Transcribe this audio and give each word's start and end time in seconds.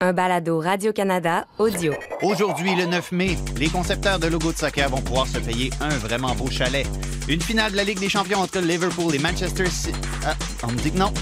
un 0.00 0.12
balado 0.12 0.60
Radio-Canada 0.60 1.48
audio. 1.58 1.92
Aujourd'hui, 2.22 2.76
le 2.76 2.86
9 2.86 3.10
mai, 3.10 3.36
les 3.56 3.68
concepteurs 3.68 4.20
de 4.20 4.28
logos 4.28 4.52
de 4.52 4.58
soccer 4.58 4.88
vont 4.88 5.00
pouvoir 5.00 5.26
se 5.26 5.38
payer 5.38 5.72
un 5.80 5.88
vraiment 5.88 6.36
beau 6.36 6.48
chalet. 6.48 6.86
Une 7.26 7.40
finale 7.40 7.72
de 7.72 7.76
la 7.78 7.82
Ligue 7.82 7.98
des 7.98 8.08
champions 8.08 8.38
entre 8.38 8.60
Liverpool 8.60 9.12
et 9.16 9.18
Manchester 9.18 9.66
City. 9.66 9.98
Ah, 10.24 10.36
on 10.62 10.68
me 10.68 10.76
dit 10.76 10.92
que 10.92 10.98
non. 10.98 11.12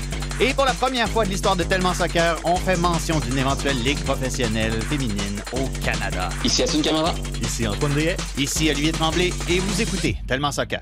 Et 0.41 0.53
pour 0.53 0.67
la 0.67 0.75
première 0.75 1.09
fois 1.09 1.25
de 1.25 1.31
l'histoire 1.31 1.57
de 1.57 1.63
Tellement 1.63 1.95
Soccer, 1.95 2.39
on 2.45 2.57
fait 2.57 2.77
mention 2.77 3.19
d'une 3.21 3.39
éventuelle 3.39 3.83
ligue 3.83 4.05
professionnelle 4.05 4.75
féminine 4.83 5.41
au 5.55 5.67
Canada. 5.83 6.29
Ici 6.45 6.63
Assun 6.63 6.83
Camara. 6.83 7.15
Ici 7.41 7.67
Antoine 7.67 7.95
Dehay. 7.95 8.17
Ici 8.37 8.69
Olivier 8.69 8.93
Tremblay 8.93 9.33
et 9.49 9.59
vous 9.59 9.81
écoutez 9.81 10.19
Tellement 10.27 10.53
Soccer. 10.53 10.81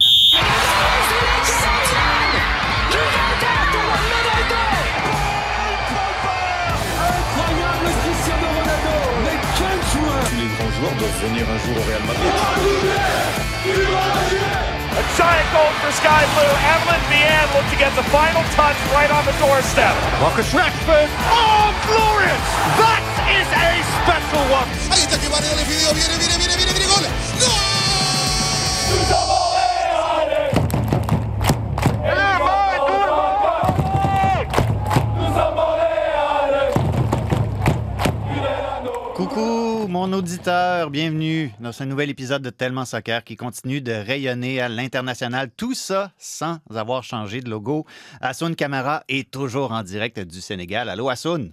Tous 10.84 10.90
les 10.90 10.96
grands 10.96 11.00
joueurs 11.00 11.00
doivent 11.00 11.20
venir 11.24 11.44
un 11.48 11.58
jour 11.64 11.76
au 11.76 11.84
Real 11.88 12.02
Madrid. 12.04 12.32
Ah, 12.36 12.60
a 14.94 15.02
giant 15.16 15.48
goal 15.52 15.72
for 15.80 15.92
Sky 15.92 16.22
Blue. 16.36 16.54
Evelyn 16.60 17.00
Vianne 17.08 17.48
looked 17.56 17.70
to 17.72 17.76
get 17.76 17.92
the 17.96 18.04
final 18.12 18.42
touch 18.54 18.76
right 18.92 19.10
on 19.10 19.24
the 19.24 19.32
doorstep. 19.40 19.94
Marcus 20.20 20.52
Rashford 20.52 21.08
Oh, 21.32 21.72
glorious 21.88 22.44
That 22.76 23.02
is 23.32 23.48
a 23.48 23.80
special 24.04 24.44
one 24.52 24.68
Ahí 24.92 25.02
está 25.02 25.18
que 25.18 25.28
Varela 25.28 25.56
le 25.56 25.64
pidió, 25.64 25.92
viene, 25.94 26.16
viene, 26.18 26.36
viene, 26.36 26.56
viene, 26.56 26.72
viene, 26.72 26.86
gol. 26.86 27.04
Coucou, 28.90 29.33
mon 39.94 40.12
auditeur, 40.12 40.90
bienvenue 40.90 41.52
dans 41.60 41.70
ce 41.70 41.84
nouvel 41.84 42.10
épisode 42.10 42.42
de 42.42 42.50
Tellement 42.50 42.84
Soccer 42.84 43.22
qui 43.22 43.36
continue 43.36 43.80
de 43.80 43.92
rayonner 43.92 44.60
à 44.60 44.68
l'international. 44.68 45.52
Tout 45.56 45.72
ça 45.72 46.10
sans 46.18 46.58
avoir 46.74 47.04
changé 47.04 47.40
de 47.40 47.48
logo. 47.48 47.86
Assoun 48.20 48.56
Camara 48.56 49.04
est 49.08 49.30
toujours 49.30 49.70
en 49.70 49.84
direct 49.84 50.18
du 50.18 50.40
Sénégal. 50.40 50.88
Allô, 50.88 51.10
Assoun? 51.10 51.52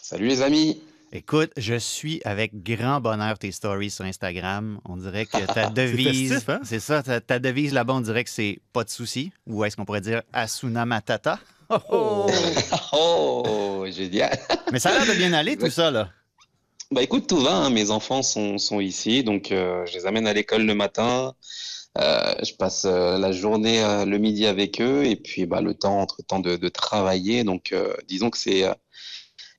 Salut 0.00 0.28
les 0.28 0.42
amis. 0.42 0.80
Écoute, 1.12 1.50
je 1.56 1.74
suis 1.74 2.22
avec 2.24 2.62
grand 2.62 3.00
bonheur 3.00 3.36
tes 3.36 3.50
stories 3.50 3.90
sur 3.90 4.04
Instagram. 4.04 4.78
On 4.84 4.96
dirait 4.96 5.26
que 5.26 5.44
ta 5.52 5.70
devise. 5.70 6.30
festif, 6.34 6.48
hein? 6.50 6.60
C'est 6.62 6.78
ça, 6.78 7.02
ta, 7.02 7.20
ta 7.20 7.40
devise 7.40 7.72
là-bas, 7.72 7.94
on 7.94 8.00
dirait 8.00 8.22
que 8.22 8.30
c'est 8.30 8.60
pas 8.72 8.84
de 8.84 8.90
souci. 8.90 9.32
Ou 9.48 9.64
est-ce 9.64 9.76
qu'on 9.76 9.84
pourrait 9.84 10.00
dire 10.02 10.22
Asuna 10.32 10.86
Matata? 10.86 11.40
Oh, 11.68 11.78
oh! 11.90 12.30
Oh, 12.92 13.86
génial. 13.90 14.38
Mais 14.70 14.78
ça 14.78 14.90
a 14.90 14.92
l'air 15.04 15.12
de 15.12 15.18
bien 15.18 15.32
aller 15.32 15.56
tout 15.58 15.70
ça, 15.70 15.90
là. 15.90 16.10
Bah 16.92 17.02
écoute, 17.02 17.26
tout 17.28 17.38
va. 17.38 17.52
hein. 17.54 17.70
Mes 17.70 17.90
enfants 17.90 18.22
sont, 18.22 18.58
sont 18.58 18.80
ici, 18.80 19.22
donc 19.22 19.52
euh, 19.52 19.86
je 19.86 19.94
les 19.96 20.06
amène 20.06 20.26
à 20.26 20.32
l'école 20.32 20.62
le 20.62 20.74
matin. 20.74 21.34
Euh, 21.98 22.34
je 22.44 22.52
passe 22.54 22.84
euh, 22.84 23.18
la 23.18 23.32
journée 23.32 23.82
euh, 23.82 24.04
le 24.04 24.18
midi 24.18 24.46
avec 24.46 24.80
eux 24.80 25.04
et 25.04 25.16
puis 25.16 25.46
bah, 25.46 25.60
le 25.60 25.74
temps 25.74 26.00
entre 26.00 26.22
temps 26.22 26.40
de, 26.40 26.56
de 26.56 26.68
travailler. 26.68 27.44
Donc 27.44 27.72
euh, 27.72 27.94
disons 28.08 28.30
que 28.30 28.38
c'est 28.38 28.64
euh, 28.64 28.72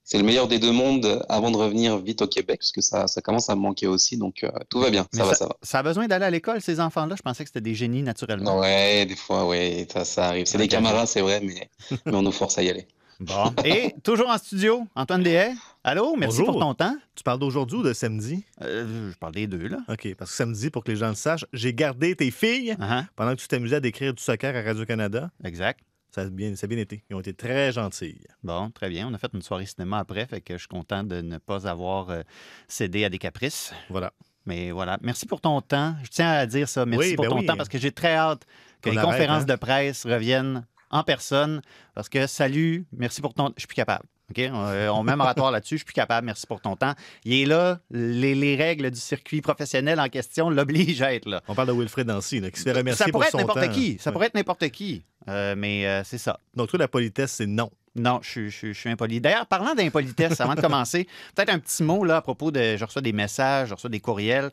c'est 0.04 0.18
le 0.18 0.26
meilleur 0.26 0.50
des 0.50 0.60
deux 0.60 0.74
mondes 0.74 1.24
avant 1.30 1.52
de 1.52 1.58
revenir 1.58 1.98
vite 2.00 2.22
au 2.22 2.28
Québec 2.28 2.60
parce 2.60 2.74
que 2.74 2.82
ça, 2.82 3.08
ça 3.08 3.22
commence 3.22 3.50
à 3.50 3.56
me 3.56 3.62
manquer 3.62 3.88
aussi. 3.88 4.18
Donc 4.18 4.44
euh, 4.44 4.52
tout 4.70 4.80
va 4.80 4.90
bien, 4.90 5.08
ça 5.14 5.24
va, 5.24 5.34
ça 5.36 5.46
va. 5.46 5.56
Ça 5.62 5.80
a 5.80 5.84
besoin 5.84 6.08
d'aller 6.10 6.26
à 6.26 6.30
l'école, 6.30 6.62
ces 6.62 6.82
enfants-là? 6.82 7.16
Je 7.18 7.22
pensais 7.22 7.44
que 7.46 7.50
c'était 7.50 7.62
des 7.62 7.76
génies 7.76 8.04
naturellement. 8.04 8.60
Ouais, 8.60 9.06
des 9.06 9.16
fois, 9.16 9.46
ouais, 9.48 9.88
ça, 9.92 10.04
ça 10.04 10.28
arrive. 10.28 10.48
C'est 10.48 10.58
des 10.58 10.68
camarades, 10.68 11.08
c'est 11.08 11.22
vrai, 11.22 11.40
mais, 11.42 11.70
mais 12.06 12.14
on 12.14 12.24
nous 12.24 12.34
force 12.34 12.58
à 12.58 12.64
y 12.64 12.70
aller. 12.70 12.88
Bon. 13.22 13.54
Et 13.66 13.94
toujours 14.04 14.30
en 14.30 14.38
studio, 14.40 14.88
Antoine 14.96 15.22
Dehay. 15.22 15.54
Allô, 15.84 16.16
merci 16.18 16.40
Bonjour. 16.40 16.54
pour 16.54 16.62
ton 16.62 16.74
temps. 16.74 16.96
Tu 17.16 17.24
parles 17.24 17.38
d'aujourd'hui 17.40 17.78
ou 17.78 17.84
de 17.84 17.94
samedi? 17.94 18.44
Euh, 18.64 19.12
je 19.12 19.18
parle 19.18 19.34
des 19.34 19.46
deux, 19.48 19.68
là. 19.68 19.78
OK, 19.88 20.16
parce 20.16 20.32
que 20.32 20.38
samedi, 20.38 20.72
pour 20.72 20.84
que 20.84 20.90
les 20.92 20.98
gens 20.98 21.10
le 21.10 21.16
sachent, 21.16 21.46
j'ai 21.54 21.74
gardé 21.74 22.16
tes 22.16 22.32
filles 22.32 22.76
Uh-huh. 22.80 23.06
pendant 23.16 23.36
que 23.36 23.42
tu 23.42 23.48
t'amusais 23.48 23.76
à 23.76 23.80
décrire 23.80 24.14
du 24.14 24.22
soccer 24.24 24.56
à 24.56 24.62
Radio-Canada. 24.64 25.30
Exact. 25.44 25.80
Ça 26.14 26.22
a, 26.22 26.26
bien, 26.26 26.56
ça 26.56 26.66
a 26.66 26.68
bien 26.68 26.80
été. 26.80 27.04
Ils 27.10 27.16
ont 27.16 27.20
été 27.22 27.34
très 27.34 27.72
gentilles. 27.72 28.26
Bon, 28.44 28.70
très 28.72 28.90
bien. 28.90 29.08
On 29.08 29.14
a 29.14 29.18
fait 29.18 29.30
une 29.34 29.42
soirée 29.42 29.66
cinéma 29.68 30.00
après, 30.00 30.26
fait 30.26 30.42
que 30.42 30.54
je 30.56 30.60
suis 30.60 30.68
content 30.68 31.04
de 31.04 31.22
ne 31.22 31.38
pas 31.38 31.68
avoir 31.70 32.10
euh, 32.10 32.22
cédé 32.68 33.06
à 33.06 33.10
des 33.10 33.18
caprices. 33.20 33.72
Voilà. 33.90 34.12
Mais 34.46 34.72
voilà. 34.72 34.98
Merci 35.04 35.26
pour 35.28 35.40
ton 35.40 35.62
temps. 35.62 35.96
Je 36.04 36.10
tiens 36.10 36.32
à 36.32 36.46
dire 36.48 36.68
ça. 36.68 36.86
Merci 36.86 37.10
Oui, 37.12 37.16
pour 37.16 37.26
ben 37.26 37.30
ton 37.30 37.40
oui. 37.40 37.46
temps 37.46 37.56
parce 37.56 37.70
que 37.70 37.78
j'ai 37.78 37.92
très 37.92 38.16
hâte 38.16 38.46
que 38.82 38.90
les 38.90 38.98
arrête, 38.98 39.10
conférences 39.12 39.44
hein? 39.44 39.46
de 39.46 39.56
presse 39.56 40.06
reviennent 40.06 40.66
en 40.92 41.04
personne. 41.04 41.62
Parce 41.96 42.10
que 42.10 42.28
salut, 42.28 42.86
merci 42.96 43.22
pour 43.22 43.34
ton. 43.34 43.50
Je 43.56 43.62
suis 43.62 43.68
plus 43.68 43.76
capable. 43.76 44.06
OK? 44.30 44.40
Euh, 44.40 44.88
on 44.90 45.04
met 45.04 45.12
un 45.12 45.16
moratoire 45.18 45.52
là-dessus. 45.52 45.76
Je 45.76 45.80
suis 45.80 45.86
plus 45.86 45.94
capable. 45.94 46.26
Merci 46.26 46.48
pour 46.48 46.62
ton 46.62 46.76
temps. 46.76 46.94
Il 47.26 47.34
est 47.34 47.46
là. 47.46 47.80
Les, 47.90 48.34
les 48.36 48.56
règles 48.56 48.90
du 48.92 49.00
circuit 49.00 49.42
professionnel 49.42 50.00
en 50.00 50.08
question 50.08 50.50
l'obligent 50.50 51.02
à 51.02 51.14
être 51.14 51.28
là. 51.28 51.42
On 51.48 51.56
parle 51.56 51.68
de 51.68 51.74
Wilfred 51.74 52.08
Nancy, 52.08 52.40
là, 52.40 52.50
qui 52.52 52.60
se 52.60 52.64
fait 52.64 52.72
remercier 52.72 53.06
Ça 53.06 53.12
pourrait 53.12 53.30
pour 53.30 53.42
être 53.42 53.48
son 53.50 53.54
n'importe 53.56 53.72
qui. 53.74 53.98
Ça 54.00 54.10
Ouais. 54.10 54.14
pourrait 54.14 54.28
être 54.28 54.36
n'importe 54.36 54.70
qui. 54.70 55.04
Euh, 55.28 55.56
mais 55.58 55.86
euh, 55.86 56.04
c'est 56.06 56.18
ça. 56.18 56.40
Donc, 56.56 56.70
toi, 56.70 56.80
la 56.80 56.88
politesse, 56.88 57.32
c'est 57.34 57.48
non. 57.48 57.70
Non, 57.94 58.20
je, 58.24 58.48
je 58.48 58.72
suis 58.72 58.90
impoli. 58.90 59.20
D'ailleurs, 59.20 59.46
parlant 59.48 59.76
d'impolitesse, 59.76 60.40
avant 60.40 60.56
de 60.56 60.62
commencer, 60.62 61.08
peut-être 61.36 61.50
un 61.50 61.60
petit 61.60 61.84
mot 61.84 62.06
là, 62.06 62.18
à 62.18 62.22
propos 62.22 62.50
de. 62.52 62.78
Je 62.78 62.86
reçois 62.86 63.02
des 63.02 63.12
messages, 63.12 63.68
je 63.70 63.74
reçois 63.74 63.90
des 63.90 64.00
courriels. 64.00 64.50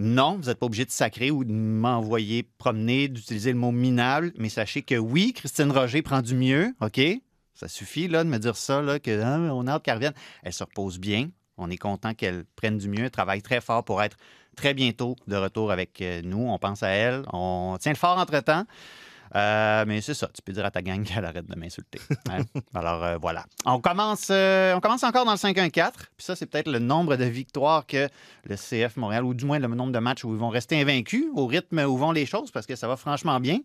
Non, 0.00 0.36
vous 0.36 0.46
n'êtes 0.46 0.60
pas 0.60 0.66
obligé 0.66 0.84
de 0.84 0.92
sacrer 0.92 1.32
ou 1.32 1.42
de 1.42 1.52
m'envoyer 1.52 2.44
promener, 2.44 3.08
d'utiliser 3.08 3.52
le 3.52 3.58
mot 3.58 3.72
minable, 3.72 4.32
mais 4.38 4.48
sachez 4.48 4.82
que 4.82 4.94
oui, 4.94 5.32
Christine 5.32 5.72
Roger 5.72 6.02
prend 6.02 6.22
du 6.22 6.36
mieux, 6.36 6.72
OK? 6.80 7.00
Ça 7.54 7.66
suffit 7.66 8.06
là, 8.06 8.22
de 8.22 8.28
me 8.28 8.38
dire 8.38 8.56
ça, 8.56 8.80
là, 8.80 9.00
que 9.00 9.50
on 9.50 9.66
a 9.66 9.72
hâte 9.72 9.82
qu'elle 9.82 9.96
revienne. 9.96 10.14
Elle 10.44 10.52
se 10.52 10.62
repose 10.62 11.00
bien. 11.00 11.30
On 11.56 11.68
est 11.68 11.76
content 11.76 12.14
qu'elle 12.14 12.44
prenne 12.54 12.78
du 12.78 12.88
mieux. 12.88 13.06
Elle 13.06 13.10
travaille 13.10 13.42
très 13.42 13.60
fort 13.60 13.84
pour 13.84 14.00
être 14.00 14.16
très 14.54 14.72
bientôt 14.72 15.16
de 15.26 15.34
retour 15.34 15.72
avec 15.72 16.00
euh, 16.00 16.22
nous. 16.22 16.46
On 16.48 16.58
pense 16.60 16.84
à 16.84 16.90
elle. 16.90 17.24
On 17.32 17.76
tient 17.80 17.90
le 17.90 17.98
fort 17.98 18.18
entre-temps. 18.18 18.66
Euh, 19.34 19.84
mais 19.86 20.00
c'est 20.00 20.14
ça, 20.14 20.28
tu 20.34 20.42
peux 20.42 20.52
dire 20.52 20.64
à 20.64 20.70
ta 20.70 20.82
gang 20.82 21.02
qu'elle 21.04 21.24
arrête 21.24 21.46
de 21.46 21.58
m'insulter. 21.58 22.00
hein. 22.30 22.42
Alors 22.74 23.04
euh, 23.04 23.18
voilà. 23.20 23.44
On 23.64 23.80
commence, 23.80 24.28
euh, 24.30 24.74
on 24.74 24.80
commence 24.80 25.04
encore 25.04 25.24
dans 25.24 25.32
le 25.32 25.38
5-1-4. 25.38 25.92
Puis 26.16 26.24
ça, 26.24 26.36
c'est 26.36 26.46
peut-être 26.46 26.70
le 26.70 26.78
nombre 26.78 27.16
de 27.16 27.24
victoires 27.24 27.86
que 27.86 28.08
le 28.44 28.56
CF 28.56 28.96
Montréal, 28.96 29.24
ou 29.24 29.34
du 29.34 29.44
moins 29.44 29.58
le 29.58 29.68
nombre 29.68 29.92
de 29.92 29.98
matchs 29.98 30.24
où 30.24 30.32
ils 30.32 30.38
vont 30.38 30.48
rester 30.48 30.80
invaincus, 30.80 31.26
au 31.34 31.46
rythme 31.46 31.78
où 31.80 31.96
vont 31.96 32.12
les 32.12 32.26
choses, 32.26 32.50
parce 32.50 32.66
que 32.66 32.76
ça 32.76 32.88
va 32.88 32.96
franchement 32.96 33.40
bien. 33.40 33.58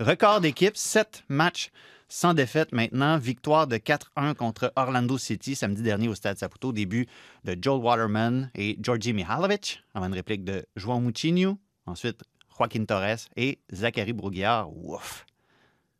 Record 0.00 0.40
d'équipe, 0.40 0.76
7 0.76 1.24
matchs 1.28 1.70
sans 2.08 2.32
défaite 2.34 2.72
maintenant. 2.72 3.18
Victoire 3.18 3.66
de 3.66 3.76
4-1 3.76 4.34
contre 4.34 4.72
Orlando 4.76 5.18
City 5.18 5.54
samedi 5.54 5.82
dernier 5.82 6.08
au 6.08 6.14
Stade 6.14 6.38
Saputo. 6.38 6.72
Début 6.72 7.06
de 7.44 7.56
Joel 7.60 7.82
Waterman 7.82 8.50
et 8.54 8.78
Georgi 8.80 9.12
Mihalovic, 9.12 9.82
avant 9.94 10.06
une 10.06 10.14
réplique 10.14 10.44
de 10.44 10.64
João 10.76 11.00
Moutinho. 11.00 11.58
Ensuite, 11.86 12.22
Joaquin 12.58 12.84
Torres 12.84 13.18
et 13.36 13.58
Zachary 13.72 14.12
Broguillard. 14.12 14.68
Ouf! 14.84 15.24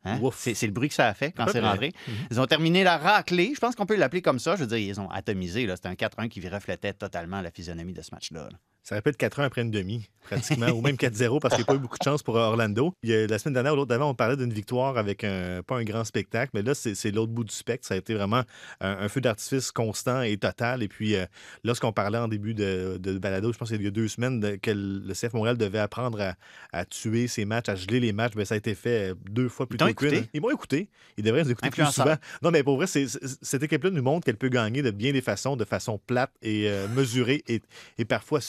Hein? 0.05 0.21
C'est 0.33 0.63
le 0.67 0.73
bruit 0.73 0.89
que 0.89 0.95
ça 0.95 1.09
a 1.09 1.15
fait 1.15 1.33
quand 1.33 1.47
c'est 1.51 1.61
rentré. 1.61 1.93
Ils 2.31 2.41
ont 2.41 2.47
terminé 2.47 2.85
la 2.85 2.97
raclée. 2.99 3.53
Je 3.55 3.61
pense 3.61 3.75
qu'on 3.75 3.87
peut 3.87 3.97
l'appeler 3.97 4.23
comme 4.23 4.39
ça. 4.39 4.55
Je 4.57 4.63
veux 4.63 4.67
dire, 4.69 4.79
ils 4.79 5.01
ont 5.01 5.11
atomisé. 5.11 5.67
là. 5.67 5.77
C'était 5.77 5.89
un 5.89 5.95
4-1 5.95 6.29
qui 6.29 6.47
reflétait 6.49 6.93
totalement 6.93 7.41
la 7.41 7.51
physionomie 7.51 7.93
de 7.93 8.01
ce 8.03 8.11
match-là. 8.13 8.49
là. 8.51 8.59
Ça 8.89 8.95
répète 8.95 9.19
4-1 9.21 9.43
après 9.45 9.61
une 9.61 9.71
demi, 9.71 10.09
pratiquement, 10.23 10.69
ou 10.71 10.81
même 10.81 10.97
4-0 10.97 11.41
parce 11.41 11.55
qu'il 11.55 11.63
n'y 11.63 11.65
a 11.65 11.67
pas 11.67 11.75
eu 11.75 11.79
beaucoup 11.79 11.99
de 11.99 12.05
chance 12.05 12.23
pour 12.23 12.37
Orlando. 12.37 12.95
Il 13.03 13.11
y 13.11 13.15
a- 13.15 13.27
la 13.27 13.39
semaine 13.39 13.53
dernière 13.53 13.75
ou 13.75 13.77
l'autre 13.77 13.91
d'avant, 13.91 14.09
on 14.09 14.15
parlait 14.15 14.37
d'une 14.39 14.51
victoire 14.53 14.97
avec 14.97 15.25
un, 15.25 15.63
pas 15.63 15.77
un 15.77 15.85
grand 15.85 16.05
spectacle, 16.05 16.53
mais 16.55 16.63
là, 16.63 16.73
c'est 16.75 17.11
l'autre 17.11 17.31
bout 17.33 17.45
du 17.45 17.55
spectre. 17.55 17.87
Ça 17.87 17.93
a 17.93 17.97
été 17.99 18.15
vraiment 18.15 18.45
un, 18.81 18.91
un 19.01 19.09
feu 19.11 19.21
d'artifice 19.21 19.73
constant 19.73 20.23
et 20.23 20.39
total. 20.39 20.83
Et 20.83 20.89
puis, 20.89 21.17
euh, 21.17 21.27
lorsqu'on 21.65 21.93
parlait 21.93 22.17
en 22.17 22.29
début 22.29 22.55
de, 22.55 22.97
de 22.99 23.19
balado, 23.19 23.53
je 23.53 23.59
pense 23.59 23.69
qu'il 23.69 23.83
y 23.83 23.87
a 23.87 23.91
deux 23.91 24.09
semaines, 24.09 24.41
de- 24.41 24.57
que 24.57 24.71
le 24.71 25.13
CF 25.13 25.35
Montréal 25.35 25.59
devait 25.59 25.81
apprendre 25.81 26.19
à, 26.23 26.35
à 26.73 26.87
tuer 26.87 27.27
ses 27.29 27.45
matchs, 27.45 27.69
à 27.69 27.75
geler 27.75 28.01
les 28.01 28.15
matchs, 28.15 28.33
mais 28.37 28.47
ça 28.47 28.55
a 28.55 28.57
été 28.57 28.75
fait 28.75 29.11
euh, 29.11 29.15
deux 29.31 29.51
fois 29.51 29.67
plus 29.67 29.77
tôt 29.77 29.85
qu'une. 30.17 30.27
Ils 30.33 30.41
m'ont 30.41 30.51
écouté. 30.51 30.89
Ils 31.19 31.25
devraient 31.25 31.45
nous 31.45 31.51
écouter 31.51 31.69
plus 31.85 31.93
souvent. 31.93 32.17
Non, 32.43 32.51
mais 32.51 32.63
pour 32.63 32.77
vrai, 32.77 32.87
cette 32.87 33.63
équipe-là 33.63 33.91
nous 33.91 34.03
montre 34.03 34.25
qu'elle 34.25 34.39
peut 34.39 34.49
gagner 34.49 34.81
de 34.81 34.91
bien 34.91 35.13
des 35.13 35.21
façons, 35.21 35.57
de 35.57 35.67
façon 35.67 35.99
plate 36.07 36.31
et 36.41 36.71
euh, 36.71 36.89
mesurée 36.89 37.43
et, 37.49 37.61
et 37.99 38.05
parfois 38.07 38.41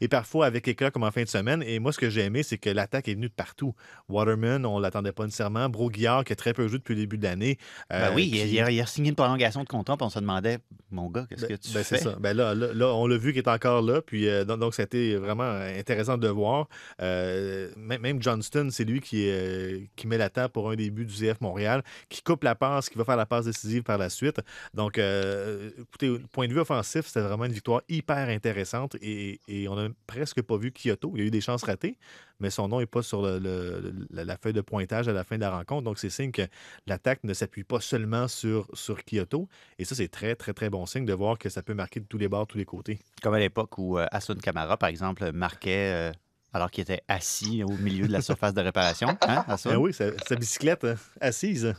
et 0.00 0.08
parfois 0.08 0.46
avec 0.46 0.66
éclat 0.68 0.90
comme 0.90 1.04
en 1.04 1.10
fin 1.10 1.22
de 1.22 1.28
semaine. 1.28 1.62
Et 1.66 1.78
moi, 1.78 1.92
ce 1.92 1.98
que 1.98 2.10
j'ai 2.10 2.22
aimé, 2.22 2.42
c'est 2.42 2.58
que 2.58 2.70
l'attaque 2.70 3.08
est 3.08 3.14
venue 3.14 3.28
de 3.28 3.34
partout. 3.34 3.74
Waterman, 4.08 4.64
on 4.66 4.78
l'attendait 4.78 5.12
pas 5.12 5.24
nécessairement. 5.24 5.68
Broguillard, 5.68 6.24
qui 6.24 6.32
a 6.32 6.36
très 6.36 6.52
peu 6.52 6.66
joué 6.68 6.78
depuis 6.78 6.94
le 6.94 7.00
début 7.00 7.18
de 7.18 7.24
l'année. 7.24 7.58
Ben 7.88 7.96
euh, 7.96 8.14
oui, 8.14 8.30
il, 8.32 8.40
qui- 8.40 8.48
il 8.54 8.60
a, 8.60 8.70
il 8.70 8.80
a 8.80 8.86
signé 8.86 9.10
une 9.10 9.16
prolongation 9.16 9.62
de 9.62 9.68
contrat, 9.68 9.96
puis 9.96 10.04
on 10.06 10.10
se 10.10 10.18
demandait, 10.18 10.58
mon 10.90 11.08
gars, 11.10 11.26
qu'est-ce 11.28 11.42
que 11.42 11.48
ben, 11.48 11.58
tu 11.58 11.72
ben, 11.72 11.84
fais? 11.84 11.98
c'est 11.98 12.04
ça. 12.04 12.16
Ben 12.20 12.36
là, 12.36 12.54
là, 12.54 12.72
là, 12.72 12.86
on 12.94 13.06
l'a 13.06 13.16
vu 13.16 13.32
qu'il 13.32 13.42
est 13.42 13.48
encore 13.48 13.82
là. 13.82 14.00
Puis, 14.02 14.28
euh, 14.28 14.44
donc, 14.44 14.60
donc, 14.60 14.74
ça 14.74 14.82
a 14.82 14.84
été 14.84 15.16
vraiment 15.16 15.42
intéressant 15.50 16.16
de 16.18 16.28
voir. 16.28 16.68
Euh, 17.02 17.70
même, 17.76 18.22
Johnston, 18.22 18.68
c'est 18.70 18.84
lui 18.84 19.00
qui, 19.00 19.28
euh, 19.28 19.80
qui 19.96 20.06
met 20.06 20.18
la 20.18 20.30
table 20.30 20.52
pour 20.52 20.70
un 20.70 20.76
des 20.76 20.90
buts 20.90 21.06
du 21.06 21.14
CF 21.14 21.40
Montréal, 21.40 21.82
qui 22.08 22.22
coupe 22.22 22.44
la 22.44 22.54
passe, 22.54 22.88
qui 22.88 22.98
va 22.98 23.04
faire 23.04 23.16
la 23.16 23.26
passe 23.26 23.44
décisive 23.46 23.82
par 23.82 23.98
la 23.98 24.10
suite. 24.10 24.40
Donc, 24.74 24.98
euh, 24.98 25.70
écoutez, 25.80 26.18
point 26.32 26.46
de 26.48 26.52
vue 26.52 26.60
offensif, 26.60 27.06
c'était 27.06 27.20
vraiment 27.20 27.44
une 27.44 27.52
victoire 27.52 27.82
hyper 27.88 28.28
intéressante 28.28 28.96
et, 29.02 29.29
et, 29.48 29.68
on 29.68 29.76
n'a 29.76 29.88
presque 30.06 30.42
pas 30.42 30.56
vu 30.56 30.72
Kyoto. 30.72 31.12
Il 31.14 31.20
y 31.20 31.22
a 31.24 31.26
eu 31.26 31.30
des 31.30 31.40
chances 31.40 31.62
ratées, 31.62 31.98
mais 32.38 32.50
son 32.50 32.68
nom 32.68 32.80
n'est 32.80 32.86
pas 32.86 33.02
sur 33.02 33.22
la, 33.22 34.36
feuille 34.38 34.52
de 34.52 34.60
pointage 34.60 35.08
à 35.08 35.12
la 35.12 35.24
fin 35.24 35.36
de 35.36 35.42
la 35.42 35.50
rencontre. 35.50 35.82
Donc, 35.82 35.98
c'est 35.98 36.10
signe 36.10 36.32
que 36.32 36.42
l'attaque 36.86 37.24
ne 37.24 37.34
s'appuie 37.34 37.64
pas 37.64 37.80
seulement 37.80 38.28
sur, 38.28 38.68
sur 38.74 39.04
Kyoto. 39.04 39.48
Et 39.78 39.84
ça, 39.84 39.94
c'est 39.94 40.08
très, 40.08 40.34
très, 40.34 40.52
très 40.52 40.70
bon 40.70 40.86
signe 40.86 41.04
de 41.04 41.12
voir 41.12 41.38
que 41.38 41.48
ça 41.48 41.62
peut 41.62 41.74
marquer 41.74 42.00
de 42.00 42.06
tous 42.06 42.18
les 42.18 42.28
bords, 42.28 42.46
tous 42.46 42.58
les 42.58 42.64
côtés. 42.64 42.98
Comme 43.22 43.34
à 43.34 43.38
l'époque 43.38 43.78
où 43.78 43.98
euh, 43.98 44.06
Asun 44.10 44.36
Kamara, 44.36 44.76
par 44.76 44.88
exemple, 44.88 45.30
marquait. 45.32 46.10
Euh, 46.10 46.12
alors 46.52 46.70
qu'il 46.70 46.82
était 46.82 47.02
assis 47.08 47.62
au 47.62 47.70
milieu 47.70 48.06
de 48.06 48.12
la 48.12 48.22
surface 48.22 48.54
de 48.54 48.60
réparation. 48.60 49.08
Hein, 49.22 49.44
ben 49.64 49.76
oui, 49.76 49.92
sa, 49.92 50.10
bicyclette 50.34 50.84
euh, 50.84 50.96
assise. 51.20 51.74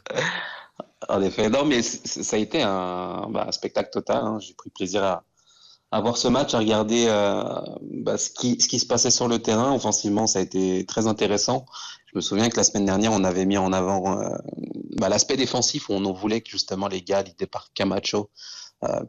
En 1.10 1.22
effet, 1.22 1.50
non, 1.50 1.66
mais 1.66 1.82
ça 1.82 2.36
a 2.36 2.40
été 2.40 2.62
un, 2.62 3.28
bah, 3.30 3.52
spectacle 3.52 3.90
total. 3.92 4.24
Hein. 4.24 4.40
J'ai 4.40 4.54
pris 4.54 4.70
plaisir 4.70 5.04
à, 5.04 5.24
à, 5.92 6.02
voir 6.02 6.18
ce 6.18 6.28
match, 6.28 6.54
à 6.54 6.60
regarder 6.60 7.06
euh, 7.08 7.44
bah, 7.82 8.18
ce, 8.18 8.30
qui, 8.30 8.80
se 8.80 8.86
passait 8.86 9.12
sur 9.12 9.28
le 9.28 9.40
terrain. 9.40 9.74
Offensivement, 9.74 10.28
ça 10.28 10.40
a 10.40 10.42
été 10.42 10.86
très 10.86 11.08
intéressant. 11.08 11.66
Je 12.08 12.18
me 12.18 12.22
souviens 12.22 12.50
que 12.50 12.58
la 12.58 12.64
semaine 12.64 12.86
dernière, 12.86 13.12
on 13.14 13.24
avait 13.24 13.46
mis 13.46 13.58
en 13.58 13.74
avant 13.74 14.20
euh, 14.20 14.30
bah, 14.98 15.10
l'aspect 15.10 15.38
défensif 15.38 15.90
où 15.90 15.94
on 15.94 16.14
voulait 16.14 16.42
que 16.42 16.50
justement 16.50 16.88
les 16.88 17.02
gars, 17.02 17.22
l'idée 17.24 17.48
par 17.48 17.72
Camacho, 17.74 18.30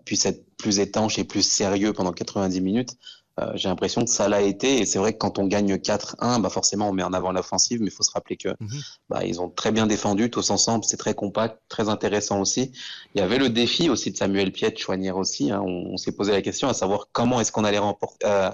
puissent 0.05 0.27
être 0.27 0.45
plus 0.59 0.81
étanches 0.81 1.19
et 1.19 1.25
plus 1.25 1.41
sérieux 1.41 1.95
pendant 1.95 2.13
90 2.13 2.61
minutes. 2.61 2.99
Euh, 3.41 3.53
j'ai 3.55 3.69
l'impression 3.69 4.05
que 4.05 4.11
ça 4.11 4.29
l'a 4.29 4.43
été. 4.43 4.79
Et 4.79 4.87
c'est 4.87 4.99
vrai 4.99 5.15
que 5.15 5.19
quand 5.19 5.39
on 5.39 5.47
gagne 5.47 5.77
4-1, 5.77 6.41
bah 6.41 6.51
forcément, 6.51 6.91
on 6.91 6.93
met 6.93 7.03
en 7.03 7.13
avant 7.13 7.33
l'offensive, 7.33 7.81
mais 7.81 7.87
il 7.87 7.93
faut 7.93 8.03
se 8.03 8.11
rappeler 8.11 8.37
que 8.37 8.49
mhm. 8.61 8.81
bah, 9.09 9.25
ils 9.25 9.41
ont 9.41 9.49
très 9.49 9.73
bien 9.73 9.87
défendu 9.87 10.31
tous 10.31 10.51
ensemble. 10.51 10.85
C'est 10.85 10.99
très 10.99 11.15
compact, 11.15 11.59
très 11.69 11.89
intéressant 11.89 12.41
aussi. 12.41 12.73
Il 13.15 13.21
y 13.21 13.25
avait 13.25 13.39
le 13.39 13.49
défi 13.49 13.89
aussi 13.89 14.11
de 14.11 14.17
Samuel 14.17 14.53
Piet, 14.53 14.75
Chouanière 14.77 15.17
aussi. 15.17 15.51
Hein. 15.51 15.63
On, 15.65 15.97
s'est 15.97 16.13
posé 16.13 16.33
la 16.33 16.43
question 16.43 16.69
à 16.69 16.75
savoir 16.75 17.09
comment 17.13 17.41
est-ce 17.41 17.53
qu'on 17.53 17.65
allait 17.65 17.81
euh, 18.25 18.51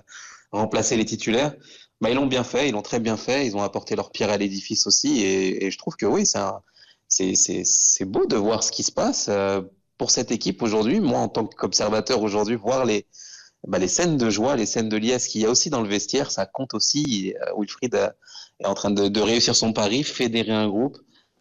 remplacer 0.52 0.96
les 0.96 1.04
titulaires. 1.04 1.54
Bah, 2.00 2.10
ils 2.10 2.14
l'ont 2.14 2.26
bien 2.26 2.44
fait, 2.44 2.68
ils 2.68 2.72
l'ont 2.72 2.82
très 2.82 3.00
bien 3.00 3.16
fait. 3.16 3.46
Ils 3.46 3.56
ont 3.56 3.62
apporté 3.62 3.96
leur 3.96 4.12
pierre 4.12 4.30
à 4.30 4.36
l'édifice 4.36 4.86
aussi. 4.86 5.20
Et, 5.22 5.66
et, 5.66 5.70
je 5.72 5.78
trouve 5.78 5.96
que 5.96 6.06
oui, 6.06 6.24
c'est 7.08 8.04
beau 8.04 8.26
de 8.26 8.36
voir 8.36 8.62
ce 8.62 8.70
qui 8.70 8.84
se 8.84 8.92
passe. 8.92 9.26
Euh, 9.28 9.60
pour 9.96 10.12
cette 10.12 10.30
équipe 10.30 10.62
aujourd'hui, 10.62 11.00
moi 11.00 11.18
en 11.18 11.28
tant 11.28 11.44
qu'observateur 11.44 12.22
aujourd'hui, 12.22 12.54
voir 12.54 12.84
les, 12.84 13.04
bah, 13.66 13.78
les 13.78 13.88
scènes 13.88 14.16
de 14.16 14.30
joie, 14.30 14.56
les 14.56 14.66
scènes 14.66 14.88
de 14.88 14.96
liesse 14.96 15.26
qu'il 15.26 15.40
y 15.40 15.46
a 15.46 15.50
aussi 15.50 15.70
dans 15.70 15.82
le 15.82 15.88
vestiaire, 15.88 16.30
ça 16.30 16.46
compte 16.46 16.74
aussi. 16.74 17.34
Euh, 17.42 17.52
Wilfried 17.58 17.94
euh, 17.94 18.10
est 18.60 18.66
en 18.66 18.74
train 18.74 18.90
de, 18.90 19.20
réussir 19.20 19.56
son 19.56 19.72
pari, 19.72 20.04
fédérer 20.04 20.52
un 20.52 20.68
groupe, 20.68 20.98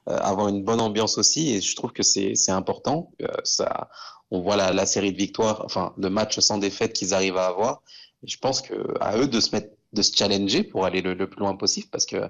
euh, 0.10 0.18
avoir 0.18 0.48
une 0.48 0.64
bonne 0.64 0.82
ambiance 0.82 1.18
aussi, 1.18 1.54
et 1.54 1.62
je 1.62 1.76
trouve 1.76 1.92
que 1.94 2.04
c'est 2.04 2.52
important. 2.52 3.12
ça, 3.44 3.90
on 4.32 4.42
voit 4.42 4.56
la, 4.56 4.86
série 4.86 5.12
de 5.12 5.18
victoires, 5.18 5.62
enfin 5.66 5.94
de 5.98 6.08
matchs 6.10 6.40
sans 6.40 6.58
défaite 6.58 6.94
qu'ils 6.94 7.14
arrivent 7.14 7.38
à 7.38 7.48
avoir. 7.48 7.82
Je 8.24 8.38
pense 8.38 8.62
que 8.62 8.74
à 9.00 9.18
eux 9.18 9.28
de 9.28 9.40
se 9.40 9.56
mettre, 9.56 9.70
de 9.94 10.02
se 10.02 10.16
challenger 10.16 10.64
pour 10.64 10.86
aller 10.86 11.02
le, 11.02 11.30
plus 11.30 11.40
loin 11.40 11.56
possible, 11.56 11.88
parce 11.92 12.06
que 12.06 12.30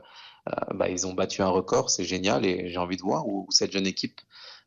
bah, 0.73 0.89
ils 0.89 1.05
ont 1.07 1.13
battu 1.13 1.41
un 1.41 1.49
record, 1.49 1.89
c'est 1.89 2.05
génial, 2.05 2.45
et 2.45 2.69
j'ai 2.69 2.77
envie 2.77 2.97
de 2.97 3.01
voir 3.01 3.27
où 3.27 3.47
cette 3.49 3.71
jeune 3.71 3.87
équipe 3.87 4.21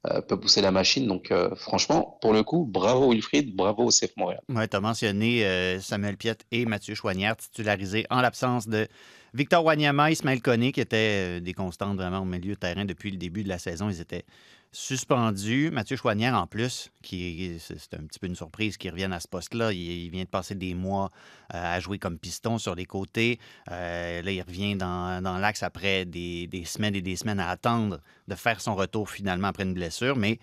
euh, 0.06 0.22
peut 0.22 0.40
pousser 0.40 0.62
la 0.62 0.70
machine. 0.70 1.06
Donc, 1.06 1.30
euh, 1.30 1.54
franchement, 1.54 2.18
pour 2.22 2.32
le 2.32 2.42
coup, 2.42 2.64
bravo 2.64 3.10
Wilfried, 3.10 3.54
bravo 3.54 3.84
au 3.84 3.90
CF 3.90 4.16
Montréal. 4.16 4.40
Oui, 4.48 4.66
tu 4.66 4.74
as 4.74 4.80
mentionné 4.80 5.44
euh, 5.44 5.78
Samuel 5.78 6.16
Piet 6.16 6.38
et 6.50 6.64
Mathieu 6.64 6.94
Chouanière, 6.94 7.36
titularisés 7.36 8.06
en 8.08 8.22
l'absence 8.22 8.66
de 8.66 8.88
Victor 9.34 9.62
Wanyama, 9.62 10.10
Ismaël 10.10 10.40
Koné, 10.40 10.72
qui 10.72 10.80
étaient 10.80 11.42
des 11.42 11.52
constantes 11.52 11.96
vraiment 11.96 12.20
au 12.20 12.24
milieu 12.24 12.56
terrain 12.56 12.86
depuis 12.86 13.10
le 13.10 13.18
début 13.18 13.44
de 13.44 13.50
la 13.50 13.58
saison. 13.58 13.90
Ils 13.90 14.00
étaient 14.00 14.24
suspendu. 14.72 15.70
Mathieu 15.72 15.96
Chouanière, 15.96 16.34
en 16.34 16.46
plus, 16.46 16.90
qui 17.02 17.58
c'est 17.58 17.94
un 17.94 18.04
petit 18.04 18.18
peu 18.18 18.26
une 18.26 18.36
surprise 18.36 18.76
qu'il 18.76 18.90
revienne 18.90 19.12
à 19.12 19.20
ce 19.20 19.28
poste-là. 19.28 19.72
Il, 19.72 20.10
vient 20.10 20.24
de 20.24 20.28
passer 20.28 20.54
des 20.54 20.74
mois 20.74 21.10
euh, 21.54 21.76
à 21.76 21.80
jouer 21.80 21.98
comme 21.98 22.18
piston 22.18 22.58
sur 22.58 22.74
les 22.74 22.84
côtés. 22.84 23.38
Euh, 23.70 24.22
là, 24.22 24.30
il 24.30 24.40
revient 24.42 24.76
dans, 24.76 25.38
l'axe 25.40 25.62
après 25.62 26.04
des, 26.04 26.48
semaines 26.64 26.94
et 26.94 27.02
des 27.02 27.16
semaines 27.16 27.40
à 27.40 27.48
attendre 27.48 28.00
de 28.28 28.34
faire 28.34 28.60
son 28.60 28.74
retour 28.74 29.10
finalement 29.10 29.48
après 29.48 29.64
une 29.64 29.74
blessure. 29.74 30.16
Mais 30.16 30.38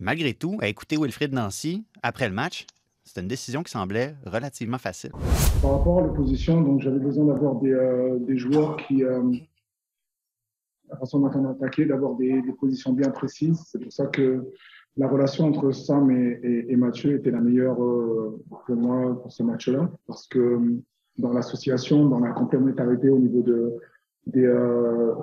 malgré 0.00 0.34
tout, 0.34 0.58
à 0.60 0.68
écouter 0.68 0.96
Wilfried 0.96 1.32
Nancy 1.32 1.84
après 2.02 2.28
le 2.28 2.34
match, 2.34 2.66
c'était 3.04 3.20
une 3.22 3.28
décision 3.28 3.62
qui 3.62 3.70
semblait 3.70 4.16
relativement 4.26 4.78
facile. 4.78 5.12
Par 5.62 5.78
rapport 5.78 6.00
à 6.00 6.02
l'opposition, 6.02 6.78
j'avais 6.78 6.98
besoin 6.98 7.26
d'avoir 7.26 7.54
des, 7.56 7.70
euh, 7.70 8.36
joueurs 8.36 8.76
qui, 8.76 9.02
la 10.90 10.96
façon 10.96 11.20
dont 11.20 11.30
on 11.34 11.44
a 11.46 11.50
attaqué, 11.50 11.84
d'avoir 11.86 12.14
des, 12.16 12.42
positions 12.58 12.92
bien 12.92 13.10
précises. 13.10 13.62
C'est 13.66 13.80
pour 13.80 13.92
ça 13.92 14.06
que 14.06 14.44
la 14.96 15.08
relation 15.08 15.46
entre 15.46 15.70
Sam 15.72 16.10
et, 16.10 16.76
Mathieu 16.76 17.16
était 17.16 17.30
la 17.30 17.40
meilleure 17.40 17.82
euh, 17.82 18.42
pour 18.66 18.76
moi 18.76 19.20
pour 19.20 19.32
ce 19.32 19.42
match-là, 19.42 19.90
parce 20.06 20.26
que 20.26 20.38
euh, 20.38 20.82
dans 21.18 21.32
l'association, 21.32 22.06
dans 22.06 22.20
la 22.20 22.32
complémentarité 22.32 23.10
au 23.10 23.18
niveau 23.18 23.42
de, 23.42 23.74
des, 24.26 24.44
euh, 24.44 25.14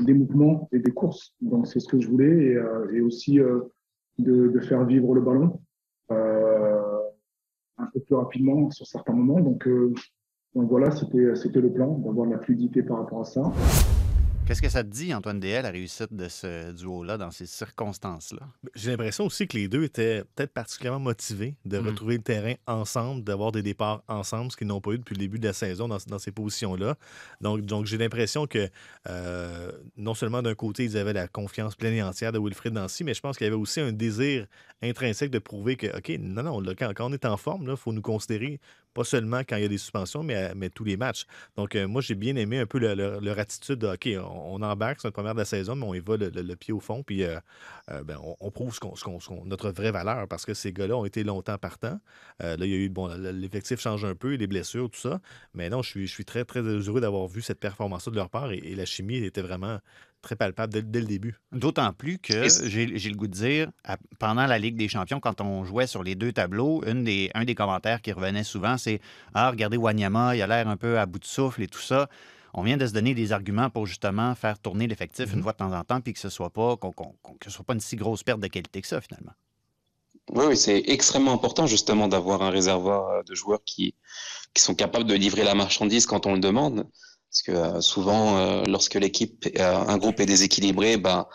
des, 0.00 0.14
mouvements 0.14 0.68
et 0.72 0.78
des 0.78 0.90
courses. 0.90 1.34
Donc 1.40 1.66
c'est 1.66 1.80
ce 1.80 1.88
que 1.88 2.00
je 2.00 2.08
voulais, 2.08 2.56
et, 2.92 3.00
aussi 3.00 3.38
de, 4.18 4.60
faire 4.60 4.84
vivre 4.84 5.14
le 5.14 5.20
ballon 5.20 5.60
un 7.76 7.86
peu 7.92 8.00
plus 8.00 8.14
rapidement 8.14 8.70
sur 8.70 8.86
certains 8.86 9.12
moments. 9.12 9.40
Donc, 9.40 9.68
donc 10.54 10.70
voilà, 10.70 10.90
c'était 10.92 11.60
le 11.60 11.72
plan, 11.72 11.98
d'avoir 11.98 12.26
la 12.26 12.38
fluidité 12.38 12.82
par 12.82 12.98
rapport 12.98 13.20
à 13.20 13.24
ça. 13.24 13.52
Qu'est-ce 14.46 14.60
que 14.60 14.68
ça 14.68 14.84
te 14.84 14.90
dit, 14.90 15.14
Antoine 15.14 15.40
DL, 15.40 15.62
la 15.62 15.70
réussite 15.70 16.12
de 16.12 16.28
ce 16.28 16.70
duo-là 16.72 17.16
dans 17.16 17.30
ces 17.30 17.46
circonstances-là? 17.46 18.42
J'ai 18.74 18.90
l'impression 18.90 19.24
aussi 19.24 19.48
que 19.48 19.56
les 19.56 19.68
deux 19.68 19.84
étaient 19.84 20.22
peut-être 20.34 20.52
particulièrement 20.52 21.00
motivés 21.00 21.54
de 21.64 21.78
mm. 21.78 21.86
retrouver 21.86 22.16
le 22.18 22.22
terrain 22.22 22.52
ensemble, 22.66 23.24
d'avoir 23.24 23.52
des 23.52 23.62
départs 23.62 24.02
ensemble, 24.06 24.52
ce 24.52 24.58
qu'ils 24.58 24.66
n'ont 24.66 24.82
pas 24.82 24.90
eu 24.90 24.98
depuis 24.98 25.14
le 25.14 25.20
début 25.20 25.38
de 25.38 25.46
la 25.46 25.54
saison 25.54 25.88
dans, 25.88 26.18
ces 26.18 26.30
positions-là. 26.30 26.96
Donc, 27.40 27.62
donc 27.62 27.86
j'ai 27.86 27.96
l'impression 27.96 28.46
que 28.46 28.68
euh, 29.08 29.72
non 29.96 30.12
seulement 30.12 30.42
d'un 30.42 30.54
côté, 30.54 30.84
ils 30.84 30.98
avaient 30.98 31.14
la 31.14 31.26
confiance 31.26 31.74
pleine 31.74 31.94
et 31.94 32.02
entière 32.02 32.30
de 32.30 32.38
Wilfred 32.38 32.74
Nancy, 32.74 33.02
mais 33.02 33.14
je 33.14 33.22
pense 33.22 33.38
qu'il 33.38 33.46
y 33.46 33.48
avait 33.48 33.56
aussi 33.56 33.80
un 33.80 33.92
désir 33.92 34.46
intrinsèque 34.82 35.30
de 35.30 35.38
prouver 35.38 35.76
que, 35.76 35.86
OK, 35.96 36.12
non, 36.20 36.42
non, 36.42 36.62
quand, 36.78 36.92
quand, 36.94 37.10
on 37.10 37.12
est 37.14 37.24
en 37.24 37.38
forme, 37.38 37.66
il 37.70 37.76
faut 37.76 37.94
nous 37.94 38.02
considérer 38.02 38.60
pas 38.94 39.04
seulement 39.04 39.40
quand 39.40 39.56
il 39.56 39.62
y 39.62 39.66
a 39.66 39.68
des 39.68 39.78
suspensions, 39.78 40.22
mais, 40.22 40.54
mais 40.54 40.70
tous 40.70 40.84
les 40.84 40.96
matchs. 40.96 41.26
Donc, 41.56 41.74
euh, 41.74 41.86
moi, 41.86 42.00
j'ai 42.00 42.14
bien 42.14 42.36
aimé 42.36 42.60
un 42.60 42.66
peu 42.66 42.78
leur, 42.78 43.38
attitude 43.38 43.80
de, 43.80 43.88
OK, 43.88 44.08
on, 44.24 44.62
embarque, 44.62 45.00
c'est 45.00 45.08
notre 45.08 45.16
première 45.16 45.34
de 45.34 45.40
la 45.40 45.44
saison, 45.44 45.74
mais 45.74 45.84
on 45.84 45.94
y 45.94 46.00
va 46.00 46.16
le, 46.16 46.54
pied 46.54 46.72
au 46.72 46.80
fond, 46.80 47.02
puis 47.02 47.24
euh, 47.24 47.38
euh, 47.90 48.02
ben, 48.04 48.16
on, 48.40 48.50
prouve 48.50 48.72
ce 48.72 48.80
qu'on, 48.80 49.44
notre 49.44 49.70
vraie 49.70 49.90
valeur, 49.90 50.28
parce 50.28 50.46
que 50.46 50.54
ces 50.54 50.72
gars-là 50.72 50.96
ont 50.96 51.04
été 51.04 51.24
longtemps 51.24 51.58
partants. 51.58 51.98
là, 52.38 52.56
il 52.58 52.68
y 52.68 52.74
a 52.74 52.76
eu, 52.76 52.88
bon, 52.88 53.08
l'effectif 53.32 53.80
change 53.80 54.04
un 54.04 54.14
peu, 54.14 54.34
les 54.34 54.46
blessures, 54.46 54.88
tout 54.88 55.00
ça, 55.00 55.20
mais 55.52 55.68
non, 55.68 55.82
je 55.82 56.06
suis, 56.06 56.24
très, 56.24 56.44
très 56.44 56.60
heureux 56.60 57.00
d'avoir 57.00 57.26
vu 57.26 57.42
cette 57.42 57.58
performance-là 57.58 58.12
de 58.12 58.16
leur 58.16 58.30
part, 58.30 58.52
et 58.52 58.74
la 58.74 58.84
chimie 58.84 59.16
était 59.16 59.42
vraiment 59.42 59.80
très 60.24 60.36
palpable 60.36 60.72
dès, 60.72 61.00
le 61.00 61.06
début. 61.06 61.38
D'autant 61.52 61.92
plus 61.92 62.18
que 62.18 62.48
j'ai 62.66 62.86
le 62.86 63.14
goût 63.14 63.28
de 63.28 63.32
dire, 63.32 63.70
pendant 64.18 64.46
la 64.46 64.58
Ligue 64.58 64.76
des 64.76 64.88
Champions, 64.88 65.20
quand 65.20 65.40
on 65.40 65.64
jouait 65.64 65.86
sur 65.86 66.02
les 66.02 66.14
deux 66.14 66.32
tableaux, 66.32 66.82
une 66.86 67.04
des, 67.04 67.30
un 67.34 67.44
des 67.44 67.54
commentaires 67.54 68.02
qui 68.02 68.12
revenait 68.12 68.44
souvent, 68.44 68.76
c'est 68.76 69.00
Ah, 69.34 69.50
regardez 69.50 69.76
Wanyama, 69.76 70.34
il 70.34 70.42
a 70.42 70.46
l'air 70.46 70.68
un 70.68 70.76
peu 70.76 70.98
à 70.98 71.06
bout 71.06 71.20
de 71.20 71.24
souffle 71.24 71.62
et 71.62 71.68
tout 71.68 71.80
ça. 71.80 72.08
On 72.54 72.62
vient 72.62 72.76
de 72.76 72.86
se 72.86 72.92
donner 72.92 73.14
des 73.14 73.32
arguments 73.32 73.68
pour 73.68 73.86
justement 73.86 74.34
faire 74.34 74.58
tourner 74.58 74.86
l'effectif 74.86 75.30
une 75.32 75.38
mhm. 75.38 75.42
fois 75.42 75.52
de 75.52 75.58
temps 75.58 75.72
en 75.72 75.84
temps, 75.84 76.00
puis 76.00 76.12
que 76.12 76.20
ce 76.20 76.28
soit 76.28 76.50
pas 76.50 76.76
que 76.76 76.90
ce 77.44 77.50
soit 77.50 77.64
pas 77.64 77.74
une 77.74 77.80
si 77.80 77.96
grosse 77.96 78.22
perte 78.22 78.40
de 78.40 78.46
qualité 78.46 78.80
que 78.80 78.86
ça, 78.86 79.00
finalement. 79.00 79.32
Oui, 80.30 80.46
oui 80.48 80.56
c'est 80.56 80.82
extrêmement 80.86 81.32
important 81.32 81.66
justement 81.66 82.08
d'avoir 82.08 82.42
un 82.42 82.50
réservoir 82.50 83.24
de 83.24 83.34
joueurs 83.34 83.62
qui, 83.64 83.94
qui 84.54 84.62
sont 84.62 84.74
capables 84.74 85.06
de 85.06 85.14
livrer 85.14 85.44
la 85.44 85.54
marchandise 85.54 86.06
quand 86.06 86.26
on 86.26 86.34
le 86.34 86.40
demande. 86.40 86.86
Parce 87.34 87.42
que 87.42 87.50
euh, 87.50 87.80
souvent, 87.80 88.38
euh, 88.38 88.62
lorsque 88.68 88.94
l'équipe, 88.94 89.48
euh, 89.58 89.76
un 89.76 89.98
groupe 89.98 90.20
est 90.20 90.26
déséquilibré, 90.26 90.98
ben, 90.98 91.26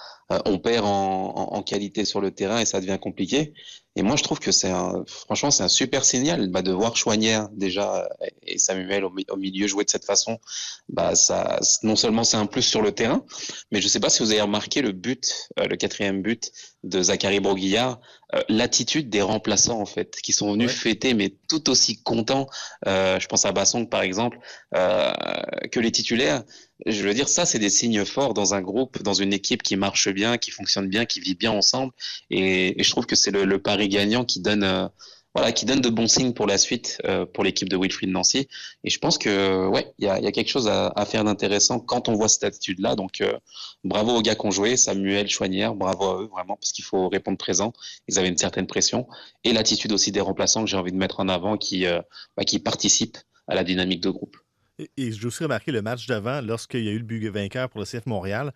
on 0.45 0.57
perd 0.57 0.85
en, 0.85 1.61
qualité 1.63 2.05
sur 2.05 2.21
le 2.21 2.31
terrain 2.31 2.59
et 2.59 2.65
ça 2.65 2.79
devient 2.79 2.99
compliqué. 3.01 3.53
Et 3.99 4.01
moi, 4.01 4.15
je 4.15 4.23
trouve 4.23 4.39
que 4.39 4.53
c'est 4.53 4.71
franchement, 5.05 5.51
c'est 5.51 5.63
un 5.63 5.67
super 5.67 6.05
signal 6.05 6.47
bah, 6.47 6.61
de 6.61 6.71
voir 6.71 6.95
Chouanière 6.95 7.49
déjà 7.51 8.07
et 8.47 8.57
Samuel 8.57 9.03
au, 9.03 9.35
milieu 9.35 9.67
jouer 9.67 9.83
de 9.83 9.89
cette 9.89 10.05
façon. 10.05 10.39
Bah, 10.87 11.15
ça, 11.15 11.59
non 11.83 11.97
seulement 11.97 12.23
c'est 12.23 12.37
un 12.37 12.45
plus 12.45 12.61
sur 12.61 12.81
le 12.81 12.93
terrain, 12.93 13.25
mais 13.73 13.81
je 13.81 13.87
ne 13.87 13.89
sais 13.89 13.99
pas 13.99 14.09
si 14.09 14.23
vous 14.23 14.31
avez 14.31 14.39
remarqué 14.39 14.81
le 14.81 14.93
but, 14.93 15.49
euh, 15.59 15.65
le 15.65 15.75
quatrième 15.75 16.21
but 16.21 16.49
de 16.85 17.01
Zachary 17.01 17.41
Broguillard, 17.41 17.99
euh, 18.33 18.41
l'attitude 18.47 19.09
des 19.09 19.21
remplaçants 19.21 19.81
en 19.81 19.85
fait, 19.85 20.15
qui 20.21 20.31
sont 20.31 20.53
venus 20.53 20.71
fêter, 20.71 21.13
mais 21.13 21.35
tout 21.49 21.69
aussi 21.69 22.01
contents. 22.01 22.47
Euh, 22.87 23.19
je 23.19 23.27
pense 23.27 23.43
à 23.43 23.51
Bassong 23.51 23.89
par 23.89 24.01
exemple, 24.01 24.39
que 24.71 25.79
les 25.81 25.91
titulaires. 25.91 26.43
Je 26.85 27.03
veux 27.03 27.13
dire, 27.13 27.27
ça, 27.27 27.45
c'est 27.45 27.59
des 27.59 27.69
signes 27.69 28.05
forts 28.05 28.33
dans 28.33 28.53
un 28.53 28.61
groupe, 28.61 29.01
dans 29.03 29.13
une 29.13 29.33
équipe 29.33 29.63
qui 29.63 29.75
marche 29.75 30.09
bien, 30.09 30.37
qui 30.37 30.51
fonctionne 30.51 30.87
bien, 30.87 31.05
qui 31.05 31.19
vit 31.19 31.35
bien 31.35 31.51
ensemble. 31.51 31.93
Et, 32.29 32.81
je 32.81 32.89
trouve 32.89 33.05
que 33.05 33.15
c'est 33.15 33.31
le, 33.31 33.45
le, 33.45 33.61
pari 33.61 33.89
gagnant 33.89 34.23
qui 34.25 34.39
donne, 34.39 34.89
voilà, 35.35 35.51
qui 35.51 35.65
donne 35.65 35.81
de 35.81 35.89
bons 35.89 36.07
signes 36.07 36.33
pour 36.33 36.47
la 36.47 36.57
suite 36.57 36.99
euh, 37.05 37.25
pour 37.25 37.43
l'équipe 37.43 37.69
de 37.69 37.77
Wilfried 37.77 38.09
Nancy. 38.09 38.47
Et 38.83 38.89
je 38.89 38.97
pense 38.97 39.17
que 39.17 39.67
ouais, 39.67 39.93
il 39.99 40.05
y 40.05 40.09
a, 40.09 40.31
quelque 40.31 40.49
chose 40.49 40.67
à, 40.67 40.91
à 40.95 41.05
faire 41.05 41.23
d'intéressant 41.23 41.79
quand 41.79 42.09
on 42.09 42.15
voit 42.15 42.27
cette 42.27 42.43
attitude-là. 42.43 42.95
Donc 42.95 43.21
euh, 43.21 43.37
bravo 43.83 44.15
aux 44.17 44.21
gars 44.21 44.35
qui 44.35 44.45
ont 44.45 44.51
joué, 44.51 44.75
Samuel, 44.75 45.29
Chouanière, 45.29 45.75
bravo 45.75 46.03
à 46.05 46.21
eux 46.23 46.27
vraiment 46.27 46.55
parce 46.55 46.71
qu'il 46.71 46.83
faut 46.83 47.09
répondre 47.09 47.37
présent. 47.37 47.73
Ils 48.07 48.17
avaient 48.17 48.29
une 48.29 48.37
certaine 48.37 48.67
pression 48.67 49.07
et 49.43 49.53
l'attitude 49.53 49.91
aussi 49.91 50.11
des 50.11 50.21
remplaçants 50.21 50.63
que 50.63 50.69
j'ai 50.69 50.77
envie 50.77 50.91
de 50.91 50.97
mettre 50.97 51.19
en 51.19 51.29
avant 51.29 51.57
qui 51.57 51.85
euh, 51.85 52.01
bah, 52.35 52.43
qui 52.43 52.59
participent 52.59 53.17
à 53.47 53.55
la 53.55 53.63
dynamique 53.63 54.01
de 54.01 54.09
groupe. 54.09 54.35
Et, 54.79 54.89
et 54.97 55.11
j'ai 55.11 55.25
aussi 55.27 55.43
remarqué 55.43 55.71
le 55.71 55.81
match 55.81 56.07
d'avant, 56.07 56.41
lorsqu'il 56.41 56.83
y 56.83 56.89
a 56.89 56.91
eu 56.91 56.97
le 56.99 57.03
but 57.03 57.27
vainqueur 57.29 57.69
pour 57.69 57.81
le 57.81 57.85
CF 57.85 58.05
Montréal, 58.05 58.51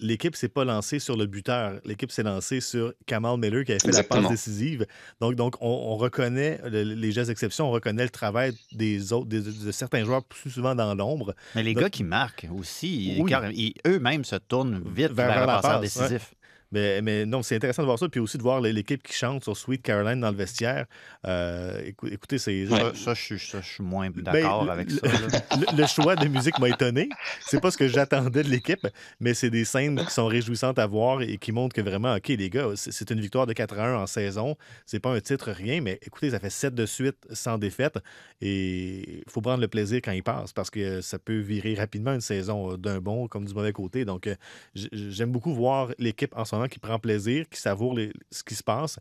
l'équipe 0.00 0.34
s'est 0.34 0.48
pas 0.48 0.64
lancée 0.64 0.98
sur 0.98 1.16
le 1.16 1.26
buteur. 1.26 1.80
L'équipe 1.84 2.10
s'est 2.10 2.22
lancée 2.24 2.60
sur 2.60 2.92
Kamal 3.06 3.38
Miller 3.38 3.64
qui 3.64 3.72
a 3.72 3.78
fait 3.78 3.86
Exactement. 3.88 4.22
la 4.22 4.28
passe 4.28 4.36
décisive. 4.36 4.86
Donc, 5.20 5.34
donc 5.36 5.54
on, 5.60 5.68
on 5.68 5.96
reconnaît 5.96 6.60
le- 6.64 6.82
les 6.82 7.12
gestes 7.12 7.28
d'exception, 7.28 7.68
on 7.68 7.70
reconnaît 7.70 8.02
le 8.04 8.10
travail 8.10 8.54
des 8.72 9.12
autres, 9.12 9.26
des- 9.28 9.40
de 9.40 9.70
certains 9.72 10.04
joueurs 10.04 10.24
plus 10.24 10.50
souvent 10.50 10.74
dans 10.74 10.94
l'ombre. 10.94 11.34
Mais 11.54 11.62
les 11.62 11.74
Donc- 11.74 11.82
gars 11.84 11.90
qui 11.90 12.02
marquent 12.02 12.48
aussi, 12.56 13.16
Oui. 13.20 13.30
car- 13.30 13.50
ils- 13.52 13.74
eux-mêmes 13.86 14.24
se 14.24 14.36
tournent 14.36 14.82
vite 14.84 15.12
Vers- 15.12 15.14
vers, 15.14 15.26
vers 15.28 15.40
le 15.42 15.46
la 15.46 15.60
passeur 15.60 15.80
passe, 15.80 15.80
décisif. 15.82 16.34
Mais, 16.70 17.00
mais 17.02 17.24
non, 17.26 17.42
c'est 17.42 17.56
intéressant 17.56 17.82
de 17.82 17.86
voir 17.86 17.98
ça. 17.98 18.08
Puis 18.08 18.20
aussi 18.20 18.36
de 18.38 18.42
voir 18.42 18.60
l'équipe 18.60 19.02
qui 19.02 19.14
chante 19.14 19.42
sur 19.44 19.56
Sweet 19.56 19.82
Caroline 19.82 20.20
dans 20.20 20.30
le 20.30 20.36
vestiaire. 20.36 20.86
Euh, 21.26 21.80
écou- 21.86 22.12
écoutez, 22.12 22.38
c'est. 22.38 22.66
Ça, 22.66 22.94
ça, 22.94 23.14
je 23.14 23.22
suis- 23.22 23.38
ça, 23.38 23.60
je 23.60 23.66
suis 23.68 23.82
moins 23.82 24.10
d'accord 24.10 24.64
Ben, 24.66 24.72
avec 24.72 24.90
le- 24.90 24.98
ça. 24.98 25.08
Le, 25.58 25.76
le 25.80 25.86
choix 25.86 26.14
de 26.14 26.28
musique 26.28 26.58
m'a 26.58 26.68
étonné. 26.68 27.08
C'est 27.40 27.60
pas 27.60 27.70
ce 27.70 27.78
que 27.78 27.88
j'attendais 27.88 28.42
de 28.42 28.48
l'équipe, 28.48 28.86
mais 29.20 29.34
c'est 29.34 29.50
des 29.50 29.64
scènes 29.64 30.04
qui 30.04 30.10
sont 30.12 30.26
réjouissantes 30.26 30.78
à 30.78 30.86
voir 30.86 31.22
et 31.22 31.38
qui 31.38 31.52
montrent 31.52 31.74
que 31.74 31.80
vraiment, 31.80 32.14
OK, 32.14 32.28
les 32.28 32.50
gars, 32.50 32.68
c'est 32.76 33.10
une 33.10 33.20
victoire 33.20 33.46
de 33.46 33.52
4 33.54 33.78
à 33.78 33.86
1 33.86 34.02
en 34.02 34.06
saison. 34.06 34.56
C'est 34.86 35.00
pas 35.00 35.10
un 35.10 35.20
titre, 35.20 35.50
rien, 35.50 35.80
mais 35.80 35.98
écoutez, 36.06 36.30
ça 36.30 36.38
fait 36.38 36.50
7 36.50 36.74
de 36.74 36.86
suite 36.86 37.16
sans 37.32 37.58
défaite. 37.58 37.98
Et 38.40 39.18
il 39.26 39.30
faut 39.30 39.40
prendre 39.40 39.60
le 39.60 39.68
plaisir 39.68 40.00
quand 40.04 40.12
il 40.12 40.22
passe 40.22 40.52
parce 40.52 40.70
que 40.70 41.00
ça 41.00 41.18
peut 41.18 41.38
virer 41.38 41.74
rapidement 41.74 42.12
une 42.14 42.20
saison 42.20 42.72
euh, 42.72 42.76
d'un 42.76 43.00
bon 43.00 43.26
comme 43.26 43.44
du 43.46 43.54
mauvais 43.54 43.72
côté. 43.72 44.04
Donc, 44.04 44.26
euh, 44.26 44.34
j'aime 44.74 45.32
beaucoup 45.32 45.52
voir 45.54 45.88
l'équipe 45.98 46.32
en 46.36 46.44
ce 46.44 46.54
qui 46.66 46.78
prend 46.78 46.98
plaisir, 46.98 47.48
qui 47.48 47.60
savoure 47.60 47.96
ce 48.30 48.42
qui 48.42 48.54
se 48.54 48.62
passe 48.62 48.98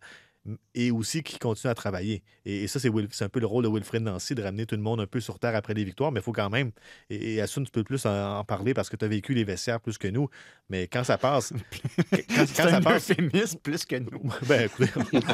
et 0.76 0.92
aussi 0.92 1.24
qui 1.24 1.40
continue 1.40 1.70
à 1.72 1.76
travailler. 1.76 2.24
Et, 2.46 2.64
et 2.64 2.68
ça, 2.68 2.80
c'est 2.80 2.90
un 3.24 3.30
peu 3.30 3.40
le 3.40 3.46
rôle 3.46 3.64
de 3.66 3.70
Wilfred 3.70 4.02
Nancy, 4.04 4.36
de 4.36 4.42
ramener 4.44 4.66
tout 4.66 4.76
le 4.76 4.82
monde 4.82 5.00
un 5.02 5.08
peu 5.08 5.20
sur 5.20 5.40
terre 5.40 5.56
après 5.56 5.74
les 5.74 5.84
victoires, 5.84 6.12
mais 6.12 6.20
il 6.20 6.24
faut 6.24 6.32
quand 6.32 6.50
même, 6.50 6.72
et, 7.10 7.34
et 7.36 7.42
Assun, 7.42 7.64
tu 7.64 7.72
peux 7.72 7.84
plus 7.84 8.06
en, 8.06 8.40
en 8.40 8.44
parler 8.44 8.74
parce 8.74 8.90
que 8.90 8.96
tu 8.96 9.04
as 9.06 9.08
vécu 9.08 9.34
les 9.34 9.44
vestiaires 9.44 9.80
plus 9.82 9.98
que 9.98 10.08
nous, 10.08 10.30
mais 10.70 10.88
quand 10.88 11.04
ça 11.04 11.18
passe, 11.18 11.52
quand, 12.12 12.18
quand 12.38 12.46
ça 12.46 12.76
un 12.78 12.82
passe, 12.82 13.12
plus 13.64 13.86
que 13.86 13.96
nous. 13.98 14.32
ben, 14.48 14.66
écoutez, 14.66 14.90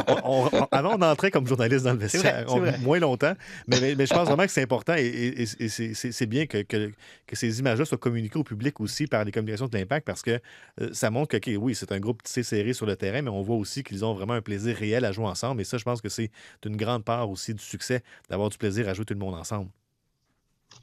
on- 0.08 0.46
on- 0.46 0.50
on- 0.52 0.68
avant, 0.72 0.96
on 0.98 1.02
entrait 1.02 1.32
comme 1.32 1.46
journaliste 1.48 1.86
dans 1.86 1.94
le 1.94 2.00
C'est 2.08 2.18
vestiaire, 2.20 2.46
vrai, 2.48 2.74
c'est 2.74 2.82
moins 2.82 3.00
longtemps, 3.00 3.34
mais, 3.68 3.80
mais- 3.82 3.96
mais 3.96 4.06
je 4.06 4.14
pense 4.14 4.28
vraiment 4.28 4.46
que 4.46 4.52
c'est 4.52 4.64
important 4.64 4.96
et, 4.98 5.46
c'est- 5.46 6.26
bien 6.26 6.46
que, 6.46 6.62
que- 6.64 6.92
que 7.28 7.36
ces 7.36 7.60
images-là 7.60 7.86
soient 7.86 7.98
communiquées 7.98 8.40
au 8.40 8.44
public 8.44 8.80
aussi 8.80 9.08
par 9.08 9.24
les 9.26 9.32
communications 9.32 9.68
de 9.68 9.78
l'impact 9.78 10.06
parce 10.08 10.22
que 10.22 10.40
euh, 10.82 10.90
ça 10.94 11.10
montre 11.12 11.38
que, 11.38 11.38
OK, 11.38 11.62
oui, 11.62 11.76
c'est 11.76 11.92
un 11.92 12.00
groupe 12.00 12.22
serré 12.26 12.74
sur 12.74 12.86
le 12.86 12.96
terrain, 12.96 13.22
mais 13.22 13.30
on 13.30 13.42
voit 13.42 13.58
aussi 13.58 13.84
qu'ils 13.84 14.04
ont 14.06 14.14
vraiment 14.14 14.34
un 14.34 14.42
plaisir 14.42 14.76
réel 14.76 15.03
à 15.06 15.12
jouer 15.12 15.26
ensemble 15.26 15.62
et 15.62 15.64
ça, 15.64 15.78
je 15.78 15.84
pense 15.84 16.02
que 16.02 16.10
c'est 16.10 16.32
une 16.66 16.78
grande 16.78 17.04
part 17.04 17.30
aussi 17.30 17.54
du 17.54 17.64
succès 17.64 18.04
d'avoir 18.30 18.50
du 18.50 18.58
plaisir 18.58 18.88
à 18.90 18.94
jouer 18.94 19.06
tout 19.06 19.14
le 19.14 19.20
monde 19.20 19.36
ensemble. 19.36 19.70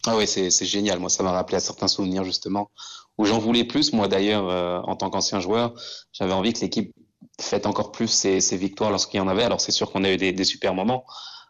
Ah 0.06 0.16
oui, 0.16 0.26
c'est 0.26 0.64
génial. 0.64 0.98
Moi, 0.98 1.10
ça 1.10 1.22
m'a 1.22 1.32
rappelé 1.32 1.56
à 1.56 1.60
certains 1.60 1.88
souvenirs, 1.88 2.24
justement, 2.24 2.70
où 3.18 3.26
j'en 3.26 3.38
voulais 3.38 3.64
plus. 3.64 3.92
Moi, 3.92 4.08
d'ailleurs, 4.08 4.48
euh, 4.48 4.80
en 4.84 4.96
tant 4.96 5.10
qu'ancien 5.10 5.40
joueur, 5.40 5.74
j'avais 6.12 6.32
envie 6.32 6.52
que 6.54 6.60
l'équipe 6.60 6.94
fête 7.38 7.66
encore 7.66 7.92
plus 7.92 8.08
ses, 8.08 8.40
victoires 8.56 8.90
lorsqu'il 8.90 9.18
y 9.18 9.20
en 9.20 9.28
avait. 9.28 9.42
Alors, 9.42 9.60
c'est 9.60 9.72
sûr 9.72 9.90
qu'on 9.92 10.04
a 10.04 10.10
eu 10.10 10.16
des, 10.16 10.32
des 10.32 10.44
super 10.44 10.74
moments, 10.74 11.04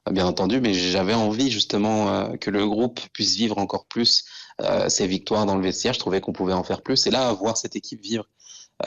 euh, 0.08 0.12
bien 0.12 0.26
entendu, 0.26 0.60
mais 0.60 0.74
j'avais 0.74 1.14
envie, 1.14 1.50
justement, 1.50 2.08
euh, 2.08 2.36
que 2.36 2.50
le 2.50 2.66
groupe 2.66 3.00
puisse 3.12 3.36
vivre 3.36 3.58
encore 3.58 3.86
plus 3.86 4.24
ses 4.88 5.06
victoires 5.06 5.46
dans 5.46 5.56
le 5.56 5.62
vestiaire. 5.62 5.94
Je 5.94 6.00
trouvais 6.00 6.20
qu'on 6.20 6.34
pouvait 6.34 6.52
en 6.52 6.64
faire 6.64 6.82
plus. 6.82 7.06
Et 7.06 7.10
là, 7.10 7.32
voir 7.32 7.56
cette 7.56 7.76
équipe 7.76 8.02
vivre 8.02 8.26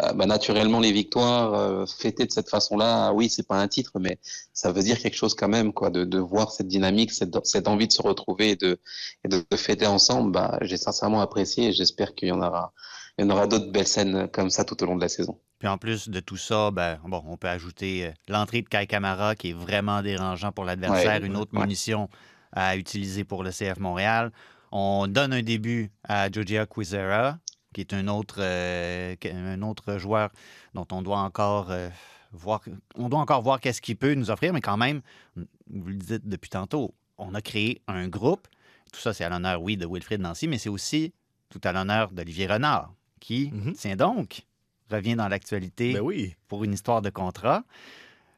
euh, 0.01 0.13
bah, 0.13 0.25
naturellement 0.25 0.79
les 0.79 0.91
victoires, 0.91 1.53
euh, 1.53 1.85
fêtées 1.85 2.25
de 2.25 2.31
cette 2.31 2.49
façon-là, 2.49 3.11
oui, 3.13 3.29
c'est 3.29 3.47
pas 3.47 3.57
un 3.59 3.67
titre, 3.67 3.91
mais 3.99 4.17
ça 4.53 4.71
veut 4.71 4.81
dire 4.83 4.97
quelque 4.99 5.15
chose 5.15 5.35
quand 5.35 5.47
même, 5.49 5.73
quoi, 5.73 5.89
de, 5.89 6.03
de 6.05 6.19
voir 6.19 6.51
cette 6.51 6.67
dynamique, 6.67 7.11
cette, 7.11 7.45
cette 7.45 7.67
envie 7.67 7.87
de 7.87 7.93
se 7.93 8.01
retrouver 8.01 8.51
et 8.51 8.55
de, 8.55 8.79
et 9.23 9.27
de, 9.27 9.43
de 9.49 9.57
fêter 9.57 9.85
ensemble, 9.87 10.31
bah, 10.31 10.57
j'ai 10.61 10.77
sincèrement 10.77 11.21
apprécié 11.21 11.67
et 11.69 11.73
j'espère 11.73 12.15
qu'il 12.15 12.29
y 12.29 12.31
en 12.31 12.41
aura, 12.41 12.73
il 13.17 13.25
y 13.25 13.27
en 13.27 13.31
aura 13.31 13.47
d'autres 13.47 13.71
belles 13.71 13.87
scènes 13.87 14.27
comme 14.29 14.49
ça 14.49 14.63
tout 14.65 14.81
au 14.83 14.85
long 14.87 14.95
de 14.95 15.01
la 15.01 15.09
saison. 15.09 15.39
Puis 15.59 15.67
en 15.67 15.77
plus 15.77 16.09
de 16.09 16.19
tout 16.19 16.37
ça, 16.37 16.71
ben, 16.71 16.99
bon, 17.05 17.23
on 17.27 17.37
peut 17.37 17.47
ajouter 17.47 18.07
euh, 18.07 18.11
l'entrée 18.27 18.61
de 18.61 18.67
Kai 18.69 18.85
Kamara 18.87 19.35
qui 19.35 19.51
est 19.51 19.53
vraiment 19.53 20.01
dérangeant 20.01 20.51
pour 20.51 20.65
l'adversaire, 20.65 21.21
Ouais, 21.21 21.27
une 21.27 21.37
autre 21.37 21.51
ouais. 21.53 21.61
munition 21.61 22.09
à 22.51 22.75
utiliser 22.77 23.23
pour 23.23 23.43
le 23.43 23.51
CF 23.51 23.79
Montréal. 23.79 24.31
On 24.71 25.07
donne 25.07 25.33
un 25.33 25.41
début 25.43 25.91
à 26.03 26.29
Georgia 26.31 26.65
Quizera, 26.65 27.37
qui 27.73 27.81
est 27.81 27.93
un 27.93 28.07
autre, 28.07 28.37
euh, 28.39 29.15
un 29.25 29.61
autre 29.61 29.97
joueur 29.97 30.29
dont 30.73 30.87
on 30.91 31.01
doit 31.01 31.19
encore 31.19 31.71
euh, 31.71 31.89
voir, 32.31 32.61
on 32.95 33.09
doit 33.09 33.19
encore 33.19 33.41
voir 33.41 33.59
qu'est-ce 33.59 33.81
qu'il 33.81 33.95
peut 33.97 34.13
nous 34.13 34.29
offrir, 34.31 34.53
mais 34.53 34.61
quand 34.61 34.77
même, 34.77 35.01
vous 35.35 35.87
le 35.87 35.95
dites 35.95 36.27
depuis 36.27 36.49
tantôt, 36.49 36.93
on 37.17 37.33
a 37.35 37.41
créé 37.41 37.81
un 37.87 38.07
groupe. 38.07 38.47
Tout 38.91 38.99
ça, 38.99 39.13
c'est 39.13 39.23
à 39.23 39.29
l'honneur, 39.29 39.61
oui, 39.61 39.75
de 39.77 39.85
Wilfried 39.87 40.21
Nancy, 40.21 40.47
mais 40.47 40.57
c'est 40.57 40.69
aussi 40.69 41.13
tout 41.49 41.61
à 41.63 41.71
l'honneur 41.71 42.11
d'Olivier 42.11 42.47
Renard, 42.47 42.93
qui, 43.19 43.51
Mhm. 43.53 43.73
tiens 43.73 43.95
donc, 43.95 44.43
revient 44.91 45.15
dans 45.15 45.27
l'actualité 45.27 45.93
Ben 45.93 46.01
oui. 46.01 46.35
pour 46.47 46.63
une 46.63 46.73
histoire 46.73 47.01
de 47.01 47.09
contrat. 47.09 47.63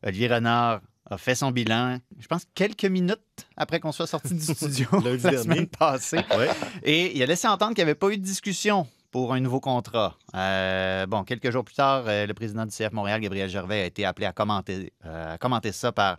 Olivier 0.03 0.27
Renard 0.27 0.81
a 1.09 1.17
fait 1.17 1.35
son 1.35 1.51
bilan, 1.51 1.99
je 2.19 2.27
pense, 2.27 2.45
quelques 2.55 2.85
minutes 2.85 3.19
après 3.57 3.79
qu'on 3.79 3.91
soit 3.91 4.07
sorti 4.07 4.33
du 4.33 4.39
studio 4.55 4.87
la 5.23 5.43
semaine 5.43 5.67
passée. 5.67 6.19
Ouais. 6.37 6.49
Et 6.83 7.15
il 7.15 7.21
a 7.23 7.25
laissé 7.25 7.47
entendre 7.47 7.73
qu'il 7.73 7.83
n'y 7.83 7.89
avait 7.89 7.95
pas 7.95 8.09
eu 8.09 8.17
de 8.17 8.23
discussion 8.23 8.87
pour 9.15 9.31
un 9.33 9.39
nouveau 9.39 9.61
contrat. 9.61 10.17
Euh, 10.35 11.05
bon, 11.05 11.23
quelques 11.23 11.49
jours 11.49 11.63
plus 11.63 11.75
tard, 11.75 12.03
euh, 12.05 12.25
le 12.27 12.33
président 12.33 12.65
du 12.65 12.71
CF 12.75 12.91
Montréal, 12.91 13.21
Gabriel 13.21 13.49
Gervais, 13.49 13.79
a 13.83 13.85
été 13.85 14.03
appelé 14.03 14.25
à 14.27 14.33
commenter, 14.33 14.91
euh, 15.05 15.35
à 15.35 15.37
commenter 15.37 15.71
ça 15.71 15.93
par, 15.93 16.17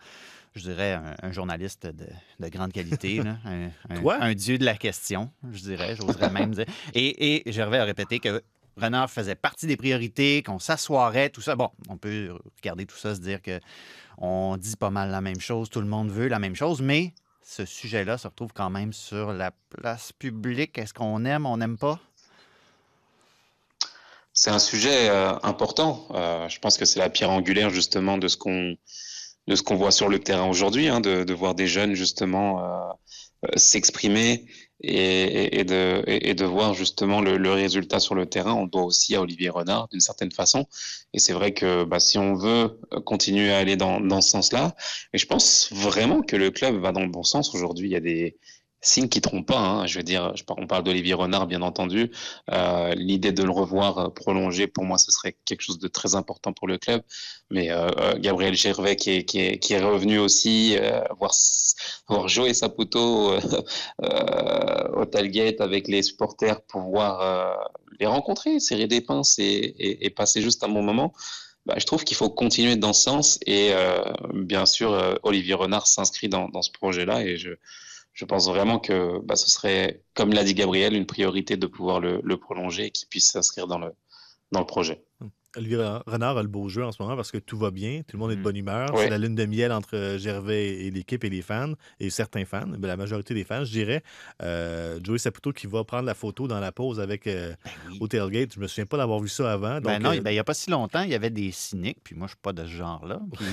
je 0.54 0.62
dirais, 0.62 0.94
un, 0.94 1.14
un 1.22 1.30
journaliste 1.30 1.86
de, 1.86 2.06
de 2.40 2.48
grande 2.48 2.72
qualité, 2.72 3.22
là. 3.22 3.36
un, 3.44 3.66
un- 3.90 4.00
Toi? 4.00 4.16
un 4.18 4.32
dieu 4.32 4.56
de 4.56 4.64
la 4.64 4.76
question, 4.76 5.30
je 5.52 5.60
dirais, 5.60 5.94
j'oserais 5.94 6.30
même 6.30 6.54
dire. 6.54 6.64
Et, 6.94 7.46
et 7.46 7.52
Gervais 7.52 7.76
a 7.80 7.84
répété 7.84 8.18
que 8.18 8.42
Renard 8.78 9.10
faisait 9.10 9.34
partie 9.34 9.66
des 9.66 9.76
priorités, 9.76 10.42
qu'on 10.42 10.58
s'assoirait, 10.58 11.28
tout 11.28 11.42
ça. 11.42 11.54
Bon, 11.54 11.68
on 11.90 11.98
peut 11.98 12.32
regarder 12.62 12.86
tout 12.86 12.96
ça, 12.96 13.14
se 13.14 13.20
dire 13.20 13.42
que 13.42 13.60
on 14.16 14.56
dit 14.56 14.74
pas 14.76 14.88
mal 14.88 15.10
la 15.10 15.20
même 15.20 15.38
chose, 15.40 15.68
tout 15.68 15.82
le 15.82 15.86
monde 15.86 16.08
veut 16.10 16.28
la 16.28 16.38
même 16.38 16.56
chose, 16.56 16.80
mais 16.80 17.12
ce 17.42 17.66
sujet-là 17.66 18.16
se 18.16 18.26
retrouve 18.26 18.54
quand 18.54 18.70
même 18.70 18.94
sur 18.94 19.34
la 19.34 19.50
place 19.68 20.12
publique. 20.12 20.78
Est-ce 20.78 20.94
qu'on 20.94 21.26
aime, 21.26 21.44
on 21.44 21.58
n'aime 21.58 21.76
pas? 21.76 22.00
C'est 24.38 24.50
un 24.50 24.58
sujet 24.58 25.08
euh, 25.08 25.32
important. 25.42 26.06
Euh, 26.10 26.46
je 26.50 26.58
pense 26.60 26.76
que 26.76 26.84
c'est 26.84 26.98
la 26.98 27.08
pierre 27.08 27.30
angulaire 27.30 27.70
justement 27.70 28.18
de 28.18 28.28
ce 28.28 28.36
qu'on 28.36 28.76
de 29.48 29.54
ce 29.54 29.62
qu'on 29.62 29.76
voit 29.76 29.92
sur 29.92 30.08
le 30.08 30.18
terrain 30.18 30.46
aujourd'hui, 30.48 30.88
hein, 30.88 31.00
de, 31.00 31.24
de 31.24 31.32
voir 31.32 31.54
des 31.54 31.66
jeunes 31.66 31.94
justement 31.94 32.60
euh, 32.60 32.92
euh, 33.46 33.48
s'exprimer 33.56 34.44
et, 34.80 35.60
et, 35.60 35.64
de, 35.64 36.02
et, 36.06 36.34
de 36.34 36.44
voir 36.44 36.74
justement 36.74 37.20
le, 37.20 37.38
le 37.38 37.52
résultat 37.52 37.98
sur 38.00 38.14
le 38.14 38.26
terrain. 38.26 38.52
On 38.52 38.66
doit 38.66 38.82
aussi 38.82 39.14
à 39.14 39.22
Olivier 39.22 39.48
Renard 39.48 39.88
d'une 39.88 40.00
certaine 40.00 40.32
façon. 40.32 40.66
Et 41.14 41.18
c'est 41.18 41.32
vrai 41.32 41.54
que 41.54 41.84
bah, 41.84 42.00
si 42.00 42.18
on 42.18 42.34
veut 42.34 42.78
continuer 43.04 43.52
à 43.52 43.58
aller 43.58 43.76
dans, 43.76 44.00
dans 44.00 44.20
ce 44.20 44.30
sens-là, 44.30 44.74
et 45.14 45.18
je 45.18 45.26
pense 45.26 45.72
vraiment 45.72 46.22
que 46.22 46.36
le 46.36 46.50
club 46.50 46.76
va 46.80 46.92
dans 46.92 47.02
le 47.02 47.08
bon 47.08 47.22
sens 47.22 47.54
aujourd'hui. 47.54 47.88
Il 47.88 47.92
y 47.92 47.96
a 47.96 48.00
des 48.00 48.36
signes 48.80 49.08
qui 49.08 49.20
trompent 49.20 49.46
pas. 49.46 49.58
Hein. 49.58 49.86
Je 49.86 49.98
veux 49.98 50.02
dire, 50.02 50.32
on 50.48 50.66
parle 50.66 50.84
d'Olivier 50.84 51.14
Renard, 51.14 51.46
bien 51.46 51.62
entendu. 51.62 52.10
Euh, 52.52 52.94
L'idée 52.94 53.32
de 53.32 53.42
le 53.42 53.50
revoir 53.50 53.98
euh, 53.98 54.08
prolongé, 54.08 54.66
pour 54.66 54.84
moi, 54.84 54.98
ce 54.98 55.10
serait 55.10 55.36
quelque 55.44 55.62
chose 55.62 55.78
de 55.78 55.88
très 55.88 56.14
important 56.14 56.52
pour 56.52 56.68
le 56.68 56.78
club. 56.78 57.02
Mais 57.50 57.70
euh, 57.70 57.90
Gabriel 58.18 58.54
Gervais, 58.54 58.96
qui 58.96 59.10
est, 59.10 59.80
revenu 59.80 60.18
aussi, 60.18 60.76
voir, 61.18 61.32
voir 62.08 62.28
Joey 62.28 62.54
Saputo 62.54 63.34
au 63.98 65.04
tailgate 65.04 65.60
avec 65.60 65.88
les 65.88 66.02
supporters, 66.02 66.60
pouvoir 66.62 67.68
les 68.00 68.06
rencontrer, 68.06 68.58
serrer 68.60 68.86
des 68.86 69.00
pinces 69.00 69.36
et, 69.38 70.12
passer 70.16 70.42
juste 70.42 70.64
un 70.64 70.68
bon 70.68 70.82
moment. 70.82 71.12
Bah, 71.66 71.74
je 71.78 71.86
trouve 71.86 72.04
qu'il 72.04 72.16
faut 72.16 72.30
continuer 72.30 72.76
dans 72.76 72.92
ce 72.92 73.02
sens 73.02 73.38
et 73.46 73.72
bien 74.34 74.66
sûr 74.66 75.18
Olivier 75.22 75.54
Renard 75.54 75.86
s'inscrit 75.86 76.28
dans, 76.28 76.48
dans 76.48 76.62
ce 76.62 76.70
projet-là 76.72 77.22
et 77.22 77.36
je, 77.36 77.50
je 78.16 78.24
pense 78.24 78.48
vraiment 78.48 78.78
que 78.78 79.20
bah, 79.24 79.36
ce 79.36 79.48
serait, 79.50 80.02
comme 80.14 80.32
l'a 80.32 80.42
dit 80.42 80.54
Gabriel, 80.54 80.94
une 80.94 81.04
priorité 81.06 81.58
de 81.58 81.66
pouvoir 81.66 82.00
le, 82.00 82.20
le 82.24 82.36
prolonger 82.38 82.86
et 82.86 82.90
qu'il 82.90 83.06
puisse 83.08 83.30
s'inscrire 83.30 83.66
dans 83.66 83.78
le, 83.78 83.92
dans 84.52 84.60
le 84.60 84.66
projet. 84.66 85.04
Olivier 85.54 85.78
Renard 86.06 86.36
a 86.36 86.42
le 86.42 86.48
beau 86.48 86.68
jeu 86.68 86.84
en 86.84 86.92
ce 86.92 87.02
moment 87.02 87.16
parce 87.16 87.30
que 87.30 87.38
tout 87.38 87.56
va 87.56 87.70
bien, 87.70 88.02
tout 88.06 88.16
le 88.16 88.20
monde 88.20 88.30
est 88.32 88.36
de 88.36 88.40
Mm. 88.40 88.44
bonne 88.44 88.56
humeur. 88.56 88.88
C'est 88.96 89.08
la 89.10 89.18
lune 89.18 89.34
de 89.34 89.46
miel 89.46 89.72
entre 89.72 89.96
euh, 89.96 90.18
Gervais 90.18 90.68
et 90.68 90.90
l'équipe 90.90 91.24
et 91.24 91.30
les 91.30 91.40
fans, 91.42 91.72
et 91.98 92.10
certains 92.10 92.44
fans, 92.44 92.66
ben, 92.66 92.86
la 92.88 92.96
majorité 92.96 93.32
des 93.34 93.44
fans, 93.44 93.64
je 93.64 93.70
dirais. 93.70 94.02
Euh, 94.42 94.98
Joey 95.02 95.18
Saputo 95.18 95.52
qui 95.52 95.66
va 95.66 95.84
prendre 95.84 96.04
la 96.04 96.14
photo 96.14 96.46
dans 96.46 96.60
la 96.60 96.72
pause 96.72 97.00
avec 97.00 97.26
euh, 97.26 97.54
oui. 97.90 97.98
au 98.00 98.08
tailgate. 98.08 98.54
Je 98.54 98.60
me 98.60 98.66
souviens 98.66 98.86
pas 98.86 98.98
d'avoir 98.98 99.20
vu 99.20 99.28
ça 99.28 99.52
avant. 99.52 99.80
Ben 99.80 99.98
non, 99.98 100.12
euh, 100.12 100.20
ben, 100.20 100.30
il 100.30 100.34
n'y 100.34 100.38
a 100.38 100.44
pas 100.44 100.54
si 100.54 100.70
longtemps, 100.70 101.02
il 101.02 101.10
y 101.10 101.14
avait 101.14 101.30
des 101.30 101.50
cyniques, 101.52 101.98
puis 102.02 102.14
moi, 102.14 102.26
je 102.26 102.32
ne 102.32 102.36
suis 102.36 102.42
pas 102.42 102.52
de 102.52 102.64
ce 102.64 102.70
genre-là, 102.70 103.20
qui, 103.38 103.44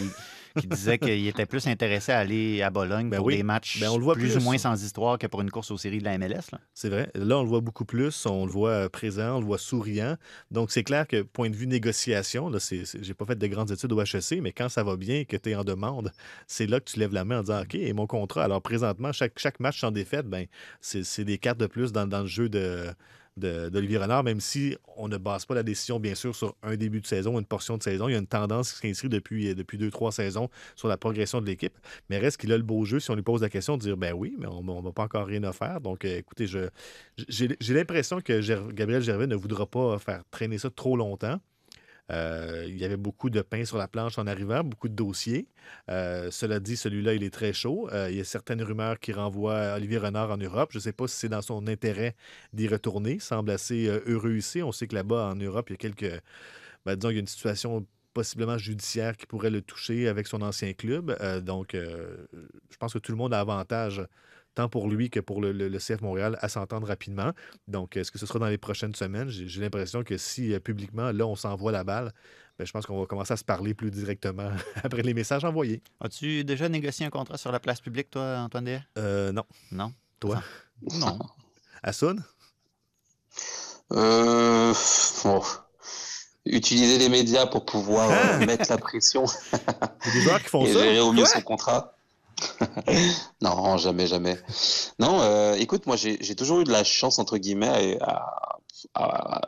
qui 0.60 0.68
disait 0.68 0.98
qu'il 0.98 1.28
était 1.28 1.46
plus 1.46 1.68
intéressé 1.68 2.12
à 2.12 2.20
aller 2.20 2.62
à 2.62 2.70
Bologne 2.70 3.10
Ben 3.10 3.18
pour 3.18 3.28
oui. 3.28 3.38
des 3.38 3.44
matchs 3.44 3.80
Ben, 3.80 3.90
on 3.90 3.98
le 3.98 4.04
voit 4.04 4.16
plus, 4.16 4.34
plus. 4.34 4.38
ou 4.38 4.42
moins 4.42 4.58
sans 4.58 4.84
histoire 4.84 5.18
que 5.18 5.28
pour 5.28 5.42
une 5.42 5.52
course 5.52 5.72
aux 5.72 5.78
séries 5.78 6.00
de 6.00 6.04
la 6.04 6.18
MLS. 6.18 6.52
C'est 6.74 6.90
vrai. 6.90 7.10
Là, 7.16 7.40
on 7.40 7.44
le 7.44 7.50
voit 7.50 7.62
beaucoup 7.62 7.86
plus. 7.86 8.26
On 8.26 8.46
le 8.46 8.52
voit 8.52 8.70
euh, 8.70 8.90
présent, 8.90 9.38
on 9.38 9.40
le 9.40 9.46
voit 9.46 9.58
souriant. 9.58 10.18
Donc, 10.52 10.72
c'est 10.72 10.84
clair 10.84 11.08
que, 11.08 11.22
point 11.22 11.50
de 11.50 11.56
vue 11.56 11.68
négociation, 11.68 12.50
là, 12.50 12.60
j'ai 12.70 13.14
pas 13.14 13.26
fait 13.26 13.38
de 13.38 13.48
grandes 13.48 13.72
études 13.72 13.92
au 13.92 14.02
HEC, 14.02 14.42
mais 14.42 14.52
quand 14.52 14.70
ça 14.70 14.84
va 14.84 14.96
bien 14.96 15.20
et 15.20 15.26
que 15.26 15.38
tu 15.38 15.52
es 15.52 15.56
en 15.56 15.64
demande, 15.64 16.12
c'est 16.48 16.68
là 16.68 16.80
que 16.80 16.86
tu 16.90 17.00
lèves 17.00 17.14
la 17.14 17.26
main 17.26 17.40
en 17.40 17.42
disant 17.42 17.62
OK, 17.62 17.76
et 17.76 17.94
mon 17.94 18.08
contrat? 18.08 18.44
Alors, 18.44 18.62
présentement, 18.62 19.12
chaque, 19.12 19.38
chaque 19.38 19.60
match 19.60 19.80
sans 19.80 19.92
défaite, 19.92 20.28
ben, 20.28 20.46
c'est, 20.82 21.04
c'est 21.04 21.24
des 21.26 21.38
cartes 21.38 21.60
de 21.60 21.68
plus 21.68 21.92
dans, 21.92 22.08
dans 22.08 22.22
le 22.22 22.28
jeu 22.28 22.50
de. 22.50 22.88
d'Olivier 23.38 23.98
Renard, 23.98 24.24
même 24.24 24.40
si 24.40 24.76
on 24.96 25.08
ne 25.08 25.18
base 25.18 25.46
pas 25.46 25.56
la 25.56 25.64
décision, 25.64 26.00
bien 26.00 26.16
sûr, 26.16 26.36
sur 26.36 26.56
un 26.62 26.76
début 26.76 27.02
de 27.02 27.08
saison, 27.08 27.40
une 27.40 27.46
portion 27.46 27.78
de 27.78 27.84
saison. 27.84 28.08
Il 28.08 28.12
y 28.12 28.16
a 28.16 28.20
une 28.20 28.28
tendance 28.28 28.74
qui 28.74 28.88
s'inscrit 28.88 29.10
depuis, 29.10 29.50
euh, 29.50 29.56
depuis 29.56 29.78
deux, 29.78 29.90
trois 29.90 30.12
saisons 30.12 30.50
sur 30.76 30.88
la 30.88 30.98
progression 30.98 31.42
de 31.42 31.46
l'équipe. 31.46 31.78
Mais 32.10 32.20
reste 32.20 32.38
qu'il 32.38 32.52
a 32.52 32.58
le 32.58 32.64
beau 32.64 32.86
jeu 32.86 33.00
si 33.00 33.10
on 33.12 33.16
lui 33.16 33.24
pose 33.24 33.42
la 33.42 33.50
question 33.50 33.78
de 33.78 33.82
dire 33.82 33.98
ben 33.98 34.14
oui, 34.14 34.36
mais 34.38 34.48
on 34.48 34.64
ne 34.64 34.82
va 34.84 34.92
pas 34.92 35.04
encore 35.04 35.28
rien 35.28 35.44
offert. 35.44 35.82
Donc, 35.82 36.06
euh, 36.06 36.18
écoutez, 36.18 36.46
j'ai 36.48 37.74
l'impression 37.74 38.22
que 38.22 38.72
Gabriel 38.72 39.02
Gervais 39.02 39.28
ne 39.28 39.36
voudra 39.36 39.66
pas 39.66 39.98
faire 40.00 40.24
traîner 40.32 40.58
ça 40.58 40.70
trop 40.70 40.96
longtemps. 40.96 41.40
Euh, 42.12 42.66
il 42.68 42.78
y 42.78 42.86
avait 42.86 42.98
beaucoup 42.98 43.30
de 43.30 43.42
pain 43.42 43.64
sur 43.66 43.78
la 43.78 43.88
planche 43.88 44.18
en 44.18 44.28
arrivant, 44.28 44.64
beaucoup 44.64 44.90
de 44.90 44.94
dossiers. 44.94 45.48
Euh, 45.90 46.32
cela 46.32 46.60
dit, 46.60 46.76
celui-là, 46.76 47.14
il 47.14 47.24
est 47.24 47.34
très 47.34 47.54
chaud. 47.54 47.90
Euh, 47.92 48.10
il 48.12 48.18
y 48.18 48.20
a 48.20 48.24
certaines 48.24 48.62
rumeurs 48.62 49.00
qui 49.00 49.14
renvoient 49.14 49.76
Olivier 49.76 50.00
Renard 50.00 50.32
en 50.32 50.38
Europe. 50.38 50.72
Je 50.72 50.78
ne 50.78 50.82
sais 50.82 50.94
pas 50.94 51.08
si 51.08 51.16
c'est 51.18 51.30
dans 51.30 51.42
son 51.42 51.68
intérêt 51.68 52.16
d'y 52.52 52.68
retourner. 52.68 53.14
Il 53.14 53.22
semble 53.22 53.52
assez 53.52 53.88
heureux 54.06 54.36
ici. 54.36 54.62
On 54.62 54.72
sait 54.72 54.88
que 54.88 54.96
là-bas, 54.96 55.32
en 55.32 55.36
Europe, 55.36 55.70
il 55.70 55.74
y 55.74 55.76
a 55.76 55.78
quelques. 55.78 56.22
ben, 56.86 56.96
disons, 56.96 57.10
il 57.10 57.14
y 57.14 57.18
a 57.18 57.22
une 57.22 57.28
situation 57.28 57.86
possiblement 58.14 58.58
judiciaire 58.58 59.18
qui 59.18 59.26
pourrait 59.26 59.50
le 59.50 59.62
toucher 59.62 60.08
avec 60.08 60.28
son 60.28 60.42
ancien 60.44 60.74
club. 60.74 61.18
Donc, 61.44 61.72
je 61.74 62.78
pense 62.80 62.94
que 62.94 63.00
tout 63.00 63.12
le 63.12 63.18
monde 63.18 63.34
a 63.34 63.40
avantage 63.40 64.06
tant 64.56 64.70
pour 64.70 64.88
lui 64.90 65.10
que 65.10 65.20
pour 65.20 65.42
le, 65.42 65.52
le- 65.52 65.68
le 65.70 65.80
CF 65.80 66.02
Montréal, 66.02 66.38
à 66.42 66.50
s'entendre 66.50 66.88
rapidement. 66.88 67.32
Donc, 67.68 67.98
est-ce 67.98 68.12
que 68.12 68.20
ce 68.20 68.26
sera 68.26 68.40
dans 68.40 68.48
les 68.48 68.58
prochaines 68.58 68.94
semaines? 68.96 69.30
J'ai 69.30 69.62
l'impression 69.62 70.04
que 70.04 70.18
si 70.18 70.54
euh, 70.54 70.60
publiquement, 70.60 71.12
là, 71.12 71.26
on 71.26 71.36
s'envoie 71.36 71.72
la 71.72 71.84
balle, 71.84 72.12
ben, 72.60 72.66
je 72.66 72.72
pense 72.72 72.86
qu'on 72.86 73.00
va 73.00 73.06
commencer 73.08 73.34
à 73.34 73.38
se 73.38 73.44
parler 73.44 73.74
plus 73.74 73.90
directement 73.92 74.52
après 74.84 75.02
les 75.02 75.14
messages 75.14 75.44
envoyés. 75.44 75.82
As-tu 76.00 76.44
déjà 76.44 76.70
négocié 76.70 77.06
un 77.06 77.10
contrat 77.10 77.38
sur 77.38 77.52
la 77.52 77.60
place 77.60 77.82
publique, 77.82 78.12
toi, 78.12 78.38
Antoine 78.40 78.66
Dehaye? 78.66 78.84
Euh, 78.98 79.32
non. 79.32 79.44
Non? 79.72 79.92
Toi? 80.20 80.44
Non. 80.94 81.18
Assoun? 81.84 82.24
Euh, 83.92 84.74
bon. 85.24 85.42
Utiliser 86.46 86.98
les 86.98 87.10
médias 87.10 87.46
pour 87.48 87.66
pouvoir 87.66 88.10
euh, 88.10 88.14
Ah! 88.14 88.46
mettre 88.46 88.70
la 88.70 88.78
pression 88.78 89.26
Il 89.54 90.08
y 90.08 90.10
a 90.10 90.14
des 90.14 90.22
joueurs 90.22 90.42
qui 90.42 90.50
font 90.50 90.66
et 90.66 90.74
ça? 90.74 90.80
gérer 90.84 91.00
au 91.00 91.12
mieux 91.14 91.22
Ouais. 91.24 91.28
son 91.28 91.42
contrat. 91.42 91.96
non, 93.42 93.78
jamais, 93.78 94.08
jamais. 94.08 94.38
Non, 95.00 95.22
euh, 95.22 95.56
écoute, 95.56 95.86
moi 95.86 95.96
j'ai 95.96 96.36
toujours 96.36 96.62
eu 96.62 96.64
de 96.64 96.72
la 96.72 96.84
chance, 96.84 97.20
entre 97.20 97.38
guillemets, 97.38 97.98
à, 98.02 98.26
à- 98.96 99.04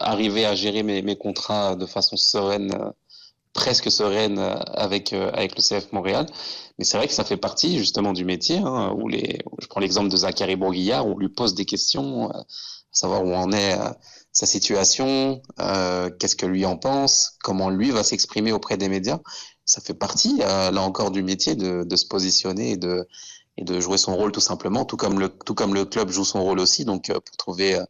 à 0.05 0.11
arriver 0.11 0.45
à 0.45 0.55
gérer 0.55 0.83
mes, 0.83 1.15
contrats 1.17 1.75
de 1.75 1.85
façon 1.85 2.17
sereine, 2.17 2.91
presque 3.53 3.91
sereine 3.91 4.39
avec, 4.75 5.13
euh, 5.13 5.31
avec 5.33 5.55
le 5.55 5.61
CF 5.61 5.91
Montréal. 5.93 6.25
Mais 6.77 6.85
c'est 6.85 6.97
vrai 6.97 7.07
que 7.07 7.13
ça 7.13 7.23
fait 7.25 7.37
partie 7.37 7.77
justement 7.77 8.13
du 8.13 8.25
métier, 8.25 8.57
hein, 8.59 8.95
je 9.59 9.67
prends 9.67 9.79
l'exemple 9.81 10.09
de 10.09 10.17
Zachary 10.17 10.55
Bourguillard, 10.55 11.07
où 11.07 11.13
on 11.13 11.17
lui 11.17 11.29
pose 11.29 11.55
des 11.55 11.65
questions, 11.65 12.31
euh, 12.33 12.41
savoir 12.91 13.23
où 13.25 13.33
en 13.33 13.51
est 13.51 13.77
sa 14.31 14.45
situation, 14.45 15.41
qu'est-ce 16.19 16.35
que 16.35 16.45
lui 16.45 16.65
en 16.65 16.77
pense, 16.77 17.37
comment 17.43 17.69
lui 17.69 17.91
va 17.91 18.03
s'exprimer 18.03 18.51
auprès 18.51 18.77
des 18.77 18.89
médias. 18.89 19.19
Ça 19.65 19.81
fait 19.81 19.93
partie, 19.93 20.39
euh, 20.41 20.71
là 20.71 20.81
encore, 20.81 21.11
du 21.11 21.23
métier 21.23 21.55
de, 21.55 21.95
se 21.95 22.05
positionner 22.05 22.71
et 22.71 22.77
de, 22.77 23.79
jouer 23.79 23.97
son 23.97 24.15
rôle 24.15 24.31
tout 24.31 24.39
simplement, 24.39 24.85
tout 24.85 24.97
comme 24.97 25.19
le, 25.19 25.85
club 25.85 26.09
joue 26.09 26.25
son 26.25 26.43
rôle 26.43 26.59
aussi, 26.59 26.85
donc 26.85 27.09
euh, 27.09 27.19
pour 27.19 27.37
trouver 27.37 27.75
euh, 27.75 27.85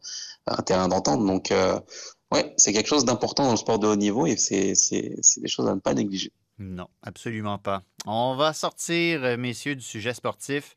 un 0.48 0.62
terrain 0.62 0.88
d'entente. 0.88 1.26
Donc, 1.26 1.52
euh, 1.52 1.80
ouais, 2.32 2.54
c'est 2.58 2.72
quelque 2.72 2.88
chose 2.88 3.06
d'important 3.06 3.46
dans 3.46 3.52
le 3.52 3.58
sport 3.58 3.80
de 3.80 3.88
haut 3.88 3.96
niveau 3.96 4.26
et 4.26 4.38
c'est 4.38 4.74
des 5.38 5.48
choses 5.48 5.68
à 5.68 5.76
ne 5.76 5.80
pas 5.80 5.94
négliger. 5.94 6.32
Non, 6.58 6.88
absolument 7.04 7.58
pas. 7.58 7.84
On 8.06 8.36
va 8.36 8.54
sortir, 8.54 9.38
messieurs, 9.38 9.76
du 9.76 9.84
sujet 9.84 10.14
sportif 10.14 10.76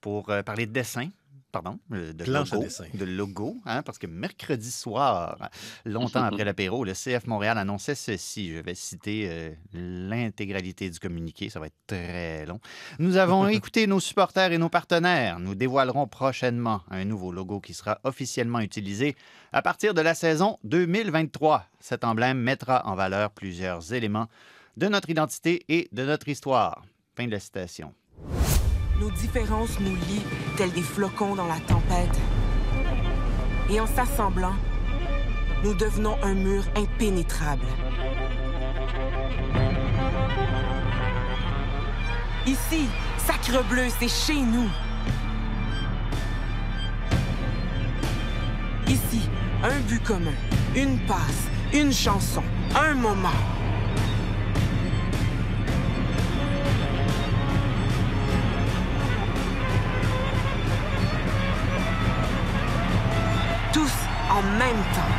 pour 0.00 0.32
parler 0.46 0.64
de 0.64 0.72
dessin. 0.72 1.10
Pardon, 1.52 1.78
euh, 1.92 2.12
de 2.12 2.24
Planche 2.24 2.52
à 2.52 2.56
logo, 2.56 2.64
dessin. 2.64 2.84
de 2.94 3.04
logo, 3.04 3.56
hein, 3.66 3.82
parce 3.82 3.98
que 3.98 4.06
mercredi 4.06 4.70
soir, 4.70 5.50
longtemps 5.84 6.22
après 6.22 6.44
l'apéro, 6.44 6.84
le 6.84 6.92
CF 6.92 7.26
Montréal 7.26 7.58
annonçait 7.58 7.96
ceci. 7.96 8.52
Je 8.52 8.60
vais 8.60 8.76
citer 8.76 9.28
euh, 9.28 9.50
l'intégralité 9.72 10.88
du 10.88 10.98
communiqué, 11.00 11.50
ça 11.50 11.58
va 11.58 11.66
être 11.66 11.76
très 11.86 12.46
long. 12.46 12.60
Nous 12.98 13.16
avons 13.16 13.48
écouté 13.48 13.86
nos 13.86 13.98
supporters 14.00 14.52
et 14.52 14.58
nos 14.58 14.68
partenaires. 14.68 15.40
Nous 15.40 15.56
dévoilerons 15.56 16.06
prochainement 16.06 16.82
un 16.90 17.04
nouveau 17.04 17.32
logo 17.32 17.60
qui 17.60 17.74
sera 17.74 17.98
officiellement 18.04 18.60
utilisé 18.60 19.16
à 19.52 19.62
partir 19.62 19.92
de 19.92 20.00
la 20.00 20.14
saison 20.14 20.58
2023. 20.64 21.66
Cet 21.80 22.04
emblème 22.04 22.38
mettra 22.38 22.86
en 22.86 22.94
valeur 22.94 23.30
plusieurs 23.30 23.92
éléments 23.92 24.28
de 24.76 24.86
notre 24.86 25.10
identité 25.10 25.64
et 25.68 25.88
de 25.92 26.04
notre 26.04 26.28
histoire. 26.28 26.84
Fin 27.16 27.26
de 27.26 27.32
la 27.32 27.40
citation. 27.40 27.92
Nos 29.00 29.10
différences 29.10 29.80
nous 29.80 29.96
lient, 29.96 30.22
tels 30.58 30.72
des 30.72 30.82
flocons 30.82 31.34
dans 31.34 31.46
la 31.46 31.58
tempête. 31.60 32.18
Et 33.70 33.80
en 33.80 33.86
s'assemblant, 33.86 34.52
nous 35.64 35.72
devenons 35.72 36.16
un 36.22 36.34
mur 36.34 36.64
impénétrable. 36.76 37.64
Ici, 42.46 42.88
Sacre 43.16 43.64
Bleu, 43.70 43.86
c'est 43.98 44.08
chez 44.08 44.42
nous. 44.42 44.68
Ici, 48.86 49.30
un 49.62 49.78
but 49.88 50.02
commun, 50.04 50.34
une 50.76 50.98
passe, 51.06 51.48
une 51.72 51.92
chanson, 51.92 52.42
un 52.74 52.94
moment. 52.94 53.59
En 64.40 64.58
même 64.58 64.76
temps. 64.94 65.14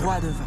Droit 0.00 0.20
devant. 0.20 0.44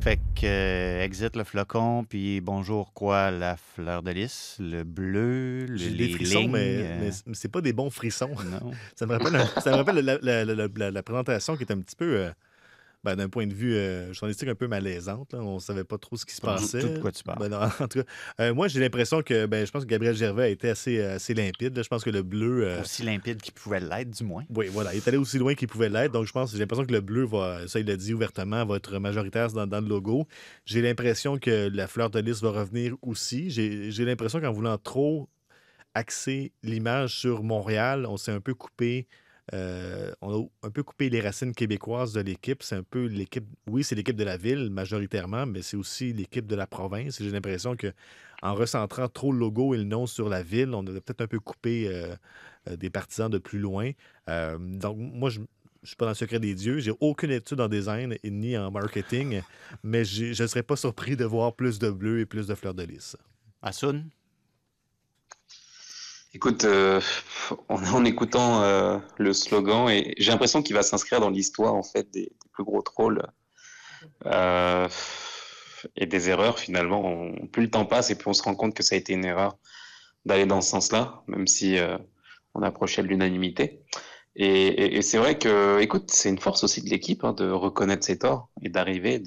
Fait 0.00 0.18
que 0.38 0.44
euh, 0.44 1.02
exit 1.02 1.34
le 1.34 1.44
flocon, 1.44 2.04
puis 2.06 2.40
bonjour 2.42 2.92
quoi, 2.92 3.30
la 3.30 3.56
fleur 3.56 4.02
de 4.02 4.10
lys, 4.10 4.56
le 4.60 4.84
bleu, 4.84 5.64
le, 5.66 5.76
J'ai 5.78 5.88
les 5.90 6.08
des 6.08 6.12
frissons, 6.14 6.40
lignes, 6.40 6.50
mais, 6.52 6.76
euh, 6.82 7.10
mais 7.26 7.34
c'est 7.34 7.48
pas 7.48 7.62
des 7.62 7.72
bons 7.72 7.88
frissons. 7.90 8.28
non. 8.50 8.72
Ça 8.96 9.06
me 9.06 9.12
rappelle, 9.16 9.40
ça 9.62 9.70
me 9.70 9.76
rappelle 9.76 9.96
la, 10.04 10.18
la- 10.20 10.44
la- 10.44 10.66
la- 10.76 10.90
la 10.90 11.02
présentation 11.02 11.56
qui 11.56 11.62
est 11.64 11.72
un 11.72 11.78
petit 11.80 11.96
peu, 11.96 12.16
euh, 12.16 12.30
ben, 13.04 13.16
d'un 13.16 13.28
point 13.28 13.46
de 13.46 13.54
vue 13.54 13.74
euh, 13.74 14.12
journalistique, 14.12 14.48
un 14.48 14.54
peu 14.54 14.66
malaisante. 14.66 15.32
là. 15.34 15.40
On 15.40 15.58
savait 15.58 15.84
pas 15.84 15.98
trop 15.98 16.16
ce 16.16 16.24
qui 16.24 16.34
se 16.34 16.40
passait. 16.40 16.80
tout 16.80 16.88
de 16.88 16.98
quoi 16.98 17.12
tu 17.12 17.22
parles. 17.22 17.38
Ben 17.38 17.48
non, 17.50 17.58
en 17.80 17.86
tout 17.88 18.00
cas, 18.02 18.04
euh, 18.40 18.54
moi, 18.54 18.66
j'ai 18.68 18.80
l'impression 18.80 19.22
que, 19.22 19.46
ben, 19.46 19.66
je 19.66 19.70
pense 19.70 19.84
que 19.84 19.88
Gabriel 19.88 20.14
Gervais 20.14 20.44
a 20.44 20.48
été 20.48 20.70
assez, 20.70 20.98
euh, 20.98 21.16
assez 21.16 21.34
limpide. 21.34 21.76
là. 21.76 21.82
Je 21.82 21.88
pense 21.88 22.02
que 22.02 22.10
le 22.10 22.22
bleu. 22.22 22.66
euh, 22.66 22.80
Aussi 22.80 23.02
limpide 23.02 23.40
qu'il 23.42 23.52
pouvait 23.54 23.80
l'être, 23.80 24.10
du 24.10 24.24
moins. 24.24 24.44
oui, 24.50 24.68
voilà, 24.72 24.94
il 24.94 24.96
est 24.96 25.08
allé 25.08 25.18
aussi 25.18 25.38
loin 25.38 25.54
qu'il 25.54 25.68
pouvait 25.68 25.88
l'être. 25.90 26.12
Donc, 26.12 26.26
je 26.26 26.32
pense, 26.32 26.52
j'ai 26.52 26.58
l'impression 26.58 26.84
que 26.86 26.92
le 26.92 27.00
bleu 27.00 27.24
va, 27.24 27.68
ça, 27.68 27.78
il 27.80 27.86
l'a 27.86 27.96
dit 27.96 28.14
ouvertement, 28.14 28.64
va 28.64 28.76
être 28.76 28.98
majoritaire 28.98 29.48
dans, 29.52 29.66
dans 29.66 29.80
le 29.80 29.88
logo. 29.88 30.26
J'ai 30.64 30.80
l'impression 30.82 31.38
que 31.38 31.68
la 31.72 31.86
fleur 31.86 32.10
de 32.10 32.20
lys 32.20 32.40
va 32.42 32.50
revenir 32.50 32.94
aussi. 33.02 33.50
J'ai 33.50 33.90
j'ai 33.90 34.04
l'impression 34.04 34.40
qu'en 34.40 34.52
voulant 34.52 34.78
trop 34.78 35.28
axer 35.94 36.52
l'image 36.62 37.14
sur 37.16 37.42
Montréal, 37.42 38.06
on 38.08 38.16
s'est 38.16 38.32
un 38.32 38.40
peu 38.40 38.54
coupé. 38.54 39.06
Euh, 39.52 40.12
on 40.22 40.42
a 40.42 40.66
un 40.66 40.70
peu 40.70 40.82
coupé 40.82 41.10
les 41.10 41.20
racines 41.20 41.52
québécoises 41.52 42.12
de 42.12 42.20
l'équipe. 42.20 42.62
C'est 42.62 42.76
un 42.76 42.82
peu 42.82 43.06
l'équipe. 43.06 43.44
Oui, 43.66 43.84
c'est 43.84 43.94
l'équipe 43.94 44.16
de 44.16 44.24
la 44.24 44.36
ville 44.36 44.70
majoritairement, 44.70 45.46
mais 45.46 45.62
c'est 45.62 45.76
aussi 45.76 46.12
l'équipe 46.12 46.46
de 46.46 46.56
la 46.56 46.66
province. 46.66 47.22
J'ai 47.22 47.30
l'impression 47.30 47.76
que 47.76 47.92
en 48.42 48.54
recentrant 48.54 49.08
trop 49.08 49.32
le 49.32 49.38
logo 49.38 49.74
et 49.74 49.78
le 49.78 49.84
nom 49.84 50.06
sur 50.06 50.28
la 50.28 50.42
ville, 50.42 50.70
on 50.74 50.86
a 50.86 50.92
peut-être 50.92 51.22
un 51.22 51.26
peu 51.26 51.40
coupé 51.40 51.88
euh, 51.88 52.14
euh, 52.68 52.76
des 52.76 52.90
partisans 52.90 53.30
de 53.30 53.38
plus 53.38 53.58
loin. 53.58 53.90
Donc, 54.26 54.96
moi, 54.98 55.30
je 55.30 55.40
ne 55.40 55.46
suis 55.82 55.96
pas 55.96 56.06
dans 56.06 56.12
le 56.12 56.16
secret 56.16 56.40
des 56.40 56.54
dieux. 56.54 56.78
J'ai 56.78 56.92
aucune 57.00 57.30
étude 57.30 57.60
en 57.60 57.68
design 57.68 58.16
ni 58.24 58.56
en 58.56 58.70
marketing, 58.70 59.42
mais 59.82 60.04
je 60.04 60.42
ne 60.42 60.46
serais 60.46 60.62
pas 60.62 60.76
surpris 60.76 61.16
de 61.16 61.24
voir 61.24 61.54
plus 61.54 61.78
de 61.78 61.90
bleu 61.90 62.20
et 62.20 62.26
plus 62.26 62.46
de 62.46 62.54
fleurs 62.54 62.74
de 62.74 62.82
lys. 62.82 63.16
Asun, 63.62 64.04
Écoute, 66.34 66.64
euh, 66.64 67.00
en, 67.68 68.04
écoutant 68.04 68.60
euh, 68.64 68.98
le 69.18 69.32
slogan, 69.32 69.88
j'ai 70.18 70.32
l'impression 70.32 70.64
qu'il 70.64 70.74
va 70.74 70.82
s'inscrire 70.82 71.20
dans 71.20 71.30
l'histoire 71.30 71.80
des, 72.12 72.32
plus 72.52 72.64
gros 72.64 72.82
trolls 72.82 73.22
euh, 74.26 74.88
et 75.94 76.06
des 76.06 76.30
erreurs 76.30 76.58
finalement. 76.58 77.30
Plus 77.52 77.62
le 77.62 77.70
temps 77.70 77.86
passe 77.86 78.10
et 78.10 78.16
plus 78.16 78.30
on 78.30 78.32
se 78.32 78.42
rend 78.42 78.56
compte 78.56 78.74
que 78.74 78.82
ça 78.82 78.96
a 78.96 78.98
été 78.98 79.12
une 79.12 79.24
erreur 79.24 79.56
d'aller 80.24 80.44
dans 80.44 80.60
ce 80.60 80.70
sens-là, 80.70 81.22
même 81.28 81.46
si 81.46 81.78
on 82.54 82.62
approchait 82.62 83.04
de 83.04 83.08
l'unanimité. 83.08 83.84
Et, 84.34 85.02
c'est 85.02 85.18
vrai 85.18 85.38
que, 85.38 85.78
écoute, 85.80 86.10
c'est 86.10 86.30
une 86.30 86.40
force 86.40 86.64
aussi 86.64 86.82
de 86.82 86.90
l'équipe 86.90 87.22
hein, 87.22 87.32
de 87.32 87.48
reconnaître 87.48 88.04
ses 88.04 88.18
torts 88.18 88.48
et 88.60 88.70
d'arriver 88.70 89.22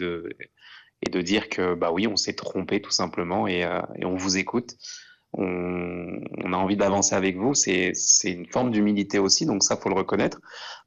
et 1.02 1.10
de 1.10 1.22
dire 1.22 1.48
que 1.48 1.74
bah 1.74 1.92
oui, 1.94 2.06
on 2.06 2.18
s'est 2.18 2.34
trompé 2.34 2.82
tout 2.82 2.92
simplement 2.92 3.48
et 3.48 3.66
on 4.04 4.16
vous 4.16 4.38
écoute. 4.38 4.76
On, 5.34 6.54
a 6.54 6.58
envie 6.58 6.78
d'avancer 6.78 7.16
avec 7.16 7.38
vous. 7.38 7.54
C'est 7.54 7.94
une 8.24 8.48
forme 8.48 8.72
d'humilité 8.72 9.20
aussi, 9.20 9.46
donc 9.46 9.64
ça, 9.64 9.78
faut 9.78 9.90
le 9.90 9.96
reconnaître. 9.96 10.40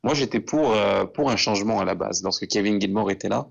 Moi, 0.02 0.14
j'étais 0.14 0.40
pour, 0.40 0.74
pour 1.14 1.30
un 1.30 1.36
changement 1.36 1.80
à 1.80 1.84
la 1.84 1.94
base. 1.94 2.22
Lorsque 2.22 2.46
Kevin 2.48 2.80
Gilmore 2.80 3.10
était 3.10 3.28
là, 3.28 3.48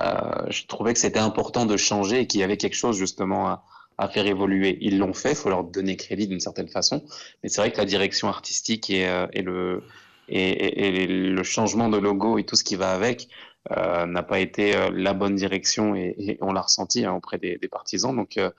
euh, 0.00 0.46
je 0.48 0.66
trouvais 0.66 0.92
que 0.92 0.98
c'était 0.98 1.18
important 1.18 1.66
de 1.66 1.76
changer 1.76 2.20
et 2.20 2.26
qu'il 2.26 2.40
y 2.40 2.42
avait 2.42 2.56
quelque 2.56 2.74
chose 2.74 2.96
justement 2.96 3.60
à, 3.98 4.08
faire 4.08 4.26
évoluer. 4.26 4.76
Ils 4.80 4.98
l'ont 4.98 5.14
fait, 5.14 5.30
il 5.30 5.36
faut 5.36 5.48
leur 5.48 5.62
donner 5.62 5.96
crédit 5.96 6.26
d'une 6.26 6.40
certaine 6.40 6.68
façon. 6.68 7.04
Mais 7.42 7.48
c'est 7.48 7.60
vrai 7.60 7.70
que 7.70 7.78
la 7.78 7.84
direction 7.84 8.28
artistique 8.28 8.90
et, 8.90 9.06
euh, 9.06 9.26
le, 9.34 9.84
et, 10.28 11.06
le 11.06 11.42
changement 11.44 11.88
de 11.88 11.96
logo 11.96 12.38
et 12.38 12.44
tout 12.44 12.56
ce 12.56 12.64
qui 12.64 12.74
va 12.74 12.92
avec 12.92 13.28
euh, 13.70 14.04
n'a 14.06 14.24
pas 14.24 14.40
été 14.40 14.74
euh, 14.74 14.90
la 14.92 15.14
bonne 15.14 15.36
direction 15.36 15.94
et, 15.94 16.38
on 16.40 16.52
l'a 16.52 16.62
ressenti 16.62 17.04
hein, 17.04 17.12
auprès 17.12 17.38
des, 17.38 17.56
des, 17.56 17.68
partisans. 17.68 18.14
Donc, 18.14 18.36
euh, 18.36 18.46
euh, 18.46 18.50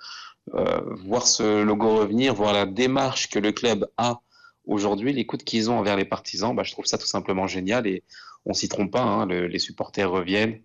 voir 0.53 1.27
ce 1.27 1.63
logo 1.63 1.97
revenir, 1.97 2.33
voir 2.33 2.53
la 2.53 2.65
démarche 2.65 3.29
que 3.29 3.39
le 3.39 3.51
club 3.51 3.87
a 3.97 4.21
aujourd'hui, 4.67 5.13
l'écoute 5.13 5.43
qu'ils 5.43 5.69
ont 5.69 5.77
envers 5.77 5.95
les 5.95 6.05
partisans, 6.05 6.55
bah, 6.55 6.63
je 6.63 6.71
trouve 6.71 6.85
ça 6.85 6.97
tout 6.97 7.07
simplement 7.07 7.47
génial 7.47 7.87
et 7.87 8.03
on 8.45 8.53
s'y 8.53 8.69
trompe 8.69 8.91
pas. 8.91 9.01
Hein, 9.01 9.25
le, 9.25 9.47
les 9.47 9.59
supporters 9.59 10.09
reviennent. 10.09 10.61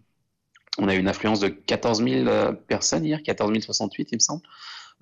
On 0.78 0.88
a 0.88 0.94
eu 0.94 0.98
une 0.98 1.08
affluence 1.08 1.40
de 1.40 1.48
14 1.48 2.02
000 2.02 2.28
euh, 2.28 2.52
personnes 2.52 3.04
hier, 3.04 3.22
14 3.22 3.58
068 3.60 4.08
il 4.12 4.14
me 4.16 4.20
semble, 4.20 4.42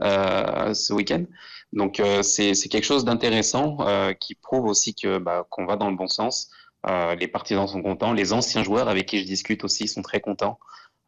euh, 0.00 0.74
ce 0.74 0.92
week-end. 0.92 1.24
Donc 1.72 2.00
euh, 2.00 2.22
c'est 2.22 2.54
quelque 2.54 2.84
chose 2.84 3.04
d'intéressant 3.04 3.78
euh, 3.80 4.12
qui 4.12 4.34
prouve 4.34 4.64
aussi 4.64 4.94
que 4.94 5.18
bah, 5.18 5.46
qu'on 5.50 5.66
va 5.66 5.76
dans 5.76 5.90
le 5.90 5.96
bon 5.96 6.08
sens. 6.08 6.50
Euh, 6.88 7.14
les 7.16 7.28
partisans 7.28 7.66
sont 7.66 7.82
contents, 7.82 8.12
les 8.12 8.32
anciens 8.32 8.62
joueurs 8.62 8.88
avec 8.88 9.06
qui 9.06 9.18
je 9.18 9.24
discute 9.24 9.64
aussi 9.64 9.88
sont 9.88 10.02
très 10.02 10.20
contents. 10.20 10.58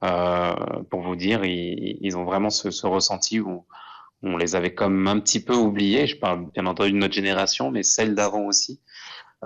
Euh, 0.02 0.54
pour 0.90 1.02
vous 1.02 1.16
dire, 1.16 1.44
ils, 1.44 1.98
ils 2.00 2.16
ont 2.16 2.24
vraiment 2.24 2.50
ce, 2.50 2.70
ce, 2.70 2.86
ressenti 2.86 3.40
où 3.40 3.66
on 4.22 4.36
les 4.36 4.54
avait 4.54 4.74
comme 4.74 5.06
un 5.06 5.20
petit 5.20 5.40
peu 5.40 5.54
oubliés. 5.54 6.06
Je 6.06 6.16
parle 6.16 6.50
bien 6.52 6.66
entendu 6.66 6.92
de 6.92 6.96
notre 6.96 7.14
génération, 7.14 7.70
mais 7.70 7.82
celle 7.82 8.14
d'avant 8.14 8.46
aussi. 8.46 8.80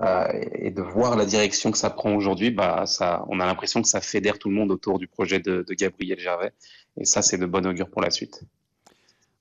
Euh, 0.02 0.26
et 0.54 0.70
de 0.70 0.82
voir 0.82 1.16
la 1.16 1.24
direction 1.24 1.70
que 1.70 1.78
ça 1.78 1.90
prend 1.90 2.14
aujourd'hui, 2.14 2.50
bah, 2.50 2.84
ça, 2.86 3.24
on 3.28 3.38
a 3.38 3.46
l'impression 3.46 3.80
que 3.80 3.88
ça 3.88 4.00
fédère 4.00 4.40
tout 4.40 4.48
le 4.48 4.56
monde 4.56 4.72
autour 4.72 4.98
du 4.98 5.06
projet 5.06 5.38
de, 5.38 5.64
de 5.66 5.74
Gabriel 5.74 6.18
Gervais. 6.18 6.52
Et 6.96 7.04
ça, 7.04 7.22
c'est 7.22 7.38
de 7.38 7.46
bon 7.46 7.64
augure 7.66 7.88
pour 7.88 8.02
la 8.02 8.10
suite. 8.10 8.42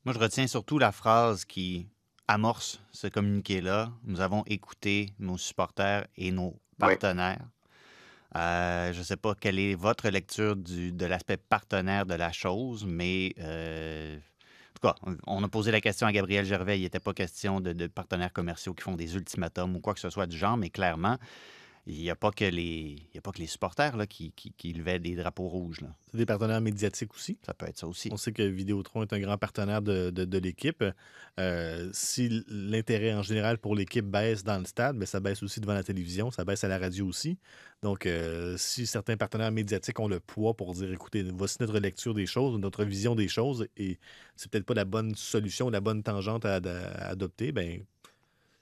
Moi, 0.06 0.14
je 0.14 0.20
retiens 0.20 0.46
surtout 0.48 0.78
la 0.78 0.92
phrase 0.92 1.46
qui 1.46 1.88
amorce 2.28 2.82
ce 2.92 3.08
communiqué-là. 3.08 3.92
Nous 4.04 4.22
avons 4.22 4.44
écouté 4.46 5.14
nos 5.18 5.38
supporters 5.38 6.08
et 6.18 6.32
nos 6.32 6.60
partenaires. 6.78 7.42
Oui. 7.42 7.53
Euh, 8.36 8.94
je 8.94 9.00
ne 9.00 9.04
sais 9.04 9.18
pas 9.18 9.36
quelle 9.36 9.60
est 9.60 9.76
votre 9.76 10.10
lecture 10.10 10.56
de 10.56 11.06
l'aspect 11.06 11.38
partenaire 11.38 12.06
de 12.06 12.16
la 12.16 12.32
chose, 12.32 12.86
mais 12.88 13.34
euh, 13.40 14.18
cas, 14.84 14.96
on 15.26 15.44
a 15.44 15.48
posé 15.48 15.72
la 15.72 15.82
question 15.82 16.06
à 16.06 16.12
Gabriel 16.12 16.46
Gervais. 16.46 16.80
Il 16.80 16.84
n'était 16.84 17.00
pas 17.00 17.14
question 17.14 17.60
de, 17.60 17.74
de, 17.74 17.88
partenaires 17.88 18.34
commerciaux 18.34 18.74
qui 18.74 18.84
font 18.84 18.96
des 18.96 19.16
ultimatums 19.16 19.76
ou 19.76 19.80
quoi 19.80 19.94
que 19.94 20.00
ce 20.00 20.10
soit 20.10 20.28
du 20.28 20.38
genre, 20.38 20.58
mais 20.58 20.70
clairement, 20.70 21.18
il 21.86 21.98
n'y 21.98 22.10
a, 22.10 22.16
pas 22.16 22.32
que 22.32 22.46
les, 22.46 22.96
il 23.12 23.16
y 23.16 23.18
a 23.18 23.22
pas 23.22 23.34
que 23.34 23.40
les 23.40 23.48
supporters 23.48 23.98
là, 23.98 24.08
qui, 24.08 24.32
qui, 24.32 24.54
qui 24.54 24.72
levaient 24.72 25.00
des 25.00 25.16
drapeaux 25.16 25.50
rouges. 25.50 25.82
C'est 26.10 26.18
des 26.18 26.26
partenaires 26.26 26.62
médiatiques 26.62 27.14
aussi. 27.14 27.38
Ça 27.46 27.54
peut 27.54 27.66
être 27.68 27.78
ça 27.78 27.88
aussi. 27.88 28.08
On 28.12 28.16
sait 28.16 28.32
que 28.32 28.44
Vidéotron 28.44 29.02
est 29.02 29.12
un 29.12 29.20
grand 29.20 29.38
partenaire 29.38 29.82
de, 29.82 30.10
de, 30.10 30.24
de 30.24 30.38
l'équipe. 30.38 30.84
Euh, 31.40 31.90
si 31.92 32.46
l'intérêt 32.48 33.14
en 33.14 33.22
général 33.22 33.58
pour 33.58 33.76
l'équipe 33.76 34.06
baisse 34.06 34.46
dans 34.46 34.60
le 34.60 34.66
stade, 34.66 34.96
mais 34.96 35.06
ça 35.06 35.20
baisse 35.20 35.44
aussi 35.44 35.60
devant 35.60 35.74
la 35.74 35.84
télévision, 35.84 36.32
ça 36.32 36.46
baisse 36.46 36.64
à 36.64 36.70
la 36.70 36.78
radio 36.78 37.06
aussi. 37.06 37.38
Donc, 37.82 38.06
euh, 38.06 38.56
si 38.58 38.86
certains 38.88 39.18
partenaires 39.18 39.52
médiatiques 39.52 40.00
ont 40.00 40.08
le 40.08 40.22
poids 40.22 40.54
pour 40.54 40.74
dire, 40.74 40.90
écoutez, 40.94 41.24
voici 41.24 41.58
notre 41.60 41.80
lecture 41.80 42.14
des 42.14 42.28
choses, 42.28 42.58
notre 42.60 42.86
vision 42.86 43.14
des 43.14 43.28
choses, 43.28 43.68
et 43.76 44.00
c'est 44.38 44.50
peut-être 44.50 44.66
pas 44.66 44.74
la 44.74 44.86
bonne 44.86 45.16
solution, 45.16 45.70
la 45.70 45.82
bonne 45.82 46.02
tangente 46.02 46.46
à, 46.46 46.56
à, 46.56 47.08
adopter, 47.10 47.52
ben 47.52 47.84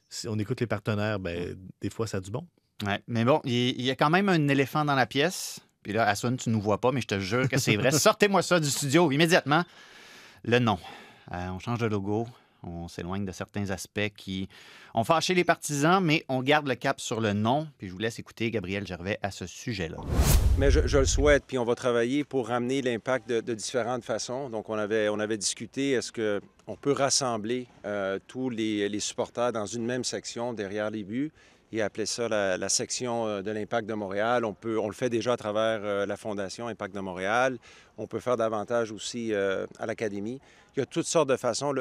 si 0.09 0.27
on 0.27 0.37
écoute 0.39 0.59
les 0.59 0.67
partenaires, 0.67 1.19
ben, 1.19 1.55
des 1.79 1.89
fois, 1.89 2.05
ça 2.05 2.17
a 2.17 2.19
du 2.19 2.31
bon. 2.31 2.45
Ouais, 2.85 2.99
mais 3.07 3.25
bon, 3.25 3.41
il 3.43 3.81
y 3.81 3.91
a 3.91 3.95
quand 3.95 4.09
même 4.09 4.29
un 4.29 4.47
éléphant 4.47 4.85
dans 4.85 4.95
la 4.95 5.05
pièce. 5.05 5.59
Puis 5.83 5.93
là, 5.93 6.07
Aswan, 6.07 6.37
tu 6.37 6.49
ne 6.49 6.55
nous 6.55 6.61
vois 6.61 6.79
pas, 6.79 6.91
mais 6.91 7.01
je 7.01 7.07
te 7.07 7.19
jure 7.19 7.49
que 7.49 7.57
c'est 7.57 7.75
vrai. 7.75 7.91
Sortez-moi 7.91 8.41
ça 8.41 8.59
du 8.59 8.69
studio 8.69 9.11
immédiatement. 9.11 9.63
Le 10.43 10.59
nom. 10.59 10.77
Euh, 11.31 11.47
on 11.49 11.59
change 11.59 11.79
de 11.79 11.87
logo. 11.87 12.27
On 12.63 12.87
s'éloigne 12.87 13.25
de 13.25 13.31
certains 13.31 13.71
aspects 13.71 14.11
qui 14.15 14.47
ont 14.93 15.03
fâché 15.03 15.33
les 15.33 15.43
partisans, 15.43 16.03
mais 16.03 16.23
on 16.29 16.43
garde 16.43 16.67
le 16.67 16.75
cap 16.75 16.99
sur 16.99 17.19
le 17.19 17.33
nom. 17.33 17.67
Puis 17.79 17.87
je 17.87 17.93
vous 17.93 17.97
laisse 17.97 18.19
écouter 18.19 18.51
Gabriel 18.51 18.85
Gervais 18.85 19.17
à 19.23 19.31
ce 19.31 19.47
sujet-là. 19.47 19.97
Mais 20.59 20.69
je, 20.69 20.85
je, 20.85 20.99
le 20.99 21.05
souhaite, 21.05 21.43
puis 21.47 21.57
on 21.57 21.65
va 21.65 21.73
travailler 21.73 22.23
pour 22.23 22.49
ramener 22.49 22.83
l'impact 22.83 23.27
de, 23.27 23.41
de, 23.41 23.53
différentes 23.55 24.03
façons. 24.03 24.49
Donc 24.49 24.69
on 24.69 24.75
avait, 24.75 25.09
on 25.09 25.19
avait 25.19 25.37
discuté, 25.37 25.91
est-ce 25.91 26.11
qu'on 26.11 26.75
peut 26.75 26.91
rassembler 26.91 27.65
euh, 27.85 28.19
tous 28.27 28.51
les, 28.51 28.87
les 28.89 28.99
supporters 28.99 29.51
dans 29.51 29.65
une 29.65 29.85
même 29.85 30.03
section 30.03 30.53
derrière 30.53 30.91
les 30.91 31.03
buts? 31.03 31.31
Et 31.71 31.81
appeler 31.81 32.05
ça 32.05 32.27
la, 32.27 32.69
section 32.69 33.41
de 33.41 33.51
l'Impact 33.51 33.87
de 33.87 33.93
Montréal. 33.93 34.43
On, 34.43 34.53
peut, 34.53 34.77
on 34.77 34.87
le 34.87 34.93
fait 34.93 35.09
déjà 35.09 35.33
à 35.33 35.37
travers 35.37 35.79
euh, 35.83 36.05
la 36.05 36.17
Fondation 36.17 36.67
Impact 36.67 36.93
de 36.93 36.99
Montréal. 36.99 37.57
On 37.97 38.07
peut 38.07 38.19
faire 38.19 38.35
davantage 38.35 38.91
aussi 38.91 39.33
euh, 39.33 39.65
à 39.79 39.85
l'Académie. 39.85 40.41
Il 40.75 40.79
y 40.79 40.83
a 40.83 40.85
toutes 40.85 41.05
sortes 41.05 41.29
de 41.29 41.37
façons. 41.37 41.73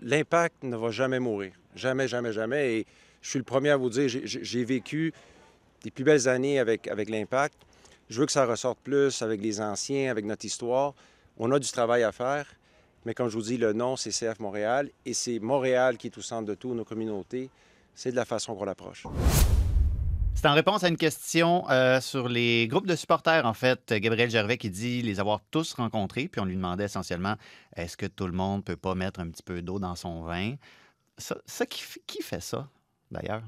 L'impact 0.00 0.62
ne 0.62 0.76
va 0.76 0.90
jamais 0.90 1.18
mourir. 1.18 1.52
Jamais, 1.74 2.08
jamais, 2.08 2.32
jamais. 2.32 2.78
Et 2.78 2.86
je 3.20 3.30
suis 3.30 3.38
le 3.38 3.44
premier 3.44 3.70
à 3.70 3.76
vous 3.76 3.90
dire, 3.90 4.08
j'ai 4.08 4.64
vécu 4.64 5.12
des 5.82 5.90
plus 5.90 6.04
belles 6.04 6.28
années 6.28 6.58
avec, 6.58 6.88
avec 6.88 7.10
l'Impact. 7.10 7.54
Je 8.08 8.20
veux 8.20 8.26
que 8.26 8.32
ça 8.32 8.46
ressorte 8.46 8.78
plus 8.78 9.20
avec 9.22 9.42
les 9.42 9.60
anciens, 9.60 10.10
avec 10.10 10.24
notre 10.24 10.44
histoire. 10.44 10.94
On 11.38 11.50
a 11.52 11.58
du 11.58 11.68
travail 11.70 12.02
à 12.02 12.12
faire. 12.12 12.46
Mais 13.04 13.14
comme 13.14 13.28
je 13.28 13.36
vous 13.36 13.42
dis, 13.42 13.56
le 13.56 13.72
nom, 13.72 13.96
c'est 13.96 14.10
CF 14.10 14.38
Montréal. 14.40 14.90
Et 15.04 15.14
c'est 15.14 15.38
Montréal 15.38 15.96
qui 15.96 16.08
est 16.08 16.18
au 16.18 16.22
centre 16.22 16.46
de 16.46 16.54
tout, 16.54 16.74
nos 16.74 16.84
communautés 16.84 17.50
c'est 17.96 18.10
de 18.12 18.16
la 18.16 18.24
façon 18.24 18.54
qu'on 18.54 18.66
l'approche. 18.66 19.04
C'est 20.34 20.46
en 20.46 20.52
réponse 20.52 20.84
à 20.84 20.88
une 20.88 20.98
question 20.98 21.68
euh, 21.70 22.00
sur 22.00 22.28
les 22.28 22.68
groupes 22.68 22.86
de 22.86 22.94
supporters, 22.94 23.46
en 23.46 23.54
fait. 23.54 23.90
Gabriel 23.94 24.30
Gervais 24.30 24.58
qui 24.58 24.68
dit 24.68 25.00
les 25.00 25.18
avoir 25.18 25.40
tous 25.50 25.72
rencontrés, 25.72 26.28
puis 26.28 26.40
on 26.42 26.44
lui 26.44 26.56
demandait 26.56 26.84
essentiellement 26.84 27.36
est-ce 27.74 27.96
que 27.96 28.04
tout 28.04 28.26
le 28.26 28.34
monde 28.34 28.62
peut 28.62 28.76
pas 28.76 28.94
mettre 28.94 29.18
un 29.18 29.28
petit 29.28 29.42
peu 29.42 29.62
d'eau 29.62 29.78
dans 29.78 29.96
son 29.96 30.22
vin? 30.22 30.54
Ça, 31.16 31.38
ça 31.46 31.64
qui, 31.64 31.82
qui, 32.06 32.22
fait 32.22 32.42
ça, 32.42 32.68
d'ailleurs? 33.10 33.42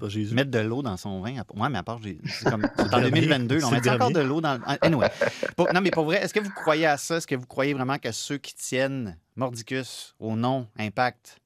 Pas 0.00 0.08
Jésus. 0.08 0.34
Mettre 0.34 0.50
de 0.50 0.60
l'eau 0.60 0.82
dans 0.82 0.96
son 0.96 1.20
vin? 1.20 1.34
Oui, 1.54 1.68
mais 1.70 1.78
à 1.78 1.82
part, 1.82 2.00
c'est 2.02 2.50
comme 2.50 2.66
en 2.92 3.00
2022, 3.02 3.58
là, 3.58 3.66
on 3.66 3.70
met 3.70 3.88
encore 3.90 4.10
de 4.10 4.20
l'eau 4.20 4.40
dans. 4.40 4.58
Anyway. 4.80 5.10
Pour, 5.56 5.70
non, 5.74 5.82
mais 5.82 5.90
pour 5.90 6.06
vrai, 6.06 6.22
est-ce 6.22 6.32
que 6.32 6.40
vous 6.40 6.50
croyez 6.50 6.86
à 6.86 6.96
ça? 6.96 7.18
Est-ce 7.18 7.26
que 7.26 7.36
vous 7.36 7.46
croyez 7.46 7.74
vraiment 7.74 7.98
que 7.98 8.10
ceux 8.10 8.38
qui 8.38 8.54
tiennent 8.54 9.18
Mordicus 9.36 10.14
au 10.18 10.36
nom 10.36 10.66
Impact 10.78 11.38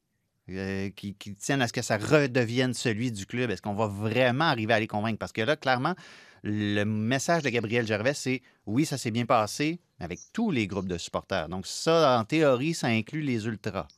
euh, 0.51 0.89
qui, 0.91 1.15
tiennent 1.15 1.63
à 1.63 1.69
ce 1.69 1.73
que 1.73 1.83
ça 1.83 1.99
redevienne 1.99 2.73
celui 2.73 3.13
du 3.13 3.27
club. 3.27 3.51
Est-ce 3.51 3.61
qu'on 3.61 3.75
va 3.75 3.87
vraiment 3.87 4.47
arriver 4.47 4.73
à 4.73 4.81
les 4.81 4.87
convaincre? 4.87 5.19
Parce 5.19 5.33
que 5.33 5.43
là, 5.43 5.57
clairement, 5.57 5.95
le 6.43 6.85
message 6.85 7.43
de 7.43 7.51
Gabriel 7.51 7.87
Gervais, 7.87 8.15
c'est 8.15 8.43
oui, 8.67 8.87
ça 8.87 8.97
s'est 8.97 9.11
bien 9.11 9.27
passé 9.27 9.81
avec 10.01 10.21
tous 10.33 10.51
les 10.51 10.67
groupes 10.67 10.89
de 10.89 10.97
supporters. 10.97 11.49
Donc, 11.49 11.67
ça, 11.67 12.19
en 12.19 12.25
théorie, 12.25 12.75
ça 12.75 12.87
inclut 12.87 13.21
les 13.21 13.47
ultras, 13.47 13.89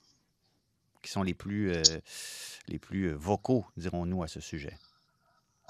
qui 1.03 1.11
sont 1.11 1.23
les 1.23 1.35
plus, 1.35 1.73
euh, 1.73 1.83
les 2.69 2.79
plus 2.79 3.13
vocaux, 3.13 3.65
dirons-nous, 3.77 4.23
à 4.23 4.29
ce 4.29 4.41
sujet. 4.41 4.77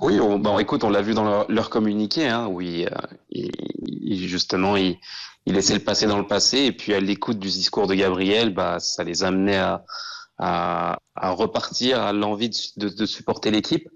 Oui, 0.00 0.18
on, 0.18 0.38
bon, 0.38 0.58
écoute, 0.58 0.82
on 0.82 0.88
l'a 0.88 1.02
vu 1.02 1.12
dans 1.12 1.46
leur, 1.46 1.68
communiqué, 1.68 2.26
hein, 2.26 2.46
où 2.46 2.62
justement, 4.10 4.78
il, 4.78 4.96
il 5.44 5.54
laissait 5.54 5.74
le 5.74 5.80
passé 5.80 6.06
dans 6.06 6.18
le 6.18 6.26
passé, 6.26 6.58
et 6.58 6.72
puis 6.72 6.94
à 6.94 7.00
l'écoute 7.00 7.38
du 7.38 7.48
discours 7.48 7.86
de 7.86 7.94
Gabriel, 7.94 8.54
bah, 8.54 8.80
ça 8.80 9.04
les 9.04 9.24
amenait 9.24 9.58
à, 9.58 9.84
à, 10.40 10.98
à 11.14 11.30
repartir, 11.30 12.00
à 12.00 12.12
l'envie 12.12 12.48
de, 12.48 12.88
de, 12.88 12.88
de, 12.88 13.06
supporter 13.06 13.50
l'équipe. 13.50 13.88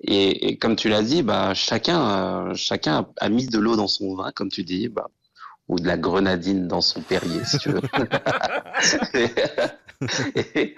Et, 0.00 0.48
et, 0.48 0.58
comme 0.58 0.76
tu 0.76 0.88
l'as 0.88 1.02
dit, 1.02 1.22
bah, 1.22 1.52
chacun, 1.54 2.48
euh, 2.48 2.54
chacun 2.54 3.06
a 3.20 3.28
mis 3.28 3.46
de 3.46 3.58
l'eau 3.58 3.76
dans 3.76 3.86
son 3.86 4.14
vin, 4.16 4.32
comme 4.32 4.48
tu 4.48 4.64
dis, 4.64 4.88
bah, 4.88 5.08
ou 5.70 5.78
de 5.78 5.86
la 5.86 5.96
grenadine 5.96 6.66
dans 6.66 6.80
son 6.80 7.00
Perrier, 7.00 7.44
si 7.44 7.58
tu 7.58 7.70
veux. 7.70 7.80
et, 10.34 10.74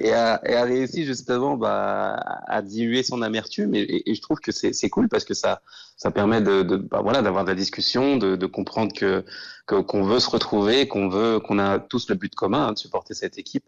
et, 0.00 0.12
a, 0.12 0.40
et, 0.48 0.54
a, 0.54 0.62
réussi 0.62 1.04
justement 1.04 1.56
bah, 1.56 2.14
à 2.46 2.62
diluer 2.62 3.02
son 3.02 3.22
amertume. 3.22 3.74
Et, 3.74 4.02
je 4.06 4.20
trouve 4.20 4.38
que 4.38 4.52
c'est 4.52 4.88
cool 4.88 5.08
parce 5.08 5.24
que 5.24 5.34
ça, 5.34 5.62
ça 5.96 6.12
permet 6.12 6.40
de, 6.40 6.62
de 6.62 6.76
bah, 6.76 7.00
voilà, 7.02 7.22
d'avoir 7.22 7.42
de 7.42 7.48
la 7.48 7.56
discussion, 7.56 8.18
de, 8.18 8.36
de 8.36 8.46
comprendre 8.46 8.92
que 8.94 9.24
qu'on 9.66 10.04
veut 10.04 10.20
se 10.20 10.30
retrouver, 10.30 10.86
qu'on 10.86 11.08
veut, 11.08 11.40
qu'on 11.40 11.58
a 11.58 11.80
tous 11.80 12.08
le 12.08 12.14
but 12.14 12.32
commun 12.36 12.68
hein, 12.68 12.72
de 12.72 12.78
supporter 12.78 13.14
cette 13.14 13.36
équipe 13.36 13.64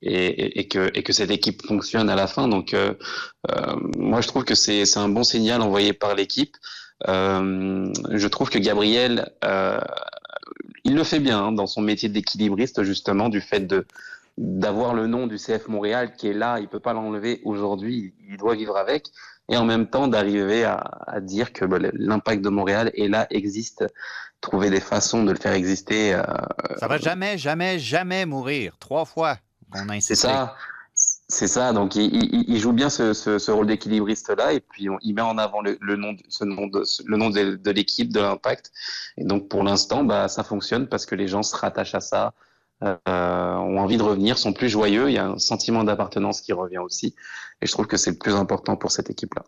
et, 0.00 0.68
que, 0.68 0.90
et 0.94 1.02
que 1.02 1.12
cette 1.12 1.32
équipe 1.32 1.66
fonctionne 1.66 2.08
à 2.08 2.14
la 2.14 2.28
fin. 2.28 2.46
Donc, 2.46 2.72
euh, 2.72 2.94
euh, 3.50 3.74
moi, 3.96 4.20
je 4.20 4.28
trouve 4.28 4.44
que 4.44 4.54
c'est 4.54 4.96
un 4.96 5.08
bon 5.08 5.24
signal 5.24 5.60
envoyé 5.60 5.92
par 5.92 6.14
l'équipe. 6.14 6.56
Euh, 7.08 7.92
je 8.10 8.28
trouve 8.28 8.50
que 8.50 8.58
Gabriel, 8.58 9.30
euh, 9.44 9.80
il 10.84 10.94
le 10.94 11.04
fait 11.04 11.20
bien 11.20 11.38
hein, 11.38 11.52
dans 11.52 11.66
son 11.66 11.80
métier 11.80 12.08
d'équilibriste, 12.08 12.82
justement, 12.82 13.28
du 13.28 13.40
fait 13.40 13.60
de 13.60 13.86
d'avoir 14.38 14.94
le 14.94 15.06
nom 15.06 15.26
du 15.26 15.36
CF 15.36 15.68
Montréal 15.68 16.14
qui 16.16 16.28
est 16.28 16.32
là, 16.32 16.60
il 16.60 16.68
peut 16.68 16.80
pas 16.80 16.94
l'enlever 16.94 17.42
aujourd'hui, 17.44 18.14
il 18.26 18.38
doit 18.38 18.54
vivre 18.54 18.76
avec. 18.76 19.08
et 19.50 19.56
en 19.56 19.64
même 19.64 19.86
temps 19.86 20.08
d'arriver 20.08 20.64
à, 20.64 20.76
à, 21.06 21.20
dire 21.20 21.52
que 21.52 21.66
bah, 21.66 21.78
l'impact 21.92 22.40
de 22.42 22.48
Montréal 22.48 22.90
est 22.94 23.08
là, 23.08 23.26
existe, 23.30 23.84
trouver 24.40 24.70
des 24.70 24.80
façons 24.80 25.24
de 25.24 25.32
le 25.32 25.38
faire 25.38 25.52
exister. 25.52 26.14
Euh, 26.14 26.22
ça 26.78 26.88
va 26.88 26.96
jamais, 26.96 27.36
jamais, 27.36 27.78
jamais 27.78 28.24
mourir. 28.24 28.76
Trois 28.78 29.04
fois. 29.04 29.36
C'est 30.00 30.14
ça. 30.14 30.56
C'est 31.30 31.46
ça, 31.46 31.72
donc 31.72 31.94
il, 31.94 32.12
il, 32.12 32.44
il, 32.48 32.58
joue 32.58 32.72
bien 32.72 32.90
ce, 32.90 33.12
ce, 33.12 33.38
ce 33.38 33.50
rôle 33.52 33.68
d'équilibriste-là, 33.68 34.52
et 34.52 34.60
puis 34.60 34.90
on, 34.90 34.98
il 35.00 35.14
met 35.14 35.22
en 35.22 35.38
avant 35.38 35.60
le, 35.60 35.78
le 35.80 35.94
nom, 35.94 36.16
ce 36.28 36.44
nom 36.44 36.66
de, 36.66 36.82
le 37.06 37.16
nom 37.16 37.30
de, 37.30 37.54
de 37.54 37.70
l'équipe, 37.70 38.12
de 38.12 38.18
l'impact. 38.18 38.72
Et 39.16 39.24
donc 39.24 39.48
pour 39.48 39.62
l'instant, 39.62 40.02
bah, 40.02 40.26
ça 40.26 40.42
fonctionne 40.42 40.88
parce 40.88 41.06
que 41.06 41.14
les 41.14 41.28
gens 41.28 41.44
se 41.44 41.54
rattachent 41.54 41.94
à 41.94 42.00
ça, 42.00 42.34
euh, 42.82 42.96
ont 43.06 43.78
envie 43.78 43.96
de 43.96 44.02
revenir, 44.02 44.38
sont 44.38 44.52
plus 44.52 44.68
joyeux, 44.68 45.08
il 45.08 45.14
y 45.14 45.18
a 45.18 45.26
un 45.28 45.38
sentiment 45.38 45.84
d'appartenance 45.84 46.40
qui 46.40 46.52
revient 46.52 46.78
aussi. 46.78 47.14
Et 47.62 47.66
je 47.66 47.72
trouve 47.72 47.86
que 47.86 47.96
c'est 47.96 48.10
le 48.10 48.18
plus 48.18 48.34
important 48.34 48.76
pour 48.76 48.90
cette 48.90 49.08
équipe-là. 49.08 49.44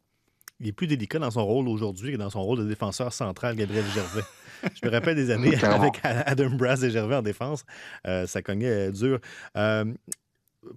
Il 0.61 0.69
est 0.69 0.73
plus 0.73 0.87
délicat 0.87 1.19
dans 1.19 1.33
son 1.33 1.45
rôle 1.45 1.67
aujourd'hui 1.67 2.13
que 2.13 2.17
dans 2.17 2.31
son 2.31 2.43
rôle 2.45 2.61
de 2.61 2.69
défenseur 2.69 3.13
central, 3.13 3.57
Gabriel 3.57 3.85
Gervais. 3.93 4.23
Je 4.81 4.87
me 4.87 4.93
rappelle 4.93 5.17
des 5.17 5.31
années 5.31 5.57
avec 5.65 5.99
Adam 6.05 6.51
Brass 6.51 6.85
et 6.85 6.91
Gervais 6.91 7.17
en 7.17 7.23
défense. 7.23 7.65
Euh, 8.07 8.29
ça 8.29 8.43
cognait 8.43 8.93
dur. 8.93 9.19
Euh, 9.57 9.85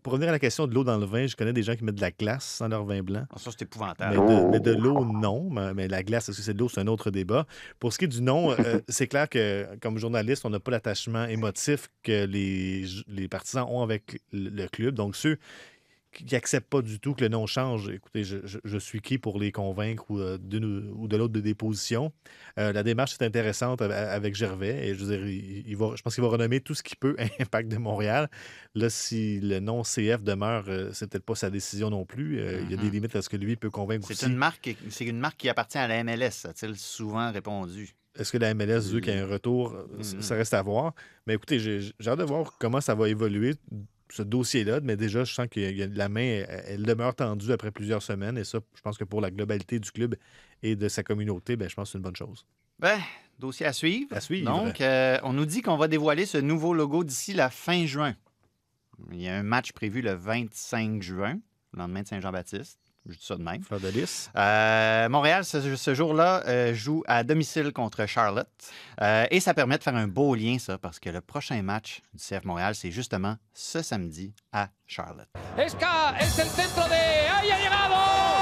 pour 0.01 0.13
revenir 0.13 0.29
à 0.29 0.31
la 0.31 0.39
question 0.39 0.65
de 0.67 0.73
l'eau 0.73 0.83
dans 0.83 0.97
le 0.97 1.05
vin, 1.05 1.27
je 1.27 1.35
connais 1.35 1.53
des 1.53 1.63
gens 1.63 1.75
qui 1.75 1.83
mettent 1.83 1.95
de 1.95 2.01
la 2.01 2.11
glace 2.11 2.57
dans 2.59 2.67
leur 2.67 2.85
vin 2.85 3.01
blanc. 3.03 3.25
Oh, 3.33 3.37
ça, 3.37 3.51
c'est 3.51 3.63
épouvantable. 3.63 4.19
Mais 4.19 4.35
de, 4.35 4.47
mais 4.49 4.59
de 4.59 4.71
l'eau, 4.71 5.05
non. 5.05 5.49
Mais, 5.51 5.73
mais, 5.73 5.87
la 5.87 6.03
glace, 6.03 6.27
est-ce 6.29 6.37
que 6.37 6.43
c'est 6.43 6.53
de 6.53 6.59
l'eau? 6.59 6.69
C'est 6.69 6.81
un 6.81 6.87
autre 6.87 7.11
débat. 7.11 7.45
Pour 7.79 7.93
ce 7.93 7.99
qui 7.99 8.05
est 8.05 8.09
du 8.09 8.21
non, 8.21 8.51
euh, 8.51 8.79
c'est 8.89 9.07
clair 9.07 9.29
que, 9.29 9.67
comme 9.81 9.97
journaliste, 9.97 10.45
on 10.45 10.49
n'a 10.49 10.59
pas 10.59 10.71
l'attachement 10.71 11.25
émotif 11.25 11.89
que 12.03 12.25
les, 12.25 12.85
les 13.07 13.27
partisans 13.27 13.65
ont 13.69 13.83
avec 13.83 14.21
le 14.31 14.67
club. 14.67 14.95
Donc, 14.95 15.15
ceux 15.15 15.37
qui 16.23 16.33
n'acceptent 16.33 16.69
pas 16.69 16.81
du 16.81 16.99
tout 16.99 17.13
que 17.13 17.21
le 17.21 17.27
nom 17.29 17.45
change, 17.45 17.89
écoutez, 17.89 18.23
je, 18.23 18.37
je, 18.45 18.59
je 18.63 18.77
suis 18.77 19.01
qui 19.01 19.17
pour 19.17 19.39
les 19.39 19.51
convaincre 19.51 20.09
ou 20.09 20.19
euh, 20.19 20.37
d'une 20.37 20.91
ou 20.95 21.07
de 21.07 21.17
l'autre 21.17 21.33
de 21.33 21.41
des 21.41 21.53
positions. 21.55 22.11
Euh, 22.57 22.71
la 22.71 22.83
démarche 22.83 23.13
est 23.19 23.23
intéressante 23.23 23.81
avec 23.81 24.35
Gervais 24.35 24.87
et 24.87 24.95
je 24.95 25.03
veux 25.03 25.17
dire, 25.17 25.27
il, 25.27 25.67
il 25.67 25.77
va, 25.77 25.91
je 25.95 26.01
pense 26.01 26.15
qu'il 26.15 26.23
va 26.23 26.29
renommer 26.29 26.61
tout 26.61 26.73
ce 26.73 26.83
qui 26.83 26.95
peut 26.95 27.15
Impact 27.39 27.69
de 27.69 27.77
Montréal. 27.77 28.29
Là, 28.73 28.89
si 28.89 29.39
le 29.41 29.59
nom 29.59 29.83
CF 29.83 30.23
demeure, 30.23 30.65
euh, 30.67 30.89
c'est 30.93 31.09
peut-être 31.09 31.25
pas 31.25 31.35
sa 31.35 31.49
décision 31.49 31.89
non 31.89 32.05
plus. 32.05 32.39
Euh, 32.39 32.43
mm 32.43 32.47
-hmm. 32.55 32.65
Il 32.65 32.71
y 32.71 32.73
a 32.73 32.77
des 32.77 32.89
limites 32.89 33.15
à 33.15 33.21
ce 33.21 33.29
que 33.29 33.37
lui 33.37 33.55
peut 33.55 33.69
convaincre 33.69 34.07
C'est 34.07 34.25
une 34.27 34.37
marque, 34.37 34.75
c'est 34.89 35.05
une 35.05 35.19
marque 35.19 35.37
qui 35.41 35.49
appartient 35.49 35.77
à 35.77 35.87
la 35.87 36.03
MLS, 36.03 36.45
a-t-il 36.49 36.75
souvent 36.77 37.31
répondu? 37.31 37.83
Est-ce 38.17 38.31
que 38.31 38.37
la 38.37 38.53
MLS 38.53 38.83
veut 38.91 39.01
qu'il 39.01 39.13
y 39.13 39.17
ait 39.17 39.25
un 39.27 39.27
retour? 39.37 39.63
Mm 39.73 40.01
-hmm. 40.01 40.21
Ça 40.27 40.35
reste 40.41 40.53
à 40.53 40.61
voir? 40.71 40.93
Mais 41.25 41.33
écoutez, 41.37 41.57
j'ai 41.59 42.09
hâte 42.09 42.19
de 42.23 42.27
voir 42.33 42.45
comment 42.61 42.81
ça 42.87 42.93
va 42.99 43.05
évoluer 43.15 43.53
ce 44.09 44.23
dossier-là, 44.23 44.79
mais 44.81 44.95
déjà, 44.95 45.23
je 45.23 45.33
sens 45.33 45.47
que 45.49 45.59
la 45.95 46.09
main, 46.09 46.21
elle, 46.21 46.63
elle, 46.67 46.83
demeure 46.83 47.15
tendue 47.15 47.51
après 47.51 47.71
plusieurs 47.71 48.01
semaines. 48.01 48.37
Et 48.37 48.43
ça, 48.43 48.59
je 48.75 48.81
pense 48.81 48.97
que 48.97 49.03
pour 49.03 49.21
la 49.21 49.31
globalité 49.31 49.79
du 49.79 49.91
club 49.91 50.15
et 50.61 50.75
de 50.75 50.87
sa 50.87 51.03
communauté, 51.03 51.55
ben, 51.55 51.69
je 51.69 51.75
pense 51.75 51.89
que 51.89 51.91
c'est 51.93 51.97
une 51.97 52.03
bonne 52.03 52.15
chose. 52.15 52.45
Ben, 52.79 52.99
dossier 53.39 53.65
à 53.65 53.73
suivre. 53.73 54.07
À 54.11 54.21
suivre. 54.21 54.51
Donc, 54.51 54.81
euh, 54.81 55.17
on 55.23 55.33
nous 55.33 55.45
dit 55.45 55.61
qu'on 55.61 55.77
va 55.77 55.87
dévoiler 55.87 56.25
ce 56.25 56.37
nouveau 56.37 56.73
logo 56.73 57.03
d'ici 57.03 57.33
la 57.33 57.49
fin 57.49 57.85
juin. 57.85 58.15
Il 59.11 59.21
y 59.21 59.27
a 59.27 59.35
un 59.35 59.43
match 59.43 59.71
prévu 59.71 60.01
le 60.01 60.13
25 60.13 61.01
juin, 61.01 61.39
le 61.73 61.79
lendemain 61.79 62.01
de 62.01 62.07
Saint-Jean-Baptiste. 62.07 62.79
Je 63.07 63.17
dis 63.17 63.25
ça 63.25 63.35
de 63.35 63.43
même. 63.43 63.61
Fleur 63.63 63.79
de 63.79 63.89
lys. 63.89 64.31
Euh, 64.35 65.07
Montréal, 65.09 65.45
ce, 65.45 65.75
ce 65.75 65.93
jour-là, 65.93 66.43
euh, 66.47 66.73
joue 66.73 67.03
à 67.07 67.23
domicile 67.23 67.71
contre 67.71 68.05
Charlotte. 68.07 68.47
Euh, 69.01 69.25
et 69.29 69.39
ça 69.39 69.53
permet 69.53 69.77
de 69.77 69.83
faire 69.83 69.95
un 69.95 70.07
beau 70.07 70.33
lien, 70.33 70.57
ça, 70.59 70.77
parce 70.77 70.99
que 70.99 71.09
le 71.09 71.21
prochain 71.21 71.61
match 71.61 72.01
du 72.13 72.23
CF 72.23 72.45
Montréal, 72.45 72.73
c'est 72.75 72.91
justement 72.91 73.37
ce 73.53 73.81
samedi 73.81 74.33
à 74.51 74.69
Charlotte. 74.87 75.27
Esca, 75.57 76.15
es 76.19 76.39
el 76.39 76.47
centro 76.47 76.87
de... 76.87 76.95
¡Ahí 76.95 77.51
ha 77.51 77.59
llegado! 77.59 78.34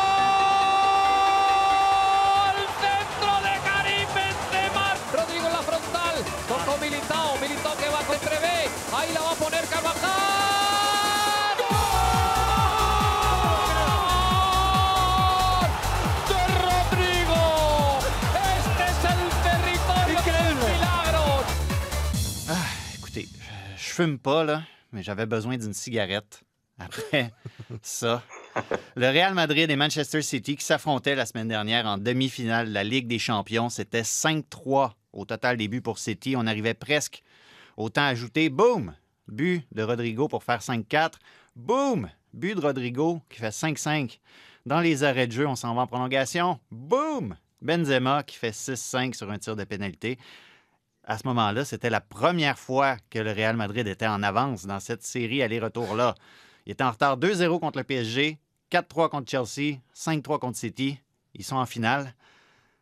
Je 23.93 24.01
fume 24.01 24.17
pas, 24.17 24.43
là, 24.43 24.63
mais 24.91 25.03
j'avais 25.03 25.27
besoin 25.27 25.55
d'une 25.55 25.73
cigarette 25.73 26.41
après 26.79 27.31
ça. 27.83 28.23
Le 28.95 29.07
Real 29.07 29.35
Madrid 29.35 29.69
et 29.69 29.75
Manchester 29.75 30.23
City 30.23 30.55
qui 30.55 30.65
s'affrontaient 30.65 31.13
la 31.13 31.27
semaine 31.27 31.47
dernière 31.47 31.85
en 31.85 31.99
demi-finale 31.99 32.69
de 32.69 32.73
la 32.73 32.83
Ligue 32.83 33.05
des 33.05 33.19
Champions, 33.19 33.69
c'était 33.69 34.01
5-3 34.01 34.93
au 35.13 35.25
total 35.25 35.57
des 35.57 35.67
buts 35.67 35.81
pour 35.81 35.99
City. 35.99 36.33
On 36.35 36.47
arrivait 36.47 36.73
presque 36.73 37.21
au 37.77 37.89
temps 37.89 38.05
ajouté. 38.05 38.49
Boum! 38.49 38.95
But 39.27 39.63
de 39.71 39.83
Rodrigo 39.83 40.27
pour 40.27 40.43
faire 40.43 40.61
5-4. 40.61 41.11
Boum! 41.55 42.09
But 42.33 42.55
de 42.55 42.61
Rodrigo 42.61 43.21
qui 43.29 43.41
fait 43.41 43.49
5-5. 43.49 44.17
Dans 44.65 44.79
les 44.79 45.03
arrêts 45.03 45.27
de 45.27 45.33
jeu, 45.33 45.45
on 45.47 45.55
s'en 45.55 45.75
va 45.75 45.83
en 45.83 45.87
prolongation. 45.87 46.59
Boum! 46.71 47.35
Benzema 47.61 48.23
qui 48.23 48.37
fait 48.37 48.55
6-5 48.55 49.13
sur 49.13 49.29
un 49.29 49.37
tir 49.37 49.55
de 49.55 49.63
pénalité 49.65 50.17
à 51.05 51.17
ce 51.17 51.27
moment-là, 51.27 51.65
c'était 51.65 51.89
la 51.89 52.01
première 52.01 52.57
fois 52.57 52.97
que 53.09 53.19
le 53.19 53.31
Real 53.31 53.57
Madrid 53.57 53.87
était 53.87 54.07
en 54.07 54.23
avance 54.23 54.65
dans 54.65 54.79
cette 54.79 55.03
série 55.03 55.43
aller-retour-là. 55.43 56.15
Il 56.65 56.71
était 56.71 56.83
en 56.83 56.91
retard 56.91 57.17
2-0 57.17 57.59
contre 57.59 57.77
le 57.77 57.83
PSG, 57.83 58.37
4-3 58.71 59.09
contre 59.09 59.29
Chelsea, 59.29 59.79
5-3 59.95 60.39
contre 60.39 60.57
City. 60.57 60.97
Ils 61.33 61.43
sont 61.43 61.57
en 61.57 61.65
finale. 61.65 62.15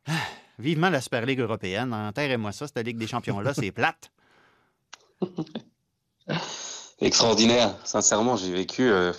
Vivement 0.59 0.89
la 0.89 1.01
Super 1.01 1.25
League 1.25 1.39
européenne. 1.39 1.93
Enterrez-moi 1.93 2.51
ça, 2.51 2.67
cette 2.67 2.85
Ligue 2.85 2.97
des 2.97 3.07
champions-là, 3.07 3.53
c'est 3.55 3.71
plate. 3.71 4.11
Extraordinaire. 7.01 7.75
Sincèrement, 7.83 8.37
j'ai 8.37 8.51
vécu 8.51 8.83
euh, 8.83 9.11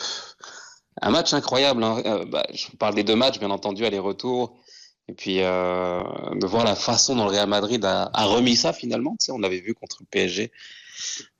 un 1.00 1.10
match 1.10 1.34
incroyable. 1.34 1.82
Hein. 1.82 2.00
Euh, 2.06 2.24
bah, 2.26 2.44
je 2.54 2.68
vous 2.68 2.76
parle 2.76 2.94
des 2.94 3.02
deux 3.02 3.16
matchs, 3.16 3.40
bien 3.40 3.50
entendu, 3.50 3.84
aller-retour. 3.84 4.56
Et 5.08 5.14
puis 5.14 5.38
euh, 5.40 6.02
de 6.34 6.46
voir 6.46 6.64
la 6.64 6.76
façon 6.76 7.16
dont 7.16 7.24
le 7.24 7.30
Real 7.30 7.48
Madrid 7.48 7.84
a, 7.84 8.10
remis 8.24 8.56
ça 8.56 8.72
finalement. 8.72 9.12
Tu 9.12 9.26
sais, 9.26 9.32
on 9.32 9.38
l'avait 9.38 9.60
vu 9.60 9.74
contre 9.74 9.96
le 10.00 10.06
PSG, 10.06 10.52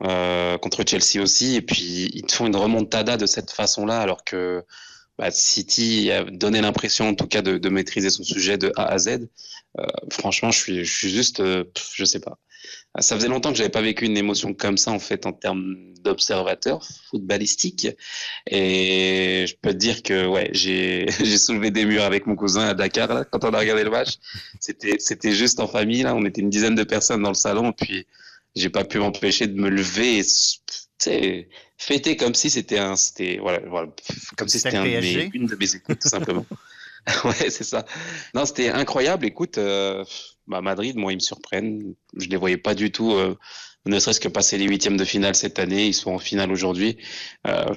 euh, 0.05 0.59
contre 0.59 0.85
Chelsea 0.87 1.23
aussi. 1.23 1.57
Et 1.57 1.63
puis 1.63 2.11
ils 2.13 2.31
font 2.31 2.47
une 2.47 2.57
remontada 2.57 3.17
de 3.17 3.27
cette 3.27 3.51
façon-là, 3.51 4.01
alors 4.01 4.25
que 4.25 4.65
bah, 5.19 5.31
City 5.31 6.11
a 6.11 6.25
donné 6.25 6.61
l'impression, 6.61 7.09
en 7.09 7.15
tout 7.15 7.27
cas, 7.27 7.43
de, 7.43 7.59
de, 7.59 7.69
maîtriser 7.69 8.11
son 8.11 8.25
sujet 8.25 8.59
de 8.59 8.73
A 8.77 8.87
à 8.87 8.99
Z. 8.99 9.29
Euh, 9.79 9.87
franchement, 10.11 10.51
je 10.51 10.59
suis, 10.59 10.85
je 10.85 10.97
suis 10.97 11.11
juste, 11.11 11.41
euh, 11.41 11.65
je 11.95 12.05
sais 12.05 12.21
pas. 12.21 12.39
Ça 13.01 13.17
faisait 13.17 13.29
longtemps 13.29 13.51
que 13.51 13.57
j'avais 13.57 13.71
pas 13.71 13.81
vécu 13.81 14.05
une 14.05 14.19
émotion 14.19 14.53
comme 14.53 14.77
ça 14.77 14.91
en 14.91 14.99
fait 14.99 15.25
en 15.25 15.33
termes 15.33 15.77
d'observateur 16.03 16.87
footballistique. 17.11 17.89
Et 18.51 19.47
je 19.49 19.55
peux 19.63 19.71
te 19.71 19.79
dire 19.79 20.03
que 20.03 20.27
ouais 20.27 20.51
j'ai 20.53 21.07
j'ai 21.25 21.39
soulevé 21.39 21.71
des 21.71 21.87
murs 21.87 22.03
avec 22.03 22.27
mon 22.27 22.37
cousin 22.37 22.69
à 22.69 22.75
Dakar 22.75 23.09
là, 23.15 23.25
quand 23.25 23.45
on 23.45 23.55
a 23.55 23.59
regardé 23.59 23.85
le 23.85 23.91
match. 23.91 24.19
C'était 24.61 24.97
c'était 24.99 25.33
juste 25.33 25.59
en 25.61 25.67
famille 25.67 26.03
là. 26.03 26.15
On 26.15 26.25
était 26.27 26.43
une 26.43 26.51
dizaine 26.51 26.75
de 26.75 26.85
personnes 26.85 27.23
dans 27.23 27.31
le 27.31 27.35
salon 27.35 27.73
puis 27.73 28.07
j'ai 28.55 28.69
pas 28.69 28.85
pu 28.85 28.99
m'empêcher 28.99 29.47
de 29.47 29.59
me 29.59 29.71
lever 29.71 30.21
et 31.07 31.49
fêter 31.79 32.17
comme 32.17 32.35
si 32.35 32.51
c'était 32.51 32.79
un 32.79 32.95
c'était 32.97 33.39
voilà, 33.39 33.61
voilà 33.69 33.89
comme 34.37 34.49
si 34.49 34.61
c'était 34.61 34.77
un 34.77 34.85
une 34.85 35.47
de 35.47 35.57
mes 35.57 35.75
écoutes 35.77 35.99
tout 36.01 36.09
simplement. 36.09 36.47
Ouais, 37.25 37.51
c'est 37.51 37.65
ça. 37.65 37.85
Non, 38.33 38.47
c'était 38.47 38.69
incroyable. 38.69 39.27
Écoute, 39.27 39.59
euh, 39.59 40.05
bah 40.47 40.61
Madrid, 40.61 40.97
moi, 40.97 41.13
ils 41.13 41.17
me 41.17 41.21
surprennent. 41.21 41.95
Je 42.17 42.29
les 42.29 42.37
voyais 42.37 42.57
pas 42.57 42.75
du 42.75 42.91
tout, 42.91 43.13
euh, 43.13 43.37
ne 43.87 43.99
serait-ce 43.99 44.21
que 44.21 44.29
passer 44.29 44.59
les 44.59 44.67
huitièmes 44.67 44.97
de 44.97 45.05
finale 45.05 45.35
cette 45.35 45.59
année. 45.59 45.87
Ils 45.87 45.95
sont 45.95 46.13
en 46.13 46.19
finale 46.19 46.53
aujourd'hui. 46.53 46.99
Euh, 47.47 47.75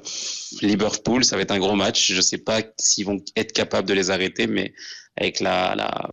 Liverpool, 0.62 1.23
ça 1.25 1.36
va 1.36 1.41
être 1.43 1.51
un 1.51 1.60
gros 1.60 1.75
match. 1.75 2.12
Je 2.12 2.21
sais 2.21 2.38
pas 2.38 2.62
s'ils 2.78 3.06
vont 3.06 3.17
être 3.36 3.54
capables 3.54 3.88
de 3.88 3.93
les 3.93 4.10
arrêter, 4.12 4.47
mais 4.47 4.73
avec 5.17 5.39
la, 5.39 5.75
la 5.75 6.10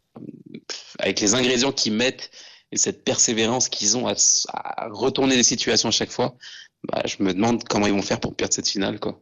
avec 0.99 1.21
les 1.21 1.35
ingrédients 1.35 1.73
qu'ils 1.73 1.95
mettent 1.95 2.31
et 2.71 2.79
cette 2.79 3.05
persévérance 3.05 3.69
qu'ils 3.69 3.97
ont 3.97 4.07
à, 4.07 4.15
à, 4.53 4.89
retourner 4.91 5.37
des 5.37 5.43
situations 5.43 5.89
à 5.89 5.93
chaque 5.93 6.11
fois, 6.11 6.37
bah, 6.85 7.03
je 7.05 7.23
me 7.23 7.35
demande 7.35 7.65
comment 7.65 7.87
ils 7.87 7.93
vont 7.93 8.03
faire 8.03 8.21
pour 8.21 8.35
perdre 8.35 8.55
cette 8.55 8.69
finale, 8.69 8.99
quoi. 8.99 9.21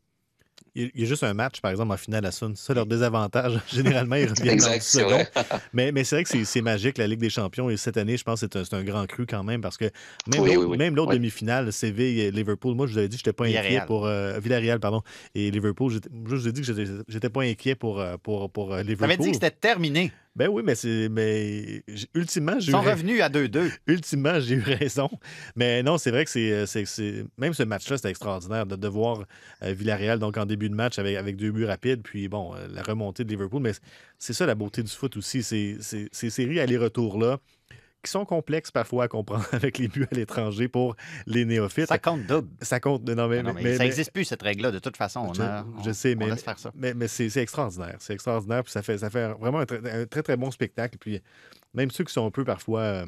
Il 0.74 0.90
y 0.94 1.02
a 1.02 1.06
juste 1.06 1.24
un 1.24 1.35
match, 1.35 1.61
par 1.61 1.70
exemple, 1.70 1.92
en 1.92 1.96
finale 1.96 2.24
à 2.24 2.30
Sun. 2.30 2.54
C'est 2.54 2.74
leur 2.74 2.87
désavantage. 2.87 3.59
Généralement, 3.72 4.16
ils 4.16 4.28
reviennent 4.28 4.54
exact, 4.54 4.96
dans 4.96 5.18
le 5.18 5.24
Mais, 5.72 5.92
mais 5.92 6.04
c'est 6.04 6.16
vrai 6.16 6.24
que 6.24 6.44
c'est 6.44 6.62
magique, 6.62 6.98
la 6.98 7.06
Ligue 7.06 7.20
des 7.20 7.30
Champions. 7.30 7.70
Et 7.70 7.76
cette 7.76 7.96
année, 7.96 8.16
je 8.16 8.24
pense 8.24 8.40
que 8.40 8.46
c'est 8.52 8.74
un, 8.74 8.78
un, 8.78 8.85
grand 8.85 9.06
cru 9.06 9.26
quand 9.26 9.42
même 9.42 9.61
parce 9.61 9.76
que 9.76 9.87
même 10.26 10.42
oui, 10.42 10.54
l'autre 10.54 10.68
oui, 10.68 10.88
oui. 10.96 11.14
demi-finale, 11.14 11.72
CV 11.72 12.18
et 12.18 12.30
Liverpool, 12.30 12.74
moi, 12.74 12.87
je 12.87 12.92
vous 12.92 12.98
avais 12.98 13.09
dit 13.09 13.16
que 13.16 13.22
je 13.24 13.28
n'étais 13.28 13.37
pas 13.37 13.44
inquiet 13.44 13.62
Villarreal. 13.62 13.87
pour. 13.87 14.06
Euh, 14.06 14.38
Villarreal, 14.38 14.80
pardon. 14.80 15.02
Et 15.35 15.50
Liverpool, 15.50 15.92
je 15.92 16.35
vous 16.37 16.48
ai 16.48 16.52
dit 16.52 16.62
que 16.62 16.66
je 16.66 17.14
n'étais 17.14 17.30
pas 17.30 17.42
inquiet 17.42 17.74
pour, 17.74 18.02
pour, 18.22 18.50
pour, 18.50 18.50
pour 18.50 18.76
Liverpool. 18.76 19.09
Tu 19.09 19.14
avais 19.14 19.16
dit 19.16 19.28
que 19.30 19.35
c'était 19.35 19.50
terminé. 19.50 20.12
Ben 20.40 20.48
oui, 20.48 20.62
mais 20.64 20.74
c'est. 20.74 21.11
Mais 21.11 21.83
ultimement, 22.14 22.59
j'ai 22.59 22.72
eu. 22.72 22.74
Ils 22.74 22.79
sont 22.79 22.81
revenus 22.81 23.20
à 23.20 23.29
2-2. 23.29 23.70
Ultimement, 23.87 24.40
j'ai 24.40 24.55
eu 24.55 24.62
raison. 24.62 25.11
Mais 25.55 25.83
non, 25.83 25.98
c'est 25.98 26.11
vrai 26.11 26.24
que 26.24 26.31
c'est. 26.31 26.64
c'est, 26.87 27.26
Même 27.37 27.53
ce 27.53 27.62
match-là, 27.62 27.98
c'était 27.98 28.09
extraordinaire 28.09 28.64
de, 28.64 28.74
de 28.74 28.88
voir 28.88 29.24
euh, 29.62 29.74
Villarreal 29.74 30.18
donc 30.18 30.38
en 30.38 30.46
début 30.46 30.70
de 30.70 30.74
match 30.74 30.98
avec, 30.98 31.18
avec 31.18 31.37
deux 31.37 31.50
buts 31.50 31.66
rapides, 31.66 32.00
puis 32.03 32.29
bon, 32.29 32.55
euh, 32.55 32.68
la 32.72 32.81
remontée 32.81 33.22
de 33.22 33.29
Liverpool. 33.29 33.61
Mais 33.61 33.72
c'est 34.16 34.33
ça 34.33 34.46
la 34.46 34.55
beauté 34.55 34.83
du 34.83 34.90
foot 34.90 35.14
aussi. 35.18 35.42
C'est 35.42 35.76
ces 36.11 36.31
séries 36.31 36.59
aller-retour-là 36.59 37.37
qui 38.02 38.10
sont 38.10 38.24
complexes 38.24 38.70
parfois 38.70 39.04
à 39.04 39.08
comprendre 39.08 39.46
avec 39.52 39.78
les 39.78 39.88
buts 39.88 40.06
à 40.10 40.14
l'étranger 40.14 40.68
pour 40.68 40.96
les 41.26 41.44
néophytes. 41.44 41.88
Ça 41.88 41.98
compte 41.98 42.26
double. 42.26 42.48
Ça 42.60 42.80
compte. 42.80 43.08
Non, 43.08 43.28
mais, 43.28 43.42
mais, 43.42 43.76
ça 43.76 43.84
n'existe 43.84 44.12
plus, 44.12 44.24
cette 44.24 44.42
règle-là, 44.42 44.70
de 44.70 44.78
toute 44.78 44.96
façon. 44.96 45.32
je, 45.84 45.92
sais, 45.92 46.14
mais, 46.14 46.94
mais, 46.94 47.08
c'est 47.08 47.36
extraordinaire. 47.36 47.96
C'est 47.98 48.14
extraordinaire. 48.14 48.62
Puis 48.64 48.72
ça 48.72 48.82
fait, 48.82 48.98
ça 48.98 49.10
fait 49.10 49.28
vraiment 49.28 49.60
un, 49.60 49.66
très, 50.06 50.22
très 50.22 50.36
bon 50.36 50.50
spectacle. 50.50 50.98
Puis 50.98 51.20
même 51.74 51.90
ceux 51.90 52.04
qui 52.04 52.12
sont 52.12 52.26
un 52.26 52.30
peu 52.30 52.44
parfois. 52.44 52.80
Euh, 52.80 53.06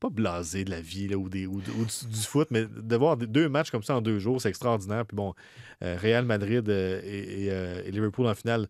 pas 0.00 0.10
blasés 0.10 0.64
de 0.64 0.70
la 0.70 0.82
vie 0.82 1.08
là, 1.08 1.16
ou, 1.16 1.30
des, 1.30 1.46
ou, 1.46 1.62
du, 1.62 2.20
foot, 2.26 2.48
mais 2.50 2.66
de 2.66 2.96
voir 2.96 3.16
deux 3.16 3.48
matchs 3.48 3.70
comme 3.70 3.82
ça 3.82 3.96
en 3.96 4.02
deux 4.02 4.18
jours, 4.18 4.38
c'est 4.38 4.50
extraordinaire. 4.50 5.06
Puis 5.06 5.16
bon, 5.16 5.34
euh, 5.82 5.96
Real 5.98 6.26
Madrid 6.26 6.68
euh, 6.68 7.80
et, 7.86 7.90
Liverpool 7.90 8.26
en 8.26 8.34
finale, 8.34 8.68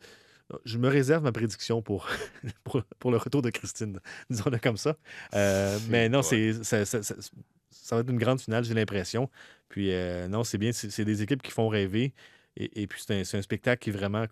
je 0.64 0.78
me 0.78 0.88
réserve 0.88 1.22
ma 1.22 1.32
prédiction 1.32 1.82
pour, 1.82 2.08
pour, 2.98 3.10
le 3.10 3.16
retour 3.16 3.42
de 3.42 3.50
Christine, 3.50 4.00
disons-le 4.30 4.58
comme 4.58 4.76
ça. 4.76 4.96
Euh, 5.34 5.78
mais 5.88 6.08
non, 6.08 6.22
c'est, 6.22 6.52
ça, 6.62 6.76
va 7.96 8.00
être 8.00 8.10
une 8.10 8.18
grande 8.18 8.40
finale, 8.40 8.64
j'ai 8.64 8.74
l'impression. 8.74 9.30
Puis 9.68 9.92
euh, 9.92 10.28
non, 10.28 10.44
c'est 10.44 10.58
bien, 10.58 10.72
c'est, 10.72 11.04
des 11.04 11.22
équipes 11.22 11.42
qui 11.42 11.50
font 11.50 11.68
rêver. 11.68 12.14
Et, 12.56 12.86
puis 12.86 13.02
c'est 13.04 13.34
un, 13.34 13.42
spectacle 13.42 13.82
qui 13.82 13.90
vraiment, 13.90 14.26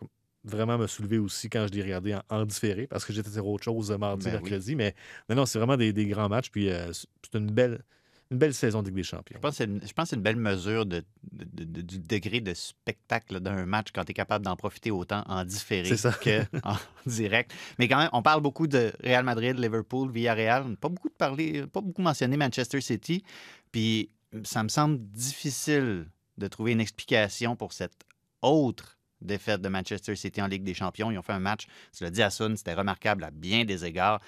vraiment 0.45 0.79
m'a 0.79 0.87
soulevé 0.87 1.19
aussi 1.19 1.51
quand 1.51 1.67
je 1.67 1.73
l'ai 1.73 1.83
regardé 1.83 2.17
en, 2.29 2.45
différé, 2.45 2.87
parce 2.87 3.05
que 3.05 3.13
j'étais 3.13 3.31
sur 3.31 3.47
autre 3.47 3.65
chose 3.65 3.91
mardi, 3.91 4.27
ben 4.27 4.33
mercredi. 4.33 4.77
Mais 4.77 4.95
non, 5.29 5.37
non, 5.37 5.47
c'est 5.47 5.59
vraiment 5.59 5.77
des, 5.77 5.93
des, 5.93 6.07
grands 6.07 6.29
matchs. 6.29 6.51
Puis 6.51 6.71
euh, 6.71 6.93
c'est 6.93 7.37
une 7.37 7.51
belle, 7.51 7.83
une 8.33 8.39
belle 8.39 8.55
saison 8.55 8.83
de 8.83 8.89
Ligue 8.89 8.97
des 8.97 9.03
Champions. 9.03 9.37
Je 9.37 9.41
pense 9.41 9.59
que 9.59 9.65
c'est 9.95 10.17
une, 10.17 10.23
belle 10.23 10.37
mesure 10.37 10.87
de, 10.87 11.05
du 11.31 11.99
degré 11.99 12.41
de 12.41 12.55
spectacle 12.55 13.41
d'un 13.41 13.65
match 13.67 13.89
quand 13.95 14.05
tu 14.05 14.11
es 14.11 14.15
capable 14.15 14.45
d'en 14.45 14.57
profiter 14.57 14.91
autant 14.91 15.23
en 15.27 15.45
différé 15.45 15.95
qu'en 16.23 16.77
direct. 17.07 17.53
Mais 17.79 17.89
quand 17.89 17.99
même, 17.99 18.11
on 18.13 18.23
parle 18.23 18.41
beaucoup 18.41 18.67
de 18.67 18.93
Real 19.03 19.25
Madrid, 19.25 19.59
Liverpool, 19.59 20.11
Villarreal. 20.11 20.77
Pas 20.77 20.89
beaucoup 20.89 21.09
de 21.09 21.15
parler, 21.15 21.67
pas 21.67 21.81
beaucoup 21.81 22.03
mentionné 22.03 22.37
Manchester 22.37 22.81
City. 22.81 23.23
Puis 23.71 24.11
ça 24.45 24.63
me 24.63 24.69
semble 24.69 24.99
difficile 24.99 26.07
de 26.39 26.49
trouver 26.49 26.73
une 26.73 26.81
explication 26.81 27.55
pour 27.55 27.73
cette 27.73 28.05
autre 28.41 28.99
défaite 29.21 29.61
de 29.61 29.69
Manchester 29.69 30.17
City 30.17 30.43
en 30.43 30.47
Ligue 30.47 30.65
des 30.65 30.75
Champions. 30.75 31.11
Ils 31.11 31.19
ont 31.19 31.23
fait 31.23 31.33
un 31.33 31.41
match, 31.41 31.67
tu 31.97 32.03
l'as 32.03 32.11
dit 32.11 32.23
à 32.23 32.31
Sun, 32.31 32.57
c'était 32.57 32.75
remarquable 32.75 33.25
à 33.25 33.31
bien 33.31 33.65
des 33.65 33.85
égards. 33.85 34.21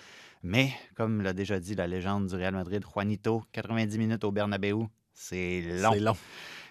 Mais, 0.45 0.75
comme 0.95 1.23
l'a 1.23 1.33
déjà 1.33 1.59
dit 1.59 1.75
la 1.75 1.87
légende 1.87 2.27
du 2.27 2.35
Real 2.35 2.53
Madrid, 2.53 2.85
Juanito, 2.85 3.43
90 3.53 3.97
minutes 3.97 4.25
au 4.25 4.31
Bernabeu, 4.31 4.75
c'est 5.15 5.63
long. 5.63 5.93
C'est 5.95 6.01
long. 6.01 6.17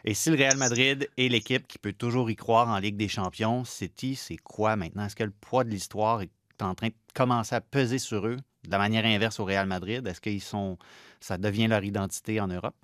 Et 0.06 0.14
si 0.14 0.30
le 0.30 0.36
Real 0.36 0.58
Madrid 0.58 1.10
est 1.18 1.28
l'équipe 1.28 1.66
qui 1.68 1.80
peut 1.80 1.92
toujours 1.92 2.30
y 2.30 2.36
croire 2.36 2.68
en 2.68 2.78
Ligue 2.78 2.98
des 2.98 3.08
Champions, 3.08 3.66
City, 3.66 4.16
c'est 4.16 4.38
quoi 4.38 4.76
maintenant? 4.76 5.08
Est-ce 5.08 5.16
que 5.16 5.24
le 5.24 5.32
poids 5.32 5.64
de 5.64 5.72
l'histoire 5.72 6.22
est 6.22 6.30
en 6.62 6.76
train 6.76 6.90
de 6.90 6.94
commencer 7.16 7.56
à 7.56 7.62
peser 7.62 7.98
sur 7.98 8.28
eux 8.28 8.38
de 8.64 8.72
la 8.72 8.78
manière 8.78 9.06
inverse 9.06 9.40
au 9.40 9.46
Real 9.46 9.66
Madrid? 9.66 10.06
Est-ce 10.06 10.22
qu'ils 10.22 10.42
sont. 10.42 10.78
ça 11.20 11.40
devient 11.40 11.66
leur 11.66 11.84
identité 11.84 12.40
en 12.40 12.48
Europe? 12.50 12.76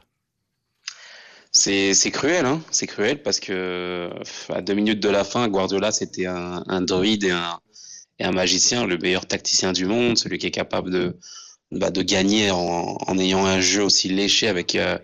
C'est 1.52 1.94
cruel, 2.12 2.48
hein? 2.48 2.62
C'est 2.72 2.88
cruel 2.88 3.22
parce 3.22 3.40
que 3.40 4.10
à 4.50 4.62
deux 4.62 4.74
minutes 4.74 5.02
de 5.02 5.10
la 5.10 5.24
fin, 5.24 5.48
Guardiola, 5.50 5.92
c'était 5.92 6.26
un, 6.26 6.64
un 6.66 6.82
druide 6.82 7.26
et 7.26 7.32
un, 7.32 7.60
et 8.20 8.26
un 8.26 8.32
magicien, 8.32 8.86
le 8.86 8.98
meilleur 8.98 9.26
tacticien 9.26 9.74
du 9.74 9.86
monde, 9.86 10.18
celui 10.18 10.38
qui 10.38 10.48
est 10.48 10.52
capable 10.52 10.92
de, 10.92 11.18
bah, 11.72 11.92
de 11.92 12.02
gagner 12.02 12.50
en, 12.52 12.98
en, 13.00 13.20
ayant 13.20 13.46
un 13.46 13.62
jeu 13.62 13.84
aussi 13.84 14.10
léché 14.10 14.48
avec 14.48 14.76
euh, 14.76 14.98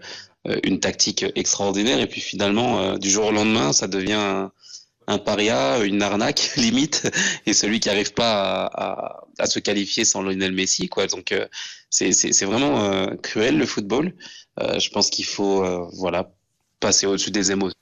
euh, 0.47 0.59
une 0.63 0.79
tactique 0.79 1.25
extraordinaire. 1.35 1.99
Et 1.99 2.07
puis 2.07 2.21
finalement, 2.21 2.79
euh, 2.81 2.97
du 2.97 3.09
jour 3.09 3.27
au 3.27 3.31
lendemain, 3.31 3.71
ça 3.71 3.87
devient 3.87 4.49
un, 5.07 5.17
paria, 5.19 5.83
une 5.83 6.01
arnaque 6.01 6.53
limite, 6.57 7.07
et 7.45 7.53
celui 7.53 7.79
qui 7.79 7.89
n'arrive 7.89 8.13
pas 8.13 8.65
à, 8.65 9.23
à, 9.37 9.45
se 9.45 9.59
qualifier 9.59 10.05
sans 10.05 10.23
Lionel 10.23 10.53
Messi. 10.53 10.89
Quoi. 10.89 11.05
Donc 11.05 11.33
c'est 11.91 12.43
vraiment 12.45 13.15
cruel 13.17 13.57
le 13.57 13.65
football. 13.67 14.13
je 14.57 14.89
pense 14.89 15.11
qu'il 15.11 15.25
faut 15.25 15.63
voilà 15.93 16.31
passer 16.79 17.05
au-dessus 17.05 17.31
des 17.31 17.51
émotions 17.51 17.77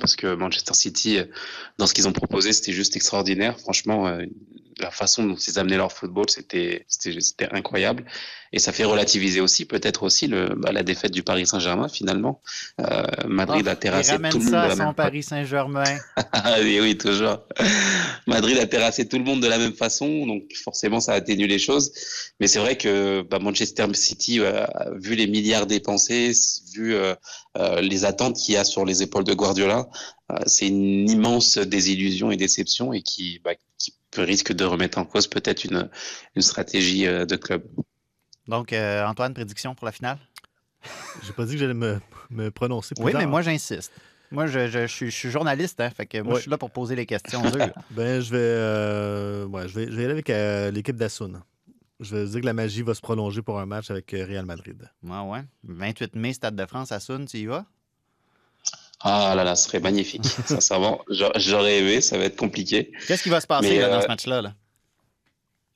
parce 0.00 0.14
que 0.14 0.34
Manchester 0.34 0.74
City, 0.74 1.18
dans 1.78 1.88
ce 1.88 1.94
qu'ils 1.94 2.06
ont 2.06 2.12
proposé, 2.12 2.52
c'était 2.52 2.72
juste 2.72 2.94
extraordinaire. 2.94 3.58
Franchement, 3.58 4.16
la 4.80 4.90
façon 4.90 5.24
dont 5.24 5.34
ils 5.34 5.58
amenaient 5.58 5.76
leur 5.76 5.92
football, 5.92 6.26
c'était 6.28 6.84
incroyable. 7.52 8.04
Et 8.52 8.58
ça 8.58 8.72
fait 8.72 8.84
relativiser 8.84 9.40
aussi, 9.40 9.66
peut-être 9.66 10.02
aussi, 10.02 10.26
le, 10.26 10.54
bah, 10.56 10.72
la 10.72 10.82
défaite 10.82 11.12
du 11.12 11.22
Paris 11.22 11.46
Saint-Germain, 11.46 11.88
finalement. 11.88 12.40
Euh, 12.80 13.02
Madrid 13.26 13.64
oh, 13.66 13.70
a 13.70 13.76
terrassé 13.76 14.16
tout 14.16 14.38
le 14.38 14.44
monde. 14.44 14.50
Ça 14.50 14.74
son 14.74 14.94
Paris 14.94 15.22
Saint-Germain. 15.22 15.98
oui, 16.62 16.78
oui, 16.80 16.96
toujours. 16.96 17.40
Madrid 18.26 18.58
a 18.58 18.66
terrassé 18.66 19.06
tout 19.06 19.18
le 19.18 19.24
monde 19.24 19.42
de 19.42 19.48
la 19.48 19.58
même 19.58 19.74
façon, 19.74 20.26
donc 20.26 20.44
forcément, 20.54 21.00
ça 21.00 21.12
a 21.12 21.16
atténué 21.16 21.46
les 21.46 21.58
choses. 21.58 21.92
Mais 22.40 22.46
c'est 22.46 22.58
vrai 22.58 22.76
que 22.76 23.22
bah, 23.22 23.38
Manchester 23.38 23.86
City, 23.92 24.40
euh, 24.40 24.64
vu 24.96 25.14
les 25.14 25.26
milliards 25.26 25.66
dépensés, 25.66 26.32
vu 26.72 26.94
euh, 26.94 27.14
euh 27.58 27.80
les 27.80 28.04
attentes 28.04 28.36
qu'il 28.36 28.54
y 28.54 28.56
a 28.56 28.64
sur 28.64 28.84
les 28.84 29.02
épaules 29.02 29.24
de 29.24 29.34
Guardiola, 29.34 29.88
c'est 30.46 30.68
une 30.68 31.08
immense 31.08 31.58
désillusion 31.58 32.30
et 32.30 32.36
déception 32.36 32.92
et 32.92 33.02
qui, 33.02 33.40
bah, 33.42 33.52
qui 33.78 33.92
risque 34.16 34.52
de 34.52 34.64
remettre 34.64 34.98
en 34.98 35.04
cause 35.04 35.26
peut-être 35.26 35.64
une, 35.64 35.88
une 36.34 36.42
stratégie 36.42 37.06
euh, 37.06 37.24
de 37.24 37.36
club. 37.36 37.62
Donc, 38.46 38.72
euh, 38.72 39.04
Antoine, 39.06 39.34
prédiction 39.34 39.74
pour 39.74 39.86
la 39.86 39.92
finale? 39.92 40.18
J'ai 41.22 41.32
pas 41.32 41.44
dit 41.44 41.52
que 41.52 41.58
j'allais 41.58 41.74
me, 41.74 42.00
me, 42.30 42.50
prononcer 42.50 42.94
Oui, 42.98 43.12
mais 43.14 43.26
moi, 43.26 43.42
j'insiste. 43.42 43.92
Moi, 44.30 44.46
je, 44.46 44.68
je, 44.68 44.86
suis, 44.86 45.30
journaliste, 45.30 45.80
hein, 45.80 45.88
fait 45.88 46.04
que 46.04 46.20
moi, 46.20 46.34
je 46.34 46.42
suis 46.42 46.50
là 46.50 46.58
pour 46.58 46.70
poser 46.70 46.94
les 46.94 47.06
questions 47.06 47.42
ben, 47.90 48.20
je 48.20 48.30
vais, 48.30 48.38
euh, 48.38 49.46
ouais, 49.46 49.66
je 49.68 49.74
vais, 49.74 49.86
je 49.86 49.96
vais 49.96 50.04
aller 50.04 50.12
avec 50.12 50.28
l'équipe 50.74 50.96
d'Assun. 50.96 51.42
Je 52.00 52.14
vais 52.14 52.26
dire 52.26 52.40
que 52.42 52.46
la 52.46 52.52
magie 52.52 52.82
va 52.82 52.94
se 52.94 53.00
prolonger 53.00 53.40
pour 53.40 53.58
un 53.58 53.64
match 53.64 53.90
avec 53.90 54.10
Real 54.10 54.44
Madrid. 54.44 54.88
Ouais, 55.02 55.20
ouais? 55.20 55.44
28 55.64 56.14
mai, 56.14 56.34
Stade 56.34 56.56
de 56.56 56.66
France, 56.66 56.92
Assun, 56.92 57.24
tu 57.24 57.38
y 57.38 57.46
vas? 57.46 57.64
Ah 59.00 59.34
là 59.36 59.44
là, 59.44 59.54
ce 59.54 59.68
serait 59.68 59.80
magnifique. 59.80 60.24
Sincèrement, 60.46 61.04
j'aurais 61.08 61.78
aimé, 61.78 62.00
ça 62.00 62.18
va 62.18 62.24
être 62.24 62.36
compliqué. 62.36 62.92
Qu'est-ce 63.06 63.22
qui 63.22 63.28
va 63.28 63.40
se 63.40 63.46
passer 63.46 63.78
dans 63.78 63.86
euh, 63.86 64.00
ce 64.00 64.08
match-là? 64.08 64.54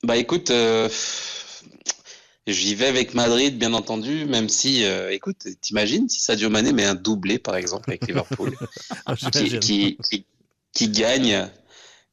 Bah 0.02 0.16
écoute, 0.16 0.50
euh, 0.50 0.88
j'y 2.48 2.74
vais 2.74 2.86
avec 2.86 3.14
Madrid, 3.14 3.56
bien 3.56 3.72
entendu, 3.74 4.24
même 4.24 4.48
si, 4.48 4.84
euh, 4.84 5.12
écoute, 5.12 5.46
t'imagines 5.60 6.08
si 6.08 6.20
Sadio 6.20 6.50
Mané 6.50 6.72
met 6.72 6.84
un 6.84 6.96
doublé, 6.96 7.38
par 7.38 7.54
exemple, 7.54 7.90
avec 7.90 8.08
Liverpool, 8.08 8.56
ah, 9.06 9.14
qui, 9.14 9.96
qui, 10.72 10.88
gagne 10.88 11.48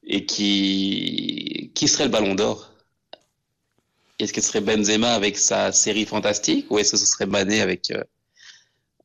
et 0.06 0.26
qui, 0.28 1.72
qui 1.74 1.88
serait 1.88 2.06
le 2.06 2.12
ballon 2.12 2.36
d'or? 2.36 2.72
Est-ce 4.20 4.34
que 4.34 4.42
ce 4.42 4.50
serait 4.50 4.62
Benzema 4.62 5.14
avec 5.14 5.38
sa 5.38 5.72
série 5.72 6.06
fantastique 6.06 6.70
ou 6.70 6.78
est-ce 6.78 6.92
que 6.92 6.98
ce 6.98 7.06
serait 7.06 7.26
Mané 7.26 7.62
avec 7.62 7.92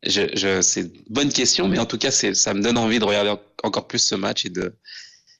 je, 0.06 0.60
c'est 0.62 0.80
une 0.82 0.92
bonne 1.08 1.32
question, 1.32 1.68
mais 1.68 1.78
en 1.78 1.86
tout 1.86 1.98
cas, 1.98 2.10
ça 2.10 2.54
me 2.54 2.60
donne 2.60 2.78
envie 2.78 2.98
de 2.98 3.04
regarder 3.04 3.34
encore 3.62 3.86
plus 3.86 4.00
ce 4.00 4.14
match 4.14 4.44
et 4.44 4.50
de, 4.50 4.76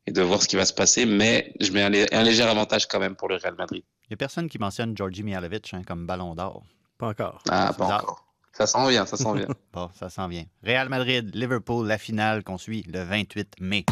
et 0.06 0.12
de 0.12 0.22
voir 0.22 0.42
ce 0.42 0.48
qui 0.48 0.56
va 0.56 0.64
se 0.64 0.72
passer. 0.72 1.06
Mais 1.06 1.52
je 1.60 1.72
mets 1.72 1.82
un, 1.82 2.22
léger 2.22 2.42
avantage 2.42 2.86
quand 2.86 2.98
même 2.98 3.16
pour 3.16 3.28
le 3.28 3.36
Real 3.36 3.54
Madrid. 3.56 3.82
Il 4.04 4.10
n'y 4.10 4.14
a 4.14 4.16
personne 4.16 4.48
qui 4.48 4.58
mentionne 4.58 4.96
Georgi 4.96 5.22
Mihalovic 5.22 5.72
hein, 5.72 5.82
comme 5.86 6.06
ballon 6.06 6.34
d'or. 6.34 6.62
Pas 6.98 7.08
encore. 7.08 7.42
Ah, 7.48 7.72
pas 7.76 7.96
encore. 7.96 8.24
Ça 8.52 8.66
s'en 8.66 8.86
vient, 8.86 9.04
ça 9.04 9.16
s'en 9.16 9.32
vient. 9.32 9.48
bon, 9.72 9.90
ça 9.98 10.08
s'en 10.08 10.28
vient. 10.28 10.44
Real 10.62 10.88
Madrid, 10.88 11.34
Liverpool, 11.34 11.86
la 11.88 11.98
finale 11.98 12.44
qu'on 12.44 12.58
suit 12.58 12.84
le 12.88 13.02
28 13.02 13.56
mai. 13.60 13.84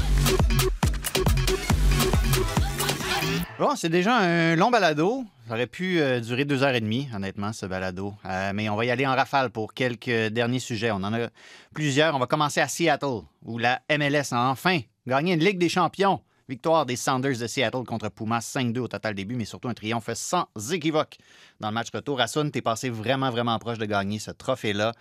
Bon, 3.59 3.75
c'est 3.77 3.89
déjà 3.89 4.17
un 4.19 4.57
long 4.57 4.71
balado. 4.71 5.25
Ça 5.53 5.57
aurait 5.57 5.67
pu 5.67 6.01
euh, 6.01 6.19
durer 6.19 6.47
deux 6.47 6.63
heures 6.63 6.75
et 6.75 6.81
demie, 6.81 7.11
honnêtement, 7.15 7.53
ce 7.53 7.67
balado. 7.67 8.15
Euh, 8.25 8.53
mais 8.55 8.71
on 8.71 8.75
va 8.75 8.87
y 8.87 8.91
aller 8.91 9.07
en 9.07 9.15
rafale 9.15 9.51
pour 9.51 9.75
quelques 9.75 10.29
derniers 10.29 10.61
sujets. 10.61 10.91
On 10.91 10.95
en 10.95 11.13
a 11.13 11.29
plusieurs. 11.75 12.17
On 12.17 12.19
va 12.19 12.27
commencer 12.27 12.63
à 12.63 12.69
Seattle, 12.69 13.21
où 13.45 13.59
la 13.59 13.83
MLS 13.91 14.33
a 14.33 14.49
enfin 14.49 14.81
gagné 15.07 15.35
une 15.35 15.45
Ligue 15.45 15.59
des 15.59 15.69
champions. 15.69 16.23
Victoire 16.49 16.87
des 16.87 16.97
Sounders 16.97 17.37
de 17.37 17.47
Seattle 17.47 17.85
contre 17.85 18.09
Pumas, 18.09 18.39
5-2 18.39 18.79
au 18.79 18.89
total 18.89 19.15
début, 19.15 19.37
mais 19.37 19.45
surtout 19.45 19.69
un 19.69 19.75
triomphe 19.75 20.09
sans 20.15 20.47
équivoque 20.73 21.19
dans 21.61 21.69
le 21.69 21.75
match 21.75 21.89
retour. 21.93 22.19
Asun, 22.23 22.49
t'es 22.49 22.63
passé 22.63 22.89
vraiment, 22.89 23.29
vraiment 23.29 23.59
proche 23.59 23.77
de 23.77 23.85
gagner 23.85 24.21
ce 24.21 24.31
trophée-là. 24.31 24.95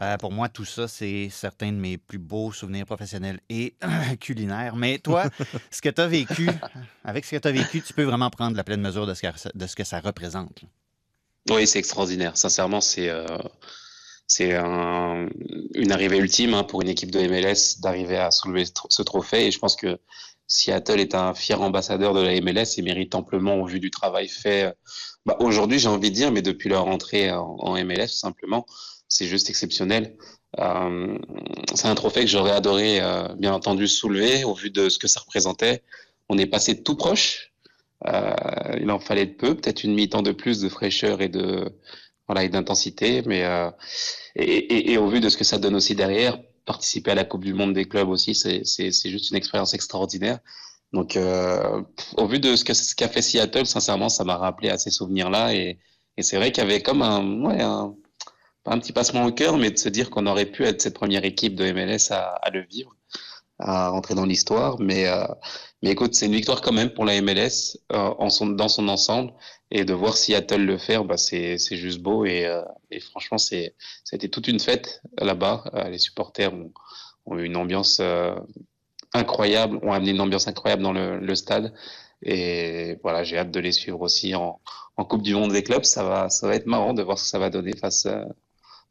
Euh, 0.00 0.16
pour 0.16 0.32
moi, 0.32 0.48
tout 0.48 0.64
ça, 0.64 0.88
c'est 0.88 1.28
certains 1.30 1.70
de 1.70 1.76
mes 1.76 1.98
plus 1.98 2.18
beaux 2.18 2.52
souvenirs 2.52 2.86
professionnels 2.86 3.40
et 3.48 3.74
culinaires. 4.20 4.76
Mais 4.76 4.98
toi, 4.98 5.24
ce 5.70 5.80
que 5.80 5.88
tu 5.88 6.00
as 6.00 6.06
vécu, 6.06 6.48
avec 7.04 7.24
ce 7.24 7.36
que 7.36 7.40
tu 7.40 7.48
as 7.48 7.52
vécu, 7.52 7.80
tu 7.80 7.92
peux 7.92 8.02
vraiment 8.02 8.30
prendre 8.30 8.56
la 8.56 8.64
pleine 8.64 8.80
mesure 8.80 9.06
de 9.06 9.14
ce 9.14 9.74
que, 9.74 9.84
ça 9.84 10.00
représente. 10.00 10.62
Oui, 11.50 11.66
c'est 11.66 11.78
extraordinaire. 11.78 12.36
Sincèrement, 12.36 12.80
c'est. 12.80 13.08
Euh, 13.10 13.26
une 15.74 15.92
arrivée 15.92 16.16
ultime 16.18 16.54
hein, 16.54 16.64
pour 16.64 16.82
une 16.82 16.88
équipe 16.88 17.10
de 17.10 17.20
MLS 17.20 17.80
d'arriver 17.80 18.16
à 18.16 18.30
soulever 18.30 18.64
ce 18.88 19.02
trophée. 19.02 19.46
Et 19.46 19.50
je 19.50 19.58
pense 19.58 19.76
que 19.76 19.98
Seattle 20.46 20.98
est 20.98 21.14
un 21.14 21.34
fier 21.34 21.60
ambassadeur 21.60 22.14
de 22.14 22.20
la 22.20 22.40
MLS 22.40 22.78
et 22.78 22.82
mérite 22.82 23.14
amplement 23.14 23.56
au 23.56 23.66
vu 23.66 23.80
du 23.80 23.90
travail 23.90 24.28
fait. 24.28 24.74
Bah, 25.24 25.36
Aujourd'hui, 25.40 25.78
j'ai 25.78 25.88
envie 25.88 26.10
de 26.10 26.14
dire, 26.14 26.32
mais 26.32 26.42
depuis 26.42 26.68
leur 26.68 26.86
entrée 26.86 27.30
en, 27.30 27.56
en 27.58 27.84
MLS, 27.84 28.08
simplement, 28.08 28.66
c'est 29.14 29.26
juste 29.26 29.48
exceptionnel. 29.48 30.16
Euh, 30.58 31.16
c'est 31.74 31.86
un 31.86 31.94
trophée 31.94 32.22
que 32.22 32.26
j'aurais 32.26 32.50
adoré, 32.50 33.00
euh, 33.00 33.28
bien 33.36 33.52
entendu, 33.52 33.86
soulever 33.86 34.42
au 34.42 34.54
vu 34.54 34.70
de 34.70 34.88
ce 34.88 34.98
que 34.98 35.06
ça 35.06 35.20
représentait. 35.20 35.84
On 36.28 36.36
est 36.36 36.46
passé 36.46 36.82
tout 36.82 36.96
proche. 36.96 37.52
Euh, 38.06 38.34
il 38.80 38.90
en 38.90 38.98
fallait 38.98 39.26
de 39.26 39.34
peu, 39.34 39.54
peut-être 39.54 39.84
une 39.84 39.94
mi-temps 39.94 40.22
de 40.22 40.32
plus 40.32 40.60
de 40.60 40.68
fraîcheur 40.68 41.20
et 41.20 41.28
de 41.28 41.72
voilà 42.26 42.42
et 42.42 42.48
d'intensité, 42.48 43.22
mais 43.26 43.44
et, 44.34 44.98
au 44.98 45.08
vu 45.08 45.20
de 45.20 45.28
ce 45.28 45.36
que 45.36 45.44
ça 45.44 45.58
donne 45.58 45.76
aussi 45.76 45.94
derrière, 45.94 46.38
participer 46.64 47.12
à 47.12 47.14
la 47.14 47.24
Coupe 47.24 47.44
du 47.44 47.54
Monde 47.54 47.74
des 47.74 47.84
clubs 47.84 48.08
aussi, 48.08 48.34
c'est 48.34 49.10
juste 49.10 49.30
une 49.30 49.36
expérience 49.36 49.74
extraordinaire. 49.74 50.38
Donc, 50.92 51.18
au 52.16 52.26
vu 52.26 52.40
de 52.40 52.56
ce 52.56 52.64
qu'a 52.64 53.08
fait 53.08 53.22
Seattle, 53.22 53.66
sincèrement, 53.66 54.08
ça 54.08 54.24
m'a 54.24 54.36
rappelé 54.36 54.70
à 54.70 54.78
ces 54.78 54.90
souvenirs-là. 54.90 55.54
Et, 55.54 55.78
c'est 56.20 56.36
vrai 56.36 56.50
qu'il 56.50 56.64
y 56.64 56.66
avait 56.66 56.82
comme 56.82 57.02
un, 57.02 57.94
un 58.66 58.78
petit 58.78 58.92
passement 58.92 59.24
au 59.24 59.32
cœur, 59.32 59.56
mais 59.58 59.70
de 59.70 59.78
se 59.78 59.88
dire 59.88 60.10
qu'on 60.10 60.26
aurait 60.26 60.46
pu 60.46 60.64
être 60.64 60.80
cette 60.80 60.94
première 60.94 61.24
équipe 61.24 61.54
de 61.54 61.70
MLS 61.72 62.10
à, 62.12 62.34
à 62.42 62.50
le 62.50 62.62
vivre, 62.62 62.94
à 63.58 63.88
rentrer 63.88 64.14
dans 64.14 64.24
l'histoire. 64.24 64.78
Mais, 64.80 65.06
euh, 65.08 65.26
mais 65.82 65.90
écoute, 65.90 66.14
c'est 66.14 66.26
une 66.26 66.32
victoire 66.32 66.60
quand 66.62 66.72
même 66.72 66.90
pour 66.90 67.04
la 67.04 67.20
MLS 67.20 67.78
euh, 67.92 68.14
en 68.18 68.30
son, 68.30 68.46
dans 68.46 68.68
son 68.68 68.88
ensemble. 68.88 69.32
Et 69.70 69.84
de 69.84 69.92
voir 69.92 70.16
Seattle 70.16 70.64
le 70.64 70.78
faire, 70.78 71.04
bah, 71.04 71.16
c'est 71.16 71.58
juste 71.58 72.00
beau. 72.00 72.24
Et, 72.24 72.46
euh, 72.46 72.62
et 72.90 73.00
franchement, 73.00 73.38
c'était 73.38 74.28
toute 74.30 74.46
une 74.48 74.60
fête 74.60 75.02
là-bas. 75.18 75.64
Euh, 75.74 75.88
les 75.88 75.98
supporters 75.98 76.54
ont, 76.54 76.72
ont, 77.26 77.38
eu 77.38 77.44
une 77.44 77.56
ambiance 77.56 77.98
euh, 78.00 78.34
incroyable, 79.14 79.78
ont 79.82 79.92
amené 79.92 80.12
une 80.12 80.20
ambiance 80.20 80.46
incroyable 80.48 80.82
dans 80.82 80.92
le, 80.92 81.18
le 81.18 81.34
stade. 81.34 81.74
Et 82.22 82.98
voilà, 83.02 83.24
j'ai 83.24 83.36
hâte 83.36 83.50
de 83.50 83.60
les 83.60 83.72
suivre 83.72 84.00
aussi 84.00 84.34
en, 84.34 84.60
en, 84.96 85.04
Coupe 85.04 85.22
du 85.22 85.34
Monde 85.34 85.52
des 85.52 85.62
clubs. 85.64 85.84
Ça 85.84 86.04
va, 86.04 86.30
ça 86.30 86.46
va 86.46 86.54
être 86.54 86.66
marrant 86.66 86.94
de 86.94 87.02
voir 87.02 87.18
ce 87.18 87.24
que 87.24 87.30
ça 87.30 87.38
va 87.38 87.50
donner 87.50 87.76
face, 87.76 88.06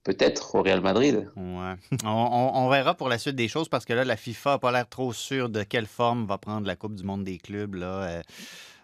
peut-être 0.04 0.56
au 0.56 0.62
Real 0.62 0.82
Madrid. 0.82 1.30
Ouais. 1.36 1.76
On, 2.04 2.08
on, 2.08 2.52
on, 2.56 2.70
verra 2.70 2.94
pour 2.96 3.10
la 3.10 3.18
suite 3.18 3.36
des 3.36 3.48
choses 3.48 3.70
parce 3.70 3.86
que 3.86 3.94
là, 3.94 4.04
la 4.04 4.18
FIFA 4.18 4.52
n'a 4.52 4.60
pas 4.60 4.72
l'air 4.72 4.88
trop 4.88 5.14
sûre 5.14 5.50
de 5.50 5.64
quelle 5.64 5.86
forme 5.86 6.26
va 6.26 6.38
prendre 6.38 6.68
la 6.68 6.76
Coupe 6.76 6.96
du 6.96 7.04
Monde 7.04 7.24
des 7.24 7.38
clubs. 7.38 7.76
Là. 7.76 8.04
Euh, 8.04 8.22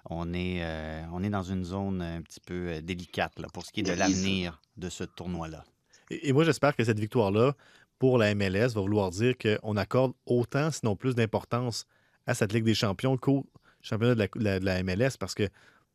on, 0.09 0.33
est, 0.33 0.59
euh, 0.61 1.03
on 1.11 1.23
est 1.23 1.29
dans 1.29 1.43
une 1.43 1.63
zone 1.63 2.01
un 2.01 2.21
petit 2.21 2.39
peu 2.39 2.69
euh, 2.69 2.81
délicate 2.81 3.37
là, 3.39 3.47
pour 3.53 3.65
ce 3.65 3.71
qui 3.71 3.81
est 3.81 3.83
de 3.83 3.93
l'avenir 3.93 4.61
de 4.77 4.89
ce 4.89 5.03
tournoi-là. 5.03 5.63
Et, 6.09 6.29
et, 6.29 6.33
moi, 6.33 6.43
j'espère 6.43 6.75
que 6.75 6.83
cette 6.83 6.99
victoire-là, 6.99 7.53
pour 7.99 8.17
la 8.17 8.33
MLS, 8.33 8.73
va 8.73 8.81
vouloir 8.81 9.11
dire 9.11 9.35
qu'on 9.37 9.77
accorde 9.77 10.13
autant, 10.25 10.71
sinon 10.71 10.95
plus 10.95 11.15
d'importance 11.15 11.85
à 12.25 12.33
cette 12.33 12.53
Ligue 12.53 12.63
des 12.63 12.75
champions 12.75 13.17
qu'au 13.17 13.45
championnat 13.81 14.15
de 14.15 14.19
la, 14.19 14.27
la, 14.35 14.59
de 14.59 14.65
la 14.65 14.83
MLS 14.83 15.17
parce 15.19 15.35
que 15.35 15.47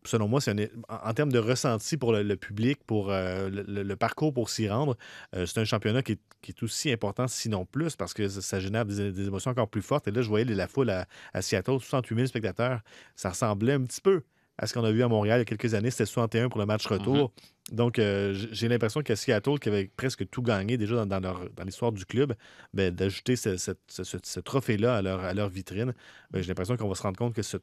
selon 0.07 0.29
moi, 0.29 0.41
c'est 0.41 0.71
en, 0.89 1.15
termes 1.15 1.33
de 1.33 1.39
ressenti 1.39 1.97
pour 1.97 2.13
le, 2.13 2.37
public, 2.37 2.79
pour 2.87 3.11
euh, 3.11 3.49
le, 3.51 3.97
parcours 3.97 4.33
pour 4.33 4.51
s'y 4.51 4.69
rendre, 4.69 4.97
euh, 5.35 5.47
c'est 5.47 5.61
un 5.61 5.65
championnat 5.65 6.03
qui 6.03 6.13
est, 6.13 6.21
qui 6.43 6.53
est, 6.53 6.63
aussi 6.63 6.93
important, 6.93 7.27
sinon 7.29 7.65
plus, 7.65 7.97
parce 7.97 8.15
que 8.15 8.29
ça, 8.29 8.61
génère 8.61 8.85
des, 8.85 9.13
des, 9.13 9.27
émotions 9.27 9.51
encore 9.51 9.69
plus 9.69 9.83
fortes. 9.83 10.09
Et 10.09 10.11
là, 10.11 10.23
je 10.23 10.29
voyais 10.29 10.45
la 10.45 10.69
foule 10.69 10.91
à, 10.91 11.07
à 11.33 11.43
Seattle, 11.43 11.79
68 11.81 12.17
000 12.17 12.27
spectateurs. 12.27 12.81
Ça 13.17 13.31
ressemblait 13.31 13.75
un 13.75 13.83
petit 13.83 14.01
peu 14.01 14.23
à 14.59 14.67
ce 14.67 14.75
qu'on 14.75 14.85
a 14.85 14.93
vu 14.93 15.03
à 15.03 15.09
Montréal 15.09 15.39
il 15.39 15.41
y 15.41 15.43
a 15.43 15.45
quelques 15.45 15.75
années. 15.75 15.91
C'était 15.91 16.07
61 16.07 16.49
pour 16.49 16.61
le 16.61 16.67
match 16.67 16.87
retour. 16.87 17.15
Mm 17.15 17.21
-hmm. 17.25 17.55
Donc, 17.73 17.99
euh, 17.99 18.35
j'ai 18.53 18.69
l'impression 18.69 19.03
qu'à 19.03 19.17
Seattle, 19.17 19.59
qui 19.59 19.71
avait 19.71 19.91
presque 19.97 20.29
tout 20.29 20.43
gagné 20.43 20.77
déjà 20.77 21.07
dans, 21.07 21.21
l'histoire 21.65 21.93
du 21.93 22.05
club, 22.05 22.35
ben, 22.75 22.95
d'ajouter 22.95 23.37
ce, 23.37 23.57
ce, 23.57 23.73
ce, 23.89 24.03
ce 24.23 24.41
trophée-là 24.41 24.97
à 24.97 25.03
leur, 25.03 25.21
à 25.25 25.33
leur 25.33 25.49
vitrine, 25.49 25.95
ben, 26.31 26.43
j'ai 26.43 26.49
l'impression 26.49 26.77
qu'on 26.77 26.89
va 26.89 26.95
se 26.95 27.03
rendre 27.03 27.17
compte 27.17 27.35
que 27.35 27.43
ce, 27.43 27.57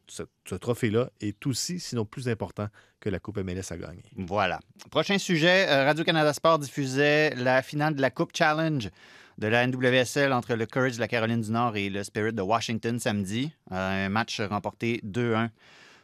trophée-là 0.55 1.11
est 1.21 1.45
aussi, 1.45 1.79
sinon 1.79 2.03
plus 2.05 2.27
important 2.27 2.67
que 2.99 3.09
la 3.09 3.19
Coupe 3.19 3.37
MLS 3.37 3.71
à 3.71 3.77
gagner. 3.77 4.03
Voilà. 4.15 4.59
Prochain 4.89 5.19
sujet, 5.19 5.67
euh, 5.69 5.85
Radio-Canada 5.85 6.33
Sport 6.33 6.59
diffusait 6.59 7.35
la 7.35 7.61
finale 7.61 7.95
de 7.95 8.01
la 8.01 8.09
Coupe 8.09 8.31
Challenge 8.35 8.89
de 9.37 9.47
la 9.47 9.65
NWSL 9.67 10.33
entre 10.33 10.55
le 10.55 10.65
Courage 10.65 10.95
de 10.95 10.99
la 10.99 11.07
Caroline 11.07 11.41
du 11.41 11.51
Nord 11.51 11.75
et 11.75 11.89
le 11.89 12.03
Spirit 12.03 12.33
de 12.33 12.41
Washington 12.41 12.99
samedi. 12.99 13.51
Euh, 13.71 14.07
un 14.07 14.09
match 14.09 14.41
remporté 14.41 14.99
2-1 15.03 15.49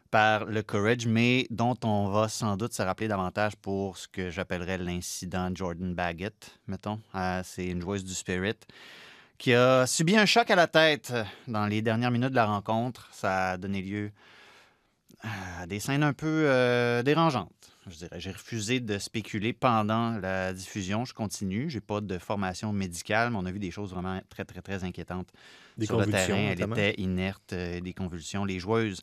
par 0.09 0.45
le 0.45 0.63
Courage, 0.63 1.05
mais 1.05 1.47
dont 1.49 1.75
on 1.83 2.09
va 2.09 2.27
sans 2.27 2.57
doute 2.57 2.73
se 2.73 2.81
rappeler 2.81 3.07
davantage 3.07 3.55
pour 3.55 3.97
ce 3.97 4.07
que 4.07 4.29
j'appellerais 4.29 4.77
l'incident 4.77 5.49
Jordan 5.53 5.93
Baggett, 5.93 6.59
mettons. 6.67 6.99
Euh, 7.15 7.41
c'est 7.43 7.67
une 7.67 7.81
joueuse 7.81 8.03
du 8.03 8.13
Spirit 8.13 8.55
qui 9.37 9.53
a 9.53 9.85
subi 9.85 10.17
un 10.17 10.25
choc 10.25 10.49
à 10.49 10.55
la 10.55 10.67
tête 10.67 11.13
dans 11.47 11.65
les 11.67 11.81
dernières 11.81 12.11
minutes 12.11 12.31
de 12.31 12.35
la 12.35 12.45
rencontre. 12.45 13.09
Ça 13.11 13.51
a 13.51 13.57
donné 13.57 13.81
lieu 13.81 14.11
à 15.21 15.65
des 15.67 15.79
scènes 15.79 16.03
un 16.03 16.13
peu 16.13 16.45
euh, 16.47 17.03
dérangeantes. 17.03 17.51
Je 17.89 17.95
dirais, 17.95 18.19
j'ai 18.19 18.31
refusé 18.31 18.79
de 18.79 18.97
spéculer 18.97 19.53
pendant 19.53 20.17
la 20.17 20.51
diffusion. 20.53 21.05
Je 21.05 21.13
continue. 21.13 21.69
J'ai 21.69 21.79
pas 21.79 22.01
de 22.01 22.17
formation 22.17 22.73
médicale, 22.73 23.31
mais 23.31 23.37
on 23.37 23.45
a 23.45 23.51
vu 23.51 23.59
des 23.59 23.71
choses 23.71 23.91
vraiment 23.91 24.19
très, 24.29 24.43
très, 24.43 24.61
très 24.61 24.83
inquiétantes 24.83 25.29
des 25.77 25.85
sur 25.85 25.99
le 25.99 26.05
terrain. 26.07 26.35
Elle 26.35 26.59
notamment. 26.59 26.75
était 26.75 27.01
inerte, 27.01 27.53
euh, 27.53 27.79
des 27.79 27.93
convulsions. 27.93 28.43
Les 28.43 28.59
joueuses 28.59 29.01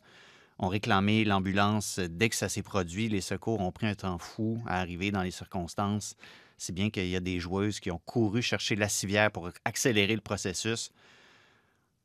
ont 0.59 0.67
réclamé 0.67 1.25
l'ambulance 1.25 1.99
dès 1.99 2.29
que 2.29 2.35
ça 2.35 2.49
s'est 2.49 2.63
produit. 2.63 3.09
Les 3.09 3.21
secours 3.21 3.59
ont 3.61 3.71
pris 3.71 3.87
un 3.87 3.95
temps 3.95 4.17
fou 4.17 4.61
à 4.65 4.79
arriver 4.79 5.11
dans 5.11 5.21
les 5.21 5.31
circonstances, 5.31 6.15
si 6.57 6.71
bien 6.71 6.89
qu'il 6.89 7.07
y 7.07 7.15
a 7.15 7.19
des 7.19 7.39
joueuses 7.39 7.79
qui 7.79 7.91
ont 7.91 8.01
couru 8.05 8.41
chercher 8.41 8.75
la 8.75 8.89
civière 8.89 9.31
pour 9.31 9.49
accélérer 9.65 10.15
le 10.15 10.21
processus. 10.21 10.91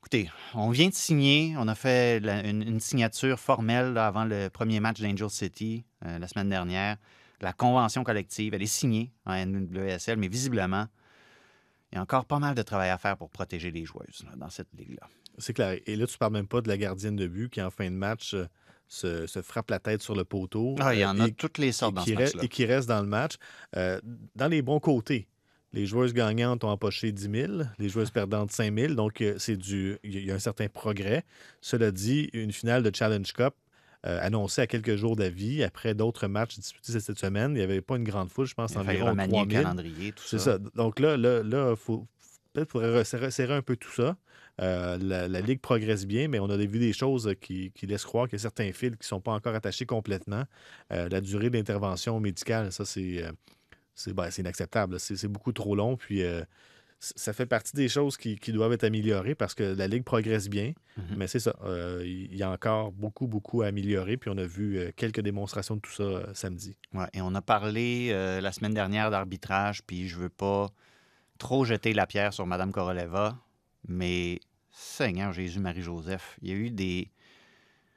Écoutez, 0.01 0.31
on 0.55 0.71
vient 0.71 0.89
de 0.89 0.95
signer, 0.95 1.55
on 1.59 1.69
a 1.69 1.75
fait 1.75 2.19
une, 2.19 2.81
signature 2.81 3.39
formelle 3.39 3.99
avant 3.99 4.25
le 4.25 4.49
premier 4.49 4.81
match 4.81 5.01
d'Angel 5.01 5.29
City 5.29 5.85
euh, 6.07 6.19
la 6.19 6.27
semaine 6.27 6.49
dernière. 6.49 6.97
La 7.43 7.53
convention 7.53 8.03
collective, 8.03 8.55
elle 8.55 8.63
est 8.63 8.67
signée 8.67 9.13
en 9.27 9.35
NWSL, 9.35 10.19
mais 10.19 10.29
visiblement, 10.29 10.87
il 11.93 11.97
y 11.97 11.99
a 11.99 12.03
encore 12.03 12.25
pas 12.25 12.39
mal 12.39 12.55
de 12.55 12.63
travail 12.63 12.91
à 12.91 12.99
faire 12.99 13.17
pour 13.17 13.31
protéger 13.31 13.71
les 13.71 13.85
joueuses 13.85 14.25
dans 14.37 14.49
cette 14.49 14.69
ligue-là. 14.77 15.07
C'est 15.41 15.53
clair. 15.53 15.79
Et 15.87 15.97
là, 15.97 16.07
tu 16.07 16.17
parles 16.19 16.33
même 16.33 16.47
pas 16.47 16.61
de 16.61 16.69
la 16.69 16.77
gardienne 16.77 17.17
de 17.17 17.27
but 17.27 17.51
qui, 17.51 17.61
en 17.61 17.71
fin 17.71 17.91
de 17.91 17.97
match, 17.97 18.35
euh, 18.35 18.47
se, 18.89 19.27
se, 19.27 19.41
frappe 19.41 19.71
la 19.71 19.79
tête 19.79 20.03
sur 20.03 20.15
le 20.15 20.25
poteau. 20.25 20.75
Ah, 20.81 20.95
il 20.95 21.01
y 21.01 21.05
en 21.05 21.19
a 21.21 21.29
et, 21.29 21.33
toutes 21.33 21.59
les 21.59 21.73
sortes 21.73 21.95
dans 21.95 22.05
ce 22.05 22.13
match 22.13 22.33
Et 22.43 22.49
qui 22.49 22.65
reste 22.67 22.89
dans 22.89 23.01
le 23.01 23.07
match. 23.07 23.35
Euh, 23.77 24.01
dans 24.35 24.49
les 24.49 24.63
bons 24.63 24.81
côtés, 24.81 25.29
les 25.73 25.87
joueuses 25.87 26.13
gagnantes 26.13 26.65
ont 26.65 26.71
empoché 26.71 27.13
10 27.13 27.31
000, 27.31 27.53
les 27.79 27.89
joueuses 27.89 28.11
perdantes 28.11 28.51
5 28.51 28.77
000. 28.77 28.95
Donc, 28.95 29.21
euh, 29.21 29.37
c'est 29.39 29.57
du, 29.57 29.97
il 30.03 30.25
y 30.25 30.33
a 30.33 30.35
un 30.35 30.41
certain 30.41 30.69
progrès. 30.69 31.25
Cela 31.61 31.93
dit, 31.93 32.29
une 32.33 32.53
finale 32.53 32.83
de 32.83 32.95
Challenge 32.95 33.33
Cup 33.33 33.55
euh, 34.07 34.19
annoncée 34.23 34.63
à 34.63 34.67
quelques 34.67 34.97
jours 34.97 35.15
d'avis, 35.15 35.63
après 35.63 35.95
d'autres 35.95 36.27
matchs 36.27 36.59
disputés 36.59 36.99
cette 36.99 37.19
semaine, 37.19 37.53
il 37.53 37.59
n'y 37.59 37.63
avait 37.63 37.83
pas 37.83 37.97
une 37.97 38.05
grande 38.05 38.31
foule, 38.31 38.47
je 38.47 38.55
pense, 38.55 38.75
environ 38.75 39.15
3 39.15 39.27
000. 39.27 39.47
calendrier, 39.47 40.13
tout 40.13 40.25
ça. 40.25 40.39
ça. 40.39 40.45
ça. 40.53 40.59
Donc 40.75 40.99
là, 40.99 41.17
là, 41.17 41.43
là 41.43 41.77
faut, 41.77 42.07
peut-être 42.53 42.71
faudrait 42.71 43.03
resserrer 43.03 43.55
un 43.55 43.63
peu 43.63 43.77
tout 43.77 43.93
ça. 43.93 44.17
Euh, 44.61 44.99
la, 45.01 45.29
la, 45.29 45.41
Ligue 45.41 45.61
progresse 45.61 46.07
bien, 46.07 46.29
mais 46.29 46.39
on 46.39 46.51
a 46.51 46.57
vu 46.57 46.79
des 46.79 46.93
choses 46.93 47.35
qui, 47.41 47.71
qui 47.73 47.87
laissent 47.87 48.05
croire 48.05 48.27
qu'il 48.29 48.39
y 48.39 48.41
a 48.41 48.43
certains 48.43 48.73
fils 48.73 48.91
qui 48.91 48.99
ne 49.01 49.05
sont 49.05 49.21
pas 49.21 49.33
encore 49.33 49.55
attachés 49.55 49.87
complètement. 49.87 50.45
Euh, 50.93 51.09
la 51.09 51.21
durée 51.21 51.49
d'intervention 51.49 52.21
médicale, 52.21 52.71
ça, 52.71 52.85
c'est 52.85 53.25
c'est 54.01 54.15
ben, 54.15 54.29
inacceptable. 54.39 54.99
C'est 54.99 55.29
beaucoup 55.29 55.53
trop 55.53 55.75
long. 55.75 55.97
Puis 55.97 56.23
euh, 56.23 56.43
ça 56.99 57.33
fait 57.33 57.47
partie 57.47 57.77
des 57.77 57.89
choses 57.89 58.17
qui, 58.17 58.37
qui, 58.37 58.53
doivent 58.53 58.73
être 58.73 58.85
améliorées 58.85 59.35
parce 59.35 59.55
que 59.55 59.63
la 59.63 59.87
Ligue 59.87 60.05
progresse 60.05 60.49
bien. 60.49 60.73
Mm 60.97 61.03
-hmm. 61.03 61.17
Mais 61.17 61.27
c'est 61.27 61.41
ça. 61.41 61.55
Euh, 61.65 62.03
il 62.05 62.37
y 62.37 62.43
a 62.43 62.51
encore 62.51 62.93
beaucoup, 62.93 63.27
beaucoup 63.27 63.63
à 63.63 63.67
améliorer. 63.67 64.17
Puis 64.17 64.31
on 64.31 64.39
a 64.39 64.47
vu 64.47 64.79
euh, 64.79 64.91
quelques 64.97 65.21
démonstrations 65.21 65.77
de 65.77 65.81
tout 65.81 65.93
ça 65.93 66.35
samedi. 66.35 66.77
Ouais, 66.95 67.09
et 67.13 67.21
on 67.21 67.35
a 67.35 67.43
parlé 67.43 67.89
la 68.41 68.53
semaine 68.53 68.75
dernière 68.75 69.11
d'arbitrage. 69.11 69.83
Puis 69.87 70.09
je 70.09 70.17
veux 70.17 70.35
pas 70.47 70.71
trop 71.41 71.65
jeter 71.65 71.93
la 71.93 72.07
pierre 72.07 72.33
sur 72.33 72.47
Mme 72.47 72.71
Koroleva. 72.71 73.37
Mais 73.89 74.39
Seigneur 74.71 75.33
Jésus-Marie-Joseph, 75.33 76.39
il 76.43 76.49
y 76.49 76.53
a 76.53 76.55
eu 76.55 76.71
des. 76.71 77.11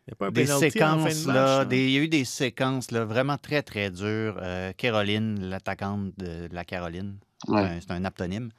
Il 0.08 0.38
y 0.38 0.52
a 0.52 0.58
séquences, 0.58 1.26
de 1.26 1.32
là, 1.32 1.60
hein? 1.60 1.66
des, 1.66 1.86
il 1.86 1.92
y 1.92 1.98
a 1.98 2.02
eu 2.02 2.10
des 2.10 2.26
séquences 2.26 2.92
là, 2.92 3.06
vraiment 3.06 3.38
très, 3.38 3.62
très 3.62 3.90
dures. 3.90 4.38
Euh, 4.42 4.74
Caroline, 4.74 5.40
l'attaquante 5.48 6.12
de, 6.18 6.50
la 6.52 6.66
Caroline, 6.66 7.20
c'est 7.48 7.92
un, 7.92 8.06
aptonyme, 8.06 8.50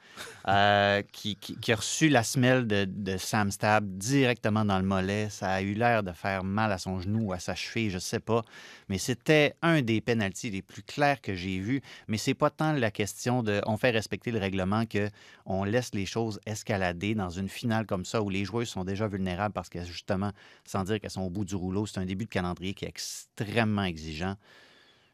euh, 0.47 1.01
qui, 1.11 1.37
a 1.69 1.75
reçu 1.75 2.09
la 2.09 2.23
semelle 2.23 2.67
de, 2.67 3.17
Sam 3.17 3.51
Stab 3.51 3.97
directement 3.97 4.65
dans 4.65 4.77
le 4.77 4.85
mollet. 4.85 5.29
Ça 5.29 5.51
a 5.51 5.61
eu 5.61 5.73
l'air 5.73 6.03
de 6.03 6.11
faire 6.11 6.43
mal 6.43 6.71
à 6.71 6.77
son 6.77 6.99
genou 6.99 7.27
ou 7.27 7.33
à 7.33 7.39
sa 7.39 7.55
cheville, 7.55 7.89
je 7.89 7.95
ne 7.95 7.99
sais 7.99 8.19
pas. 8.19 8.43
Mais 8.89 8.97
c'était 8.97 9.55
un 9.61 9.81
des 9.81 10.01
pénalties 10.01 10.49
les 10.49 10.61
plus 10.61 10.83
clairs 10.83 11.21
que 11.21 11.33
j'ai 11.33 11.59
vus. 11.59 11.81
Mais 12.07 12.17
c'est 12.17 12.33
pas 12.33 12.49
tant 12.49 12.73
la 12.73 12.91
question 12.91 13.43
de 13.43 13.61
on 13.65 13.77
fait 13.77 13.91
respecter 13.91 14.31
le 14.31 14.39
règlement 14.39 14.85
que 14.85 15.09
on 15.45 15.63
laisse 15.63 15.93
les 15.93 16.05
choses 16.05 16.39
escalader 16.45 17.15
dans 17.15 17.29
une 17.29 17.49
finale 17.49 17.85
comme 17.85 18.05
ça 18.05 18.21
où 18.21 18.29
les 18.29 18.45
joueurs 18.45 18.67
sont 18.67 18.83
déjà 18.83 19.07
vulnérables 19.07 19.53
parce 19.53 19.69
que 19.69 19.83
justement, 19.83 20.31
sans 20.65 20.83
dire 20.83 20.99
qu'elles 20.99 21.11
sont 21.11 21.21
au 21.21 21.29
bout 21.29 21.45
du 21.45 21.55
rouleau, 21.55 21.85
c'est 21.85 21.99
un 21.99 22.05
début 22.05 22.25
de 22.25 22.29
calendrier 22.29 22.73
qui 22.73 22.85
est 22.85 22.89
extrêmement 22.89 23.83
exigeant. 23.83 24.35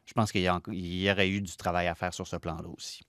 Je 0.06 0.12
pense 0.14 0.32
qu'il 0.32 0.42
y, 0.42 1.10
aurait 1.10 1.30
eu 1.30 1.40
du 1.40 1.56
travail 1.56 1.86
à 1.86 1.94
faire 1.94 2.12
sur 2.12 2.26
ce 2.26 2.36
plan-là 2.36 2.68
aussi. 2.68 3.02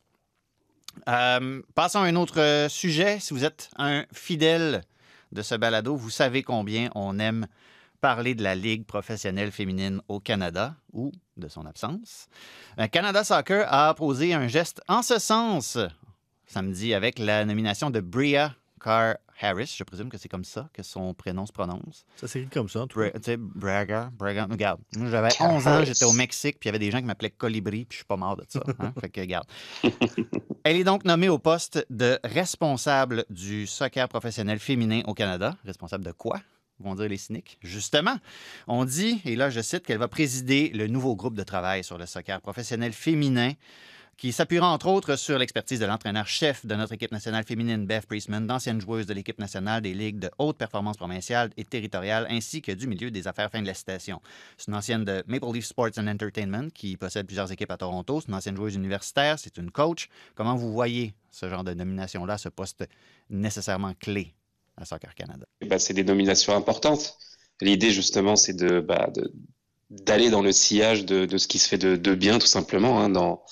Euh, 1.07 1.61
passons 1.75 1.99
à 1.99 2.03
un 2.03 2.15
autre 2.15 2.39
euh, 2.39 2.69
sujet. 2.69 3.19
Si 3.19 3.33
vous 3.33 3.45
êtes 3.45 3.69
un 3.77 4.05
fidèle 4.11 4.83
de 5.31 5.41
ce 5.41 5.55
balado, 5.55 5.95
vous 5.95 6.09
savez 6.09 6.43
combien 6.43 6.89
on 6.95 7.19
aime 7.19 7.47
parler 8.01 8.35
de 8.35 8.43
la 8.43 8.55
Ligue 8.55 8.85
professionnelle 8.85 9.51
féminine 9.51 10.01
au 10.07 10.19
Canada 10.19 10.75
ou 10.91 11.11
de 11.37 11.47
son 11.47 11.65
absence. 11.65 12.27
Euh, 12.79 12.87
Canada 12.87 13.23
Soccer 13.23 13.65
a 13.71 13.93
posé 13.93 14.33
un 14.33 14.47
geste 14.47 14.81
en 14.87 15.01
ce 15.01 15.19
sens 15.19 15.77
samedi 16.45 16.93
avec 16.93 17.17
la 17.17 17.45
nomination 17.45 17.89
de 17.89 17.99
Bria 17.99 18.53
Carr 18.79 19.15
Harris. 19.41 19.75
Je 19.77 19.83
présume 19.83 20.09
que 20.09 20.17
c'est 20.17 20.29
comme 20.29 20.43
ça 20.45 20.69
que 20.73 20.83
son 20.83 21.13
prénom 21.13 21.45
se 21.45 21.51
prononce. 21.51 22.05
Ça 22.15 22.27
s'écrit 22.27 22.49
comme 22.49 22.69
ça, 22.69 22.81
en 22.81 22.87
tout 22.87 22.99
Bra- 22.99 23.11
tu 23.11 23.19
sais, 23.23 23.37
Braga, 23.37 24.11
Braga. 24.17 24.47
Regarde, 24.49 24.79
moi, 24.95 25.09
j'avais 25.09 25.29
11 25.39 25.67
ans, 25.67 25.83
j'étais 25.83 26.05
au 26.05 26.13
Mexique, 26.13 26.59
puis 26.59 26.67
il 26.67 26.69
y 26.69 26.75
avait 26.75 26.79
des 26.79 26.91
gens 26.91 26.99
qui 26.99 27.05
m'appelaient 27.05 27.31
Colibri, 27.31 27.85
puis 27.85 27.95
je 27.95 27.97
suis 27.97 28.05
pas 28.05 28.17
mort 28.17 28.35
de 28.37 28.45
ça. 28.47 28.63
hein. 28.79 28.93
Fait 29.01 29.09
que, 29.09 29.21
regarde. 29.21 29.45
Elle 30.63 30.77
est 30.77 30.83
donc 30.85 31.03
nommée 31.03 31.29
au 31.29 31.39
poste 31.39 31.85
de 31.89 32.17
responsable 32.23 33.25
du 33.29 33.67
soccer 33.67 34.07
professionnel 34.07 34.59
féminin 34.59 35.01
au 35.07 35.13
Canada. 35.13 35.57
Responsable 35.65 36.05
de 36.05 36.11
quoi? 36.11 36.39
vont 36.79 36.95
dire 36.95 37.07
les 37.07 37.17
cyniques? 37.17 37.57
Justement, 37.61 38.17
on 38.67 38.83
dit, 38.83 39.21
et 39.23 39.37
là 39.37 39.49
je 39.49 39.61
cite, 39.61 39.85
qu'elle 39.85 39.99
va 39.99 40.09
présider 40.09 40.69
le 40.73 40.87
nouveau 40.87 41.15
groupe 41.15 41.35
de 41.37 41.43
travail 41.43 41.81
sur 41.81 41.97
le 41.97 42.05
soccer 42.05 42.41
professionnel 42.41 42.91
féminin 42.91 43.53
qui 44.17 44.31
s'appuiera 44.31 44.69
entre 44.69 44.87
autres 44.87 45.15
sur 45.15 45.37
l'expertise 45.37 45.79
de 45.79 45.85
l'entraîneur-chef 45.85 46.65
de 46.65 46.75
notre 46.75 46.93
équipe 46.93 47.11
nationale 47.11 47.43
féminine, 47.43 47.85
Beth 47.85 48.05
Priestman, 48.05 48.45
d'anciennes 48.45 48.79
joueuses 48.79 49.05
de 49.05 49.13
l'équipe 49.13 49.39
nationale 49.39 49.81
des 49.81 49.93
ligues 49.93 50.19
de 50.19 50.29
haute 50.37 50.57
performance 50.57 50.97
provinciale 50.97 51.49
et 51.57 51.65
territoriale, 51.65 52.27
ainsi 52.29 52.61
que 52.61 52.71
du 52.71 52.87
milieu 52.87 53.11
des 53.11 53.27
affaires. 53.27 53.49
Fin 53.51 53.61
de 53.61 53.67
la 53.67 53.73
citation. 53.73 54.21
C'est 54.57 54.67
une 54.69 54.75
ancienne 54.75 55.03
de 55.03 55.23
Maple 55.27 55.53
Leaf 55.53 55.65
Sports 55.65 55.97
and 55.97 56.07
Entertainment 56.07 56.69
qui 56.73 56.95
possède 56.95 57.25
plusieurs 57.25 57.51
équipes 57.51 57.71
à 57.71 57.77
Toronto. 57.77 58.21
C'est 58.21 58.29
une 58.29 58.35
ancienne 58.35 58.55
joueuse 58.55 58.75
universitaire. 58.75 59.37
C'est 59.37 59.57
une 59.57 59.71
coach. 59.71 60.07
Comment 60.35 60.55
vous 60.55 60.71
voyez 60.71 61.13
ce 61.31 61.49
genre 61.49 61.63
de 61.63 61.73
nomination-là, 61.73 62.37
ce 62.37 62.49
poste 62.49 62.85
nécessairement 63.29 63.93
clé 63.95 64.33
à 64.77 64.85
Soccer 64.85 65.13
Canada? 65.15 65.45
Bah, 65.65 65.79
c'est 65.79 65.93
des 65.93 66.03
nominations 66.03 66.55
importantes. 66.55 67.17
L'idée, 67.61 67.91
justement, 67.91 68.35
c'est 68.35 68.53
de, 68.53 68.79
bah, 68.79 69.11
d'aller 69.89 70.29
dans 70.29 70.41
le 70.41 70.51
sillage 70.51 71.05
de, 71.05 71.37
ce 71.37 71.47
qui 71.47 71.59
se 71.59 71.67
fait 71.67 71.77
de, 71.77 71.95
de 71.95 72.15
bien, 72.15 72.39
tout 72.39 72.47
simplement, 72.47 72.99
hein, 72.99 73.09
dans, 73.09 73.43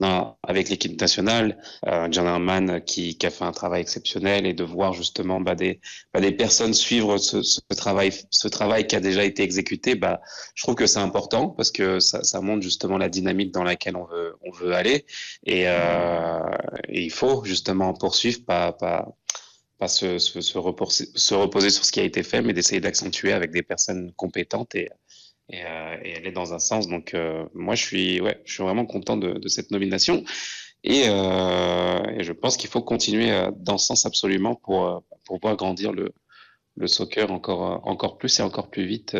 avec 0.00 0.68
l'équipe 0.68 1.00
nationale. 1.00 1.58
Euh, 1.86 2.08
John 2.10 2.26
Herman 2.26 2.80
qui, 2.84 3.16
a 3.22 3.30
fait 3.30 3.44
un 3.44 3.52
travail 3.52 3.80
exceptionnel 3.80 4.46
et 4.46 4.54
de 4.54 4.64
voir 4.64 4.92
justement 4.92 5.40
bah, 5.40 5.54
des, 5.54 5.80
bah, 6.14 6.20
des 6.20 6.32
personnes 6.32 6.74
suivre 6.74 7.18
ce, 7.18 7.38
travail, 7.76 8.12
ce 8.30 8.48
travail 8.48 8.86
qui 8.86 8.96
a 8.96 9.00
déjà 9.00 9.24
été 9.24 9.42
exécuté. 9.42 9.94
Bah, 9.94 10.20
je 10.54 10.62
trouve 10.62 10.76
que 10.76 10.86
c'est 10.86 11.00
important 11.00 11.48
parce 11.48 11.70
que 11.70 11.98
ça, 12.00 12.40
montre 12.40 12.62
justement 12.62 12.98
la 12.98 13.08
dynamique 13.08 13.52
dans 13.52 13.64
laquelle 13.64 13.96
on 13.96 14.06
veut, 14.06 14.72
aller. 14.72 15.04
Et, 15.44 15.64
euh, 15.66 16.38
et 16.88 17.02
il 17.02 17.10
faut 17.10 17.44
justement 17.44 17.92
poursuivre, 17.94 18.44
pas, 18.44 18.76
se, 19.88 20.58
reposer, 20.58 21.06
se 21.14 21.34
reposer 21.34 21.70
sur 21.70 21.84
ce 21.84 21.92
qui 21.92 22.00
a 22.00 22.04
été 22.04 22.22
fait, 22.22 22.42
mais 22.42 22.52
d'essayer 22.52 22.80
d'accentuer 22.80 23.32
avec 23.32 23.50
des 23.50 23.62
personnes 23.62 24.12
compétentes 24.12 24.74
et, 24.74 24.88
et, 25.50 25.62
euh, 25.64 25.96
et 26.04 26.16
aller 26.16 26.32
dans 26.32 26.54
un 26.54 26.58
sens. 26.58 26.88
Donc, 26.88 27.14
euh, 27.14 27.46
moi, 27.54 27.74
je 27.74 27.84
suis, 27.84 28.20
ouais, 28.20 28.40
je 28.44 28.54
suis 28.54 28.62
vraiment 28.62 28.86
content 28.86 29.16
de, 29.16 29.32
de 29.32 29.48
cette 29.48 29.70
nomination. 29.70 30.24
Et, 30.84 31.04
euh, 31.08 32.02
et 32.16 32.22
je 32.22 32.32
pense 32.32 32.56
qu'il 32.56 32.70
faut 32.70 32.82
continuer 32.82 33.30
dans 33.56 33.78
ce 33.78 33.86
sens 33.86 34.06
absolument 34.06 34.54
pour, 34.54 35.02
pour 35.24 35.40
voir 35.40 35.56
grandir 35.56 35.92
le, 35.92 36.12
le 36.76 36.86
soccer 36.86 37.32
encore, 37.32 37.86
encore 37.86 38.18
plus 38.18 38.38
et 38.38 38.42
encore 38.42 38.70
plus 38.70 38.86
vite 38.86 39.16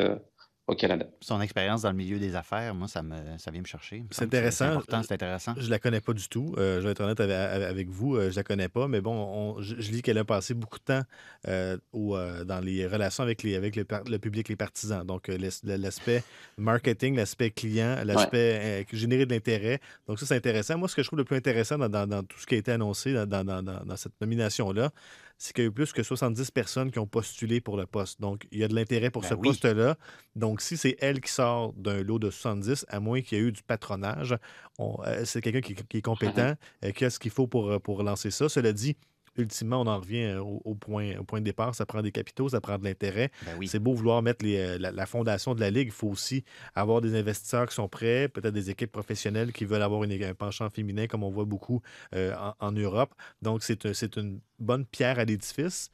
au 0.68 0.74
Canada. 0.74 1.06
Son 1.20 1.40
expérience 1.40 1.82
dans 1.82 1.90
le 1.90 1.96
milieu 1.96 2.18
des 2.18 2.36
affaires, 2.36 2.74
moi, 2.74 2.86
ça, 2.88 3.02
me, 3.02 3.16
ça 3.38 3.50
vient 3.50 3.62
me 3.62 3.66
chercher. 3.66 4.04
C'est 4.10 4.24
intéressant. 4.24 4.66
C'est 4.66 4.70
important, 4.72 5.02
c'est 5.02 5.14
intéressant. 5.14 5.54
Je 5.56 5.70
la 5.70 5.78
connais 5.78 6.00
pas 6.02 6.12
du 6.12 6.28
tout. 6.28 6.54
Euh, 6.58 6.80
je 6.80 6.84
vais 6.86 6.92
être 6.92 7.00
honnête 7.00 7.18
avec, 7.20 7.34
avec 7.34 7.88
vous. 7.88 8.16
euh, 8.16 8.30
je 8.30 8.36
la 8.36 8.44
connais 8.44 8.68
pas. 8.68 8.86
Mais 8.86 9.00
bon, 9.00 9.12
on- 9.14 9.62
je, 9.62 9.76
je 9.80 9.90
lis 9.90 10.02
qu'elle 10.02 10.18
a 10.18 10.24
passé 10.24 10.52
beaucoup 10.54 10.78
de 10.78 10.84
temps 10.84 11.02
euh, 11.48 11.78
au, 11.92 12.16
dans 12.44 12.60
les 12.62 12.86
relations 12.86 13.22
avec, 13.24 13.42
les, 13.42 13.56
avec 13.56 13.76
le, 13.76 13.84
public, 14.18 14.48
les 14.50 14.56
partisans. 14.56 15.04
Donc, 15.06 15.28
l'as- 15.28 15.62
l'aspect 15.64 16.22
marketing, 16.58 17.16
l'aspect 17.16 17.50
client, 17.50 17.96
l'aspect 18.04 18.60
euh, 18.62 18.84
générer 18.92 19.24
de 19.26 19.32
l'intérêt. 19.32 19.80
Donc, 20.06 20.18
ça, 20.20 20.26
c'est 20.26 20.36
intéressant. 20.36 20.76
Moi, 20.76 20.88
ce 20.88 20.94
que 20.96 21.02
je 21.02 21.08
trouve 21.08 21.18
le 21.18 21.24
plus 21.24 21.36
intéressant 21.36 21.78
dans, 21.78 21.88
dans- 21.88 22.06
dans 22.06 22.22
tout 22.22 22.38
ce 22.38 22.46
qui 22.46 22.54
a 22.56 22.58
été 22.58 22.72
annoncé 22.72 23.14
dans, 23.14 23.26
dans- 23.26 23.44
dans- 23.44 23.62
dans- 23.62 23.84
dans 23.84 23.96
cette 23.96 24.20
nomination-là, 24.20 24.90
c'est 25.38 25.52
qu'il 25.54 25.64
y 25.64 25.66
a 25.66 25.70
eu 25.70 25.72
plus 25.72 25.92
que 25.92 26.02
70 26.02 26.50
personnes 26.50 26.90
qui 26.90 26.98
ont 26.98 27.06
postulé 27.06 27.60
pour 27.60 27.76
le 27.76 27.86
poste. 27.86 28.20
Donc, 28.20 28.46
il 28.50 28.58
y 28.58 28.64
a 28.64 28.68
de 28.68 28.74
l'intérêt 28.74 29.10
pour 29.10 29.22
Ben 29.22 29.28
ce 29.28 29.34
oui. 29.34 29.48
poste-là. 29.48 29.96
Donc, 30.36 30.60
si 30.60 30.76
c'est 30.76 30.96
elle 31.00 31.20
qui 31.20 31.32
sort 31.32 31.72
d'un 31.74 32.02
lot 32.02 32.18
de 32.18 32.30
70, 32.30 32.84
à 32.88 33.00
moins 33.00 33.20
qu'il 33.22 33.38
y 33.38 33.40
ait 33.40 33.44
eu 33.44 33.52
du 33.52 33.62
patronage, 33.62 34.36
on- 34.78 34.98
euh, 35.06 35.24
c'est 35.24 35.40
quelqu'un 35.40 35.60
qui, 35.60 35.74
qui 35.74 35.96
est 35.98 36.02
compétent, 36.02 36.54
euh, 36.84 36.90
qui 36.92 37.04
a 37.04 37.10
ce 37.10 37.18
qu'il 37.18 37.30
faut 37.30 37.46
pour, 37.46 37.70
euh, 37.70 37.78
pour 37.78 38.02
lancer 38.02 38.30
ça? 38.30 38.48
Cela 38.48 38.72
dit, 38.72 38.96
ultimement, 39.38 39.80
on 39.80 39.86
en 39.86 39.98
revient 40.00 40.24
euh, 40.24 40.40
au, 40.40 40.60
au 40.64 40.74
point, 40.74 41.16
au 41.18 41.24
point 41.24 41.40
de 41.40 41.44
départ. 41.44 41.74
Ça 41.74 41.86
prend 41.86 42.02
des 42.02 42.12
capitaux, 42.12 42.48
ça 42.48 42.60
prend 42.60 42.78
de 42.78 42.84
l'intérêt. 42.84 43.30
Ben 43.46 43.52
oui. 43.58 43.68
C'est 43.68 43.78
beau 43.78 43.94
vouloir 43.94 44.22
mettre 44.22 44.44
les, 44.44 44.58
euh, 44.58 44.78
la, 44.78 44.90
la 44.92 45.06
fondation 45.06 45.54
de 45.54 45.60
la 45.60 45.70
Ligue. 45.70 45.88
Il 45.88 45.92
faut 45.92 46.08
aussi 46.08 46.44
avoir 46.74 47.00
des 47.00 47.14
investisseurs 47.18 47.66
qui 47.68 47.74
sont 47.74 47.88
prêts, 47.88 48.28
peut-être 48.28 48.54
des 48.54 48.70
équipes 48.70 48.92
professionnelles 48.92 49.52
qui 49.52 49.64
veulent 49.64 49.82
avoir 49.82 50.04
une- 50.04 50.22
un 50.22 50.34
penchant 50.34 50.68
féminin, 50.70 51.06
comme 51.06 51.22
on 51.22 51.30
voit 51.30 51.44
beaucoup 51.44 51.80
euh, 52.14 52.34
en, 52.36 52.54
en 52.68 52.72
Europe. 52.72 53.14
Donc, 53.42 53.62
c'est 53.62 54.16
une 54.16 54.40
bonne 54.58 54.84
pierre 54.84 55.18
à 55.18 55.24
l'édifice. 55.24 55.90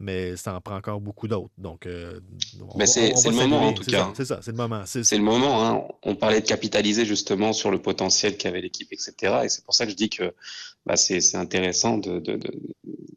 Mais 0.00 0.36
ça 0.36 0.54
en 0.54 0.60
prend 0.60 0.76
encore 0.76 1.00
beaucoup 1.00 1.26
d'autres. 1.26 1.50
Donc, 1.58 1.86
euh, 1.86 2.20
on 2.72 2.78
Mais 2.78 2.86
c'est- 2.86 3.12
on 3.26 3.30
le 3.30 3.36
moment, 3.36 3.66
en 3.68 3.72
tout 3.72 3.82
cas. 3.84 4.12
C'est 4.16 4.24
ça, 4.24 4.38
c'est 4.42 4.52
le 4.52 4.56
moment. 4.56 4.82
C'est- 4.86 5.10
le 5.16 5.22
moment. 5.22 5.64
Hein. 5.66 5.82
On 6.04 6.14
parlait 6.14 6.40
de 6.40 6.46
capitaliser 6.46 7.04
justement 7.04 7.52
sur 7.52 7.70
le 7.70 7.82
potentiel 7.82 8.36
qu'avait 8.36 8.60
l'équipe, 8.60 8.92
etc. 8.92 9.12
Et 9.44 9.48
c'est 9.48 9.64
pour 9.64 9.74
ça 9.74 9.84
que 9.86 9.90
je 9.90 9.96
dis 9.96 10.08
que 10.08 10.34
bah, 10.86 10.96
c'est 10.96 11.20
c'est 11.20 11.36
intéressant 11.36 11.98
de, 11.98 12.20
de, 12.20 12.36
de, 12.36 12.50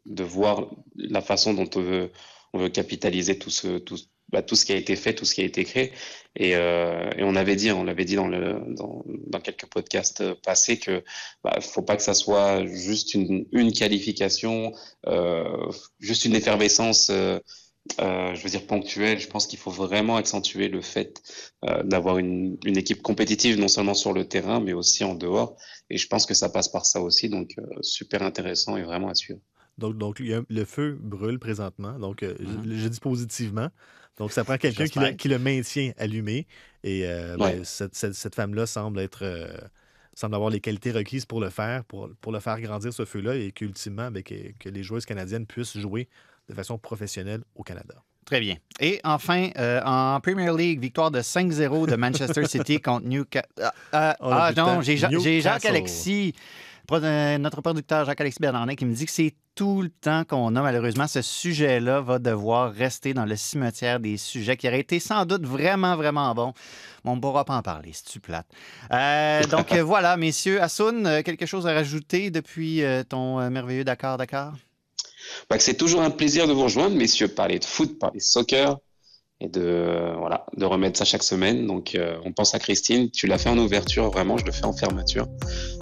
de 0.06 0.24
voir 0.24 0.66
la 0.96 1.20
façon 1.22 1.54
dont 1.54 1.68
on 2.52 2.58
veut, 2.58 2.68
capitaliser 2.68 3.38
tout 3.38 3.50
ce, 3.50 3.78
tout, 3.78 3.98
bah, 4.30 4.42
tout 4.42 4.56
ce 4.56 4.64
qui 4.64 4.72
a 4.72 4.76
été 4.76 4.96
fait, 4.96 5.14
tout 5.14 5.24
ce 5.24 5.34
qui 5.34 5.40
a 5.42 5.44
été 5.44 5.64
créé. 5.64 5.92
Et, 6.36 6.56
euh, 6.56 7.10
et 7.16 7.22
on 7.24 7.36
avait 7.36 7.56
dit, 7.56 7.70
on 7.72 7.84
l'avait 7.84 8.04
dit 8.04 8.16
dans, 8.16 8.28
le, 8.28 8.60
dans, 8.74 9.04
dans 9.26 9.40
quelques 9.40 9.66
podcasts 9.66 10.34
passés 10.42 10.78
que 10.78 11.04
bah, 11.44 11.58
faut 11.60 11.82
pas 11.82 11.96
que 11.96 12.02
ça 12.02 12.14
soit 12.14 12.64
juste 12.66 13.14
une, 13.14 13.46
une 13.52 13.72
qualification, 13.72 14.72
euh, 15.06 15.44
juste 16.00 16.24
une 16.24 16.34
effervescence. 16.34 17.10
euh, 17.10 17.38
euh, 18.00 18.34
je 18.34 18.42
veux 18.42 18.48
dire 18.50 18.66
ponctuelle, 18.66 19.18
je 19.18 19.26
pense 19.28 19.46
qu'il 19.46 19.58
faut 19.58 19.70
vraiment 19.70 20.16
accentuer 20.16 20.68
le 20.68 20.80
fait 20.82 21.20
euh, 21.64 21.82
d'avoir 21.82 22.18
une, 22.18 22.56
une 22.64 22.76
équipe 22.76 23.02
compétitive, 23.02 23.58
non 23.58 23.68
seulement 23.68 23.94
sur 23.94 24.12
le 24.12 24.28
terrain, 24.28 24.60
mais 24.60 24.72
aussi 24.72 25.02
en 25.04 25.14
dehors. 25.14 25.56
Et 25.90 25.96
je 25.98 26.06
pense 26.06 26.26
que 26.26 26.34
ça 26.34 26.48
passe 26.48 26.68
par 26.68 26.86
ça 26.86 27.00
aussi, 27.00 27.28
donc 27.28 27.54
euh, 27.58 27.64
super 27.82 28.22
intéressant 28.22 28.76
et 28.76 28.82
vraiment 28.82 29.08
à 29.08 29.14
suivre. 29.14 29.40
Donc, 29.78 29.96
donc 29.98 30.16
il 30.20 30.26
y 30.26 30.34
a- 30.34 30.42
le 30.48 30.64
feu 30.64 30.98
brûle 31.00 31.38
présentement. 31.38 31.98
Donc, 31.98 32.22
euh, 32.22 32.34
Mhm. 32.40 32.62
je, 32.72 32.76
je 32.76 32.88
dis 32.88 33.00
positivement. 33.00 33.68
Donc, 34.18 34.30
ça 34.32 34.44
prend 34.44 34.58
quelqu'un 34.58 34.84
qui, 34.86 34.98
le- 34.98 35.04
J'espère. 35.06 35.16
qui 35.16 35.28
le 35.28 35.38
maintient 35.38 35.92
allumé. 35.98 36.46
Et 36.84 37.06
euh, 37.06 37.36
ben, 37.38 37.64
cette, 37.64 37.94
cette- 37.94 38.14
cette 38.14 38.34
femme-là 38.34 38.66
semble 38.66 39.00
être. 39.00 39.22
euh, 39.22 39.48
semble 40.14 40.34
avoir 40.34 40.50
les 40.50 40.60
qualités 40.60 40.90
requises 40.92 41.24
pour 41.24 41.40
le 41.40 41.48
faire, 41.48 41.84
pour, 41.84 42.10
pour 42.20 42.32
le 42.32 42.38
faire 42.40 42.60
grandir 42.60 42.92
ce 42.92 43.06
feu-là 43.06 43.34
et 43.34 43.50
qu'ultimement, 43.50 44.10
ben, 44.10 44.22
que, 44.22 44.34
que 44.58 44.68
les 44.68 44.82
joueuses 44.82 45.06
canadiennes 45.06 45.46
puissent 45.46 45.78
jouer 45.78 46.06
de 46.50 46.54
façon 46.54 46.76
professionnelle 46.76 47.42
au 47.54 47.62
Canada. 47.62 47.94
Très 48.26 48.38
bien. 48.40 48.56
Et 48.78 49.00
enfin, 49.04 49.48
en 49.86 50.20
Premier 50.20 50.54
League, 50.54 50.80
victoire 50.80 51.10
de 51.10 51.22
5-0 51.22 51.86
de 51.86 51.96
Manchester 51.96 52.44
City 52.46 52.78
contre 52.78 53.06
Newcastle. 53.06 53.48
Ah, 53.62 53.72
ah, 53.92 54.10
a 54.10 54.16
ah, 54.48 54.52
non, 54.54 54.82
j'ai 54.82 54.98
Ja- 54.98 55.08
j'ai 55.08 55.40
Jacques 55.40 55.64
Newcastle. 55.64 55.68
Alexis, 55.68 56.34
pro- 56.86 56.96
euh, 57.02 57.38
notre 57.38 57.62
producteur 57.62 58.04
Jacques-Alexis 58.04 58.38
Bernardin, 58.38 58.74
qui 58.74 58.84
me 58.84 58.92
dit 58.94 59.06
que 59.06 59.10
c'est 59.12 59.34
tout 59.54 59.82
le 59.82 59.90
temps 59.90 60.24
qu'on 60.24 60.56
a. 60.56 60.62
Malheureusement, 60.62 61.06
ce 61.06 61.22
sujet-là 61.22 62.00
va 62.00 62.18
devoir 62.18 62.72
rester 62.72 63.14
dans 63.14 63.24
le 63.24 63.36
cimetière 63.36 64.00
des 64.00 64.16
sujets 64.16 64.56
qui 64.56 64.68
auraient 64.68 64.80
été 64.80 65.00
sans 65.00 65.26
doute 65.26 65.44
vraiment, 65.46 65.96
vraiment 65.96 66.34
bons. 66.34 66.52
Mais 67.04 67.10
on 67.10 67.16
ne 67.16 67.20
pourra 67.20 67.44
pas 67.44 67.56
en 67.56 67.62
parler, 67.62 67.90
c'est-tu 67.92 68.20
plate? 68.20 68.46
Euh, 68.92 69.42
donc 69.50 69.72
euh, 69.72 69.82
voilà, 69.82 70.16
messieurs. 70.16 70.62
Assoun, 70.62 71.06
euh, 71.06 71.22
quelque 71.22 71.46
chose 71.46 71.66
à 71.66 71.74
rajouter 71.74 72.30
depuis 72.30 72.82
ton 73.08 73.50
merveilleux 73.50 73.84
Dakar, 73.84 74.18
Dakar? 74.18 74.54
Bah, 75.48 75.58
c'est 75.58 75.74
toujours 75.74 76.02
un 76.02 76.10
plaisir 76.10 76.46
de 76.46 76.52
vous 76.52 76.64
rejoindre, 76.64 76.96
messieurs, 76.96 77.28
parler 77.28 77.58
de 77.58 77.64
foot, 77.64 77.98
parler 77.98 78.18
de 78.18 78.24
soccer 78.24 78.76
et 79.42 79.48
de, 79.48 79.60
euh, 79.60 80.14
voilà, 80.18 80.46
de 80.56 80.64
remettre 80.64 80.98
ça 80.98 81.04
chaque 81.04 81.24
semaine. 81.24 81.66
Donc, 81.66 81.94
euh, 81.94 82.16
on 82.24 82.32
pense 82.32 82.54
à 82.54 82.60
Christine. 82.60 83.10
Tu 83.10 83.26
l'as 83.26 83.38
fait 83.38 83.48
en 83.48 83.58
ouverture, 83.58 84.08
vraiment, 84.10 84.38
je 84.38 84.44
le 84.44 84.52
fais 84.52 84.64
en 84.64 84.72
fermeture. 84.72 85.26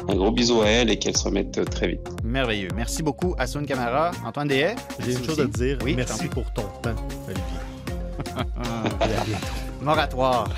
Un 0.08 0.14
gros 0.14 0.30
bisou 0.30 0.62
à 0.62 0.68
elle 0.68 0.90
et 0.90 0.98
qu'elle 0.98 1.16
se 1.16 1.24
remette 1.24 1.58
euh, 1.58 1.64
très 1.64 1.88
vite. 1.88 2.08
Merveilleux. 2.24 2.70
Merci 2.74 3.02
beaucoup, 3.02 3.34
Assoun 3.38 3.66
Camara. 3.66 4.12
Antoine 4.24 4.48
Dehaye? 4.48 4.74
J'ai 5.04 5.12
une 5.12 5.24
chose 5.24 5.40
à 5.40 5.44
te 5.44 5.58
dire. 5.58 5.78
Oui, 5.84 5.94
Merci 5.94 6.26
pour 6.28 6.50
ton 6.54 6.62
temps, 6.82 6.96
Olivier. 7.26 7.42
Et 9.00 9.14
à 9.16 9.24
bientôt. 9.24 9.46
Moratoire. 9.82 10.48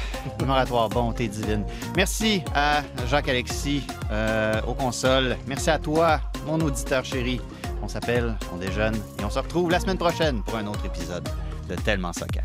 Moratoire, 0.44 0.88
bonté 0.88 1.26
divine. 1.26 1.64
Merci 1.96 2.42
à 2.54 2.82
Jacques-Alexis 3.08 3.82
euh, 4.10 4.60
aux 4.66 4.74
consoles. 4.74 5.36
Merci 5.46 5.70
à 5.70 5.78
toi, 5.78 6.20
mon 6.46 6.60
auditeur 6.60 7.04
chéri. 7.04 7.40
On 7.82 7.88
s'appelle, 7.88 8.36
on 8.54 8.58
déjeune 8.58 8.94
et 9.20 9.24
on 9.24 9.30
se 9.30 9.40
retrouve 9.40 9.70
la 9.70 9.80
semaine 9.80 9.98
prochaine 9.98 10.42
pour 10.44 10.56
un 10.56 10.66
autre 10.66 10.86
épisode 10.86 11.28
de 11.68 11.74
Tellement 11.74 12.12
Soccer. 12.12 12.44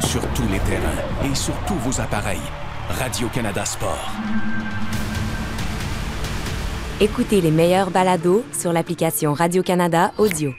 Sur 0.00 0.20
tous 0.34 0.46
les 0.52 0.58
terrains 0.58 1.30
et 1.30 1.34
sur 1.34 1.54
tous 1.66 1.74
vos 1.76 2.00
appareils, 2.00 2.38
Radio-Canada 2.90 3.64
Sport. 3.64 4.12
Écoutez 7.00 7.40
les 7.40 7.50
meilleurs 7.50 7.90
balados 7.90 8.44
sur 8.52 8.72
l'application 8.72 9.32
Radio-Canada 9.32 10.12
Audio. 10.18 10.52